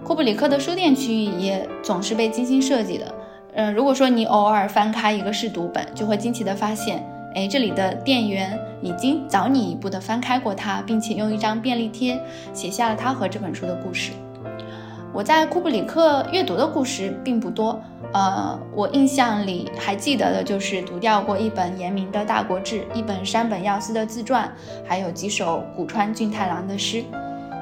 [0.05, 3.15] 库布里克的书店区域也总是被精心设计的，
[3.55, 7.05] 嗯，如果说你偶尔翻开一个试读本，就会惊奇的发现。
[7.37, 12.19] 哎，这里的店员已经早你一步的翻开过它，并且用一张便利贴
[12.55, 14.11] 写下了他和这本书的故事。
[15.13, 17.79] 我在库布里克阅读的故事并不多，
[18.15, 24.51] 呃，我印象里还记得的就是读掉过一本严明的大国志，一本山本耀司的自传，
[24.87, 27.05] 还有几首古川俊太郎的诗。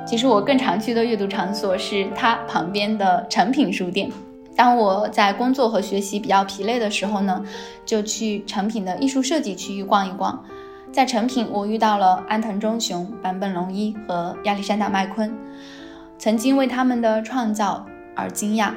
[0.07, 4.09] 其实我更常去的阅读场所是他旁边的诚品书店。
[4.57, 7.45] 当我在工作和学习比较疲累的时候呢，
[7.85, 10.45] 就去成品的艺术设计区域逛一逛。
[10.93, 15.37] 在成品，我遇到了安藤忠雄、坂本龙一和亚历山大麦昆，
[16.19, 18.71] 曾经为他们的创造而惊讶，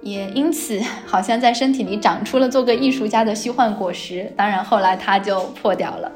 [0.00, 4.32] 也因此好像在身体里长出了做个艺术家的虚幻果实。
[4.36, 6.10] 当然，后来它就破掉了。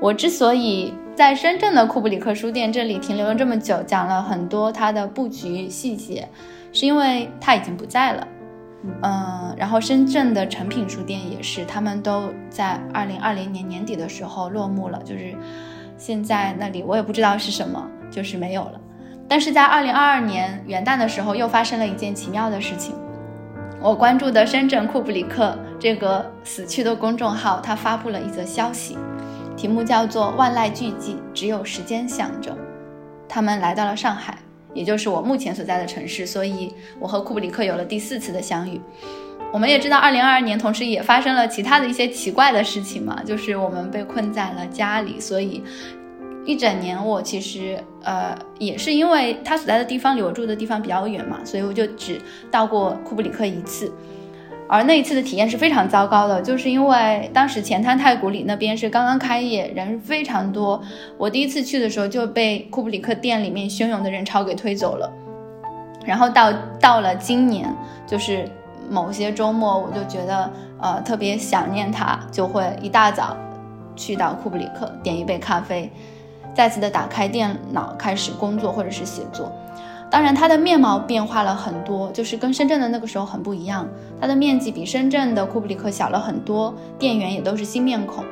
[0.00, 6.28] 我之所以在深圳的库布里克书店这里停留了这么久，讲了很多它的布局细节，
[6.72, 8.24] 是因为它已经不在了。
[9.02, 15.34] 嗯，然后深圳的诚品书店也是，他们都在二零二零年年底的时候落幕了，就是
[15.96, 18.80] 现在那里我也不知道是什么，就是没有了。
[19.28, 22.94] 但是在二零二二年元旦的时候，又发生了一件奇妙的事情。
[23.80, 28.96] 我关注的深圳库布里克这个死去的公众号，它发布了一则消息，
[29.56, 32.56] 题目叫做“万籁俱寂，只有时间响着”，
[33.28, 34.38] 他们来到了上海。
[34.76, 38.80] 也就是我目前所在的城市，所以我和库布里克有了第四次的相遇。
[39.52, 45.62] 我们也知道，二零二二年同时也发生了其他的一些奇怪的事情嘛，就是我们被困在了家里，所以
[46.44, 52.20] 一整年我其实呃也是因为他所在的地方离我住的地方比较远嘛，所以我就只
[52.50, 53.90] 到过库布里克一次。
[54.68, 60.82] 而那一次的体验是非常糟糕的，就是因为当时前滩太古里那边是刚刚开业，人非常多。
[61.16, 65.12] 我第一次去的时候就被库布里克店里面汹涌的人潮给推走了。
[66.04, 67.72] 然后到到了今年，
[68.06, 68.48] 就是
[68.90, 73.36] 某些周末，我就觉得呃特别想念他，就会一大早
[73.94, 75.90] 去到库布里克点一杯咖啡，
[76.54, 79.52] 再次的打开电脑开始工作或者是写作。
[80.08, 83.86] 当然，它的面貌变化了很多，就是跟深圳的那个时候很不一样。
[84.20, 88.24] 它的面积比深圳的库布里克小了很多，店员也都是新面孔。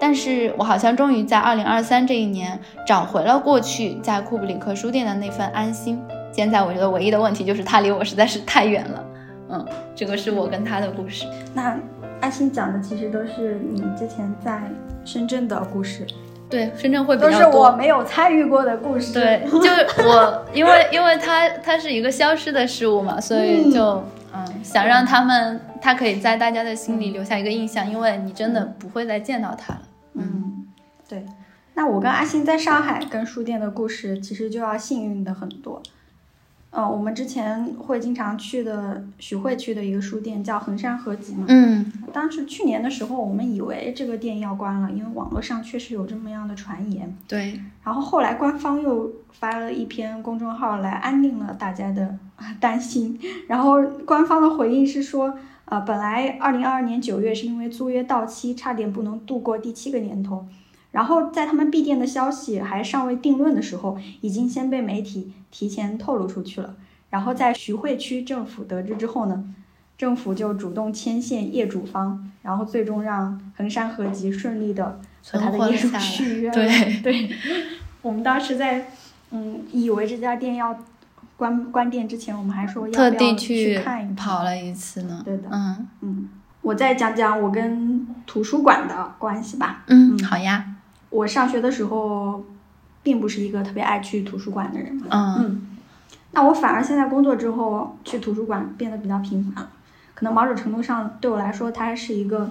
[0.00, 2.58] 但是我好像终于在二零二三这一年
[2.88, 6.00] 找回了过去在库布里克书店的那份安心。
[6.32, 9.04] 现在我觉得唯一的问题就是它离我实在是太远了。
[9.50, 11.26] 嗯，这个是我跟他的故事。
[11.54, 11.78] 那
[12.20, 14.62] 安心讲的其实都是你之前在
[15.04, 16.06] 深圳的故事。
[16.52, 17.40] 对，深圳会比较多。
[17.40, 19.14] 都是我没有参与过的故事。
[19.14, 19.70] 对，就
[20.06, 24.04] 我，因为因为它它是一个消失的事物嘛，所以就
[24.34, 29.82] 嗯，想让他们，他可以在大家的心里留下一个印象，因为你真的不会再见到他了。
[30.14, 30.66] 嗯，
[31.08, 31.24] 对。
[31.74, 35.82] 那我跟阿星在上海跟书店的故事，其实就要幸运的很多。
[36.74, 41.44] 嗯，我们之前会经常去的徐汇区的一个书店叫衡山合集嘛。
[41.48, 41.92] 嗯。
[42.14, 47.14] 当时去年的时候，我们以为这个店要关了，因为网络上确实有这么样的传言。
[47.28, 47.60] 对。
[47.84, 52.18] 然后后来官方又发了一篇公众号来安定了大家的
[52.58, 53.20] 担心。
[53.46, 55.34] 然后官方的回应是说，
[55.66, 60.46] 呃，本来二零二二年九月是因为租约到期，差点不能度过第七个年头。
[60.92, 66.76] 然后在他们闭店的消息还尚未定论的时候，已经先被媒体提前透露出去了。
[67.10, 69.44] 然后在徐汇区政府得知之后呢，
[69.98, 75.00] 政府就主动牵线业主方，然后最终让衡山合集顺利的
[75.30, 76.50] 和他的业主续约。
[76.50, 77.28] 对对，
[78.00, 78.86] 我们当时在
[79.32, 80.78] 嗯，以为这家店要。
[81.34, 85.20] 关关店之前，我们还说要特地不要去看一看跑了一次呢。
[85.24, 86.28] 对的，嗯嗯，
[86.60, 89.82] 我再讲讲我跟图书馆的关系吧。
[89.88, 90.71] 嗯，好呀。
[91.12, 92.44] 我上学的时候，
[93.02, 95.00] 并不是一个特别爱去图书馆的人。
[95.10, 95.66] 嗯嗯，
[96.32, 99.70] 那我反而现在工作之后去图书馆变得比较频繁了。
[100.14, 102.50] 可能某种程度上对我来说，它是一个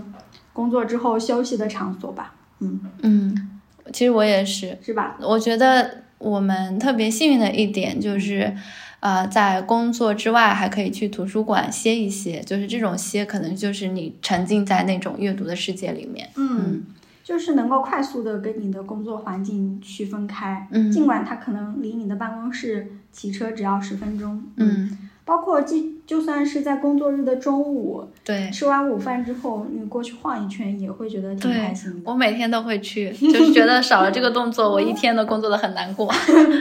[0.53, 2.33] 工作之后休息的场所吧。
[2.59, 3.59] 嗯嗯，
[3.91, 5.17] 其实我也是，是吧？
[5.21, 8.53] 我觉得我们特别幸运的一点就是，
[8.99, 16.29] 呃，在工作之外还可以去图书馆歇一歇，就是这种歇，可能就是你沉浸在那种阅读的世界里面。
[16.35, 16.83] 嗯，
[17.31, 20.67] 就是能够快速的跟你的工作环境区分开。
[20.69, 24.43] 嗯尽管它可能离你的办公室骑车只要十分钟。
[24.57, 32.11] 嗯，包括就就算是在工作日的中午，对吃完午饭之后，你过去晃一圈，也会觉得挺开心的。
[32.11, 36.11] 我每天都会去，就是觉得少了这个动作，我一天都工作的很难过。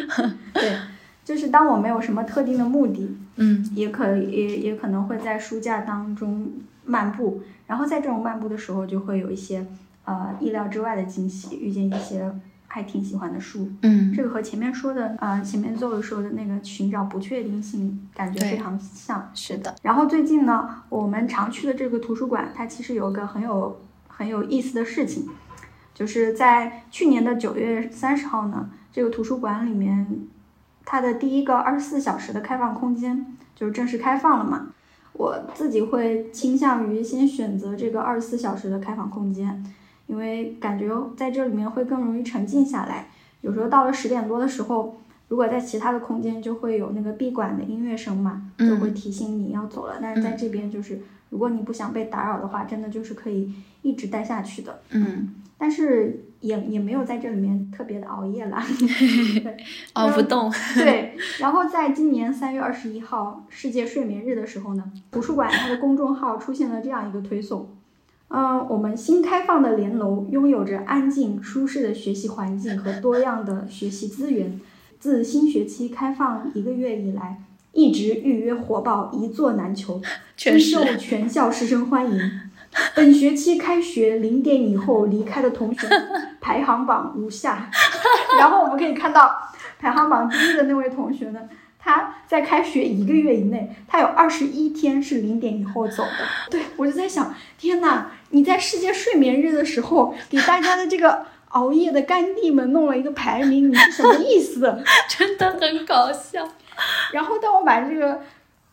[0.54, 0.76] 对，
[1.24, 6.48] 就是当我没有什么特定的目的，嗯，也可也也可能会在书架当中
[6.84, 9.66] 漫步，然后在这种漫步的时候，就会有一些
[10.10, 12.30] 呃意料之外的惊喜，遇见一些
[12.66, 13.70] 还挺喜欢的书。
[13.82, 19.30] 嗯这个和前面说的啊、呃前面作为说的那个寻找不确定性感觉非常像。
[19.34, 19.74] 是的。
[19.82, 25.28] 然后最近呢，我们常去的这个图书馆，它其实有个很有很有意思的事情，
[25.94, 30.06] 就是在去年的九月三十号呢，这个图书馆里面，
[30.84, 34.68] 它的第一个二十四小时的开放空间就是正式开放了嘛。
[35.12, 39.62] 我自己会倾向于先选择这个二十四小时的开放空间，
[40.10, 43.06] 因为感觉在这里面会更容易沉浸下来。
[43.42, 44.96] 有时候到了十点多的时候，
[45.28, 49.98] 如果在其他的空间就会有那个闭馆的音乐声嘛，嗯就会提醒你要走了。
[50.02, 54.82] 但是在这边就是，如果你不想被打扰的话，真的就是可以一直待下去的。
[54.90, 58.60] 嗯，但是也也没有在这里面特别的熬夜啦。
[59.40, 59.56] 对
[59.92, 60.52] 熬 不动。
[60.74, 67.68] 对，然后在今年三月二十一号世界睡眠日的时候呢，图书馆它的公众号出现了这样一个推送。
[68.32, 74.60] 嗯，我们新开放的联楼拥有着安静舒适的学习环境和多样的学习资源。
[75.00, 77.42] 自新学期开放一个月以来，
[77.72, 80.00] 一直预约火爆，一座难求，
[80.36, 82.20] 深受全校师生欢迎。
[82.94, 85.88] 本学期开学零点以后离开的同学
[86.40, 87.68] 排行榜如下，
[88.38, 89.28] 然后我们可以看到
[89.78, 91.40] 排行榜第一的那位同学呢，
[91.82, 96.26] 他在开学一个月以内，他有二十一天是零点以后走的。
[96.50, 104.60] 对我就在想，天呐，你在世界睡眠日的时候给大家的这个熬夜的干弟们弄了一个排名，你是什么意思？
[105.08, 106.46] 真的很搞笑。
[107.12, 108.20] 然后当我把这个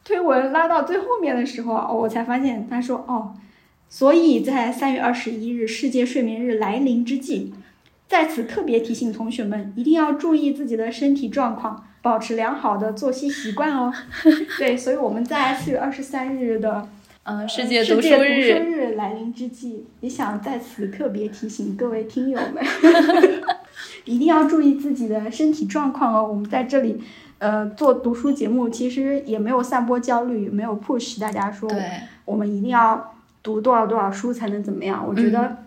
[0.03, 3.33] 推文拉到最后面的时候啊，我才发现他说哦，
[3.89, 7.53] 所以在三月二十一日世界睡眠日来临之际，
[8.07, 13.93] 在此特别提醒同学们一定要注意自己的身体状况，保持良好的作息习惯哦。
[14.57, 16.87] 对，所以我们在四月二十三日的
[17.23, 22.63] 嗯，世界读世界读书书日，来临之际，也想在此特别提醒各位听友们，
[24.05, 26.25] 一定要注意自己的身体状况哦。
[26.25, 27.03] 我们在这里，
[27.39, 31.81] 呃，做读书节目，其实也没有散播焦虑，也没有 push 大家说对，
[32.23, 33.13] 我们一定要
[33.43, 35.05] 读多少多少书才能怎么样。
[35.05, 35.57] 我觉得，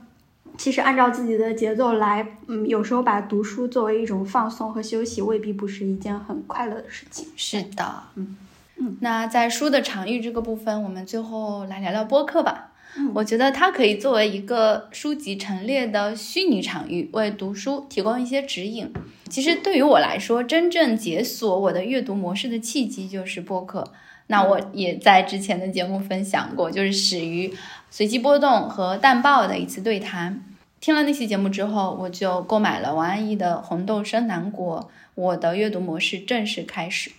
[0.60, 7.26] 其实按照自己的节奏来，嗯，有时候把读书作为一种放松和休息，未必不是一件很快乐的事情。
[7.34, 8.36] 是的，嗯
[8.76, 8.98] 嗯。
[9.00, 12.72] 那在书的场域这个部分，我们最后来聊聊播客吧。
[12.98, 18.92] 嗯我觉得它可以作为一个书籍陈列的虚拟场域，为读书提供一些指引。
[19.30, 23.90] 其实对于我来说，真正解锁我的阅读模式的契机就是播客。
[24.26, 27.52] 那我也在之前的节目分享过，就是始于
[27.90, 30.44] 随机波动和淡爆的一次对谈。
[30.80, 34.80] 听了那期节目之后，我就购买了王安忆的《红豆生南国》，
[35.14, 37.12] 我的阅读模式正式开始。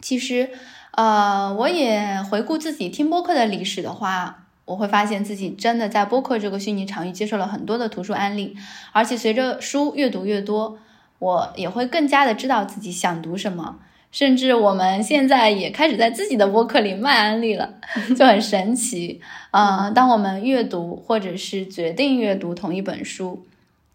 [0.00, 0.50] 其实，
[0.92, 8.56] 呃，我也回顾自己听播客的历史的话，我会发现自己真的在播客这个虚拟场域接受了很多的图书案例，
[8.92, 10.78] 而且随着书越读越多，
[11.18, 13.80] 我也会更加的知道自己想读什么。
[14.10, 17.74] 甚至我们现在也开始在自己的播客里卖安利了，
[18.16, 19.20] 就很神奇。
[19.52, 23.46] 呃，当我们阅读或者是决定阅读同一本书，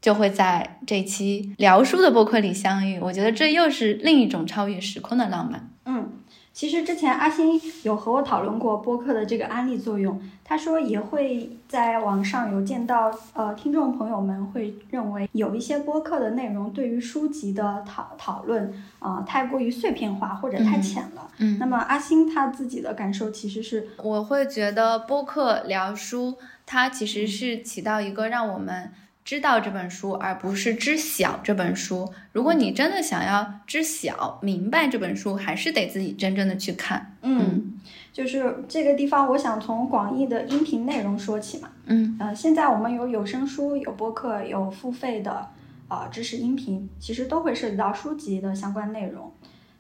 [0.02, 3.00] 就会在这期聊书的播客里相遇。
[3.02, 5.70] 我觉得这又是另一种超越时空的浪漫。
[5.86, 6.10] 嗯，
[6.56, 21.30] 其实之前阿星有和我讨论过播客的这个安利作用，他说也会在网上有见到，呃，听众朋友们会认为有一些播客的内容对于书籍的讨讨论啊、太过于碎片化或者太浅了。
[21.40, 28.90] 嗯那么阿星他自己的感受其实是，我会觉得播客聊书，它其实是起到一个让我们
[29.26, 32.08] 知道这本书，而不是知晓这本书。
[32.32, 37.18] 如果你真的想要知晓、明白这本书，还是得自己真正的去看。
[37.24, 37.74] 嗯，
[38.14, 41.70] 就是这个地方，我想从广义的音频内容说起嘛。
[41.88, 45.50] 嗯呃，现在我们有有声书、有播客、有付费的
[45.88, 49.32] 呃知识音频，其实都会涉及到书籍的相关内容。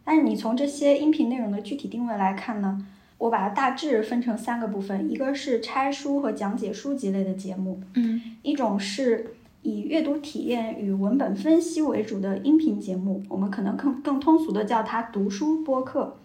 [0.03, 2.83] 但是你从这些音频内容的具体定位来看呢，
[3.17, 16.17] 我把它大致分成三个部分，一个是拆书和讲解书籍类的节目，嗯一种是以阅读体验与文本分析为主的音频节目，我们可能更更通俗的叫它读书播客。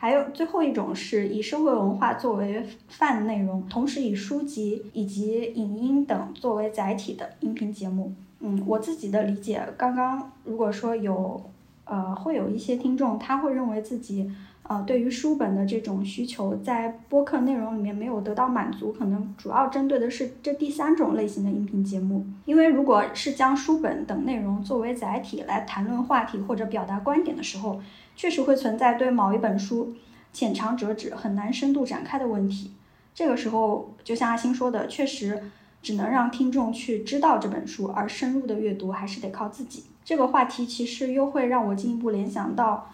[0.00, 8.14] 还有最后一种是以社会文化作为泛内容，同时以书籍以及影音等作为载体的音频节目。
[8.38, 11.42] 嗯，我自己的理解，刚刚如果说有
[11.84, 14.30] 呃会有一些听众，他会认为自己
[14.68, 22.24] 呃对于书本的这种需求在播客内容里面没有得到满足，可能主要针对的是这第三种类型的音频节目。
[22.44, 27.80] 因为如果是将书本等内容作为载体来谈论话题或者表达观点的时候，
[28.14, 29.94] 确实会存在对某一本书
[30.32, 32.72] 浅尝辄止、很难深度展开的问题。
[33.14, 35.42] 这个时候，就像阿星说的，确实
[35.82, 39.84] 只能让听众去知道这本书，而深入的阅读还是得靠自己。
[40.04, 42.90] 这个话题其实又会让我进一步联想到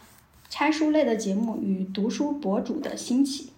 [0.56, 3.50] 拆书类的节目与读书博主的兴起。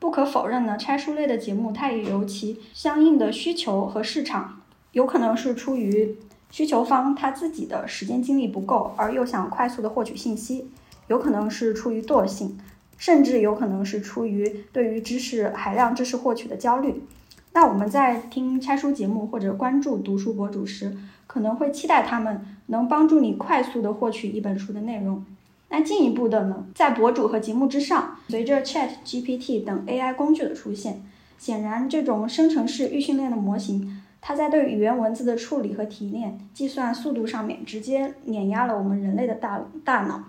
[0.00, 4.60] 不可否认呢，拆书类的节目它也有其相应的需求和市场，
[4.90, 6.16] 有可能是出于
[6.50, 10.68] 需求方他自己的时间精力不够，而又想快速的获取信息。
[11.06, 12.58] 有可能是出于惰性，
[12.98, 17.04] 甚至有可能是出于对于知识海量知识获取的焦虑。
[17.52, 20.96] 那我们在听拆书节目或者关注读书博主时，
[21.28, 25.24] 可能会期待他们能帮助你快速的获取一本书的内容。
[25.72, 31.02] 那进一步的呢，在博主和节目之上，随着 Chat GPT 等 AI 工具的出现，
[31.38, 40.24] 显然这种生成式预训练的模型，它在对语言文字的处理和提炼、计算速度上面直接碾压了我们人类的大大脑。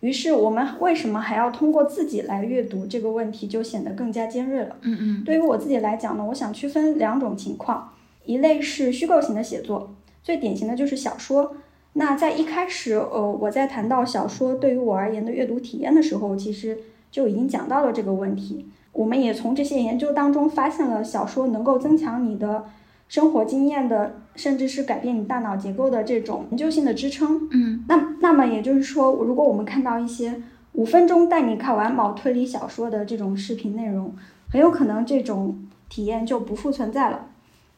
[0.00, 4.76] 于是，我们为什么还要通过自己来阅读这个问题就显得更加尖锐了。
[4.82, 7.92] 嗯嗯对于我自己来讲呢，我想区分两种情况，
[8.24, 9.92] 一类是虚构型的写作，
[10.22, 11.56] 最典型的就是小说。
[11.98, 16.78] 那在一开始，呃，我在谈到小说对于我而言的阅读体验的时候，其实
[17.10, 18.66] 就已经讲到了这个问题。
[18.92, 22.66] 我们也从这些研究当中发现了小说能够增强你的
[23.08, 27.48] 生活经验的，甚至是改变你大脑结构的这种研究性的支撑。
[27.50, 30.42] 嗯那那么也就是说，如果我们看到一些
[30.72, 34.14] 五分钟带你看完某推理小说的这种视频内容，
[34.50, 35.58] 很有可能这种
[35.88, 37.28] 体验就不复存在了。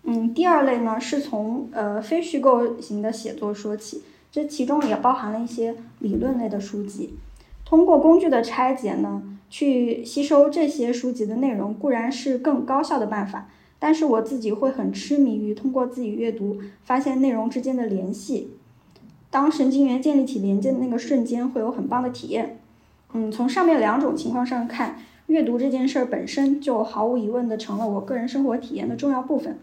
[0.04, 7.14] 嗯，第二类呢是从呃非虚构型的写作说起，这其中也包含了一些理论类的书籍。
[7.64, 13.48] 通过工具的拆解呢，去吸收这些书籍的内容固然是更高效的办法，
[13.78, 18.52] 但是我自己会很痴迷于通过自己阅读发现内容之间的联系。
[19.30, 22.58] 当神经元建立起连接的那个瞬间，会有很棒的体验。
[23.12, 24.96] 嗯，从上面两种情况上看，
[25.26, 29.58] 阅读这件事儿本身就毫无疑问的成了我个人生活体验的重要部分。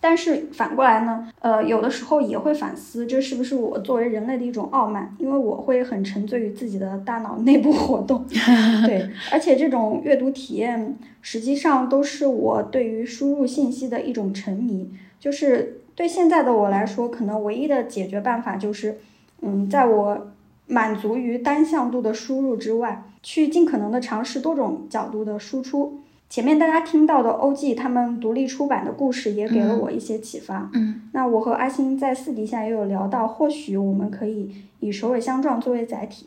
[0.00, 5.12] 但是反过来呢，呃，有的时候也会反思，这是不是我作为人类的一种傲慢？
[5.18, 8.24] 因为我会很沉醉于自己的大脑内部活动，
[8.86, 14.88] 对，而且这种阅读体验实际上都是我对于输入信息的一种沉迷。
[15.18, 18.98] 就是对现在的我来说，可能唯一的解决办法就是，
[19.42, 20.28] 嗯，在我
[20.68, 25.98] 满足于单向度的输入之外，去尽可能的尝试多种角度的输出。
[26.28, 30.70] 前面大家听到的欧 G 他们独立出版的故事也给了我一些启发。
[30.74, 36.26] 嗯那我和阿星在私底下也有聊到，或许我们可以以首尾相撞作为载体，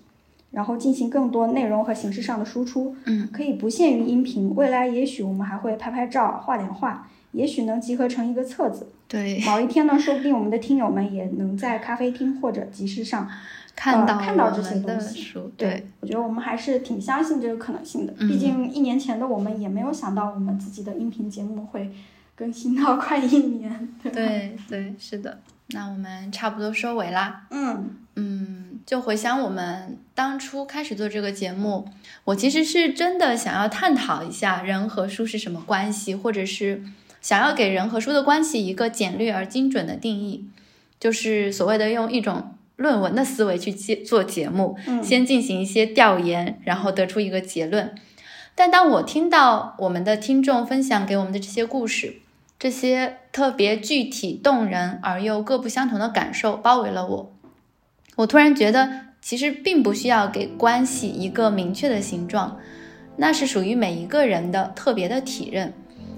[0.52, 2.96] 然后进行更多内容和形式上的输出。
[3.06, 8.88] 嗯可以不限于音频，未来也许我们还会拍拍照、画点画，也许能集合成一个册子。
[9.08, 13.30] 对，某一天呢，说不定我们的听友们也能在咖啡厅或者集市上
[13.76, 18.14] 看到呃看到我这些东西书，对，我觉得我们还是挺相信这个可能性的。
[18.18, 21.92] 嗯毕竟一年前的我们也没有想到我们自己的音频节目会
[22.36, 23.90] 更新到 快一年。
[24.04, 25.40] 对，对对，是的。
[25.74, 27.48] 那我们差不多收尾啦。
[27.50, 31.88] 嗯嗯，就回想我们当初开始做这个节目，
[32.26, 36.84] 我其实是真的想要探讨一下人和书是什么关系，或者是
[37.22, 40.46] 想要给人和书的关系一个简略而精准的定义，
[41.00, 47.94] 就是所谓的用一种论文的思维去接做节目，嗯先进行一些调研，然后得出一个结论。
[48.56, 52.16] 但当我听到我们的听众分享给我们的这些故事，
[52.60, 57.32] 这些特别具体、动人而又各不相同的感受包围了我，
[58.18, 58.92] 我突然觉得，
[59.22, 62.58] 其实并不需要给关系一个明确的形状，
[63.16, 65.74] 那是属于每一个人的特别的体认。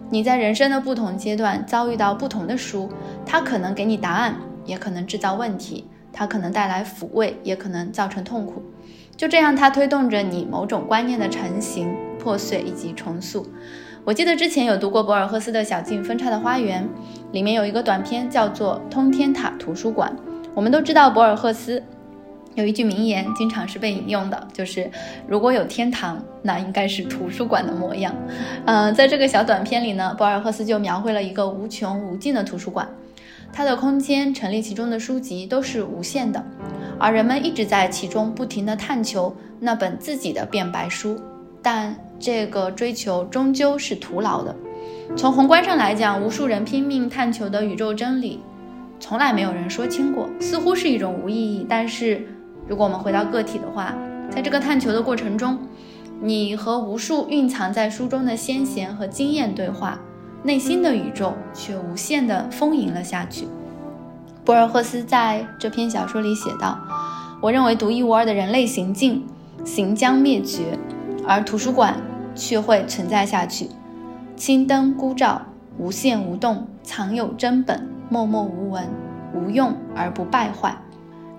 [0.09, 2.91] 你在人生的不同阶段遭遇到不同的书，
[3.25, 4.35] 它可能给你答案，
[4.65, 8.63] 也可能制造问题；它可能带来抚慰，也可能造成痛苦。
[9.17, 13.45] 就这样，它推动着你某种观念的成型、破碎以及重塑。
[14.05, 16.83] 我记得之前有读过博尔赫斯的《小径分叉的花园》，
[17.31, 20.13] 里面有一个短片叫做《通天塔图书馆》。
[20.53, 21.81] 我们都知道博尔赫斯
[22.55, 24.91] 有一句名言，经常是被引用的，就是
[25.25, 28.13] “如果有天堂，那应该是图书馆的模样”。
[28.65, 32.87] 嗯，在这个小短片里呢，博尔赫斯就描绘了一个无穷无尽的图书馆，
[33.53, 36.43] 它的空间陈列其中的书籍都是无限的。
[36.99, 41.19] 而人们一直在其中不停地探求那本自己的变白书，
[41.61, 44.55] 但这个追求终究是徒劳的。
[45.15, 48.39] 从宏观上来讲，无数人拼命探求的宇宙真理，
[48.99, 51.65] 从来没有人说清过，似乎是一种无意义。
[51.69, 52.25] 但是，
[52.67, 53.93] 如果我们回到个体的话，
[54.31, 55.59] 在这个探求的过程中，
[56.21, 59.99] 你和无数蕴藏在书中的先贤和经验对话，
[60.43, 63.47] 内心的宇宙却无限地丰盈了下去。
[64.43, 66.77] 博尔赫斯在这篇小说里写道
[67.41, 69.25] ：“我认为独一无二的人类行径
[69.63, 70.77] 行将灭绝，
[71.25, 71.95] 而图书馆
[72.35, 73.69] 却会存在下去。
[74.35, 75.43] 青灯孤照，
[75.77, 78.83] 无限无动，藏有真本，默默无闻，
[79.33, 80.77] 无用而不败坏。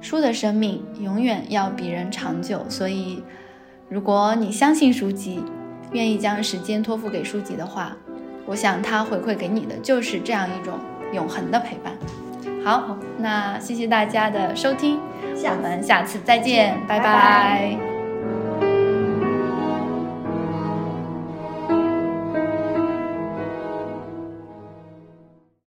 [0.00, 2.64] 书的生命永远要比人长久。
[2.70, 3.22] 所以，
[3.90, 5.42] 如果你相信书籍，
[5.92, 7.96] 愿意将时间托付给书籍的话，
[8.46, 10.78] 我想它回馈给你的就是这样一种
[11.12, 11.92] 永恒的陪伴。”
[12.64, 14.98] 好，那谢谢大家的收听，
[15.44, 17.93] 我们下次再见，拜拜。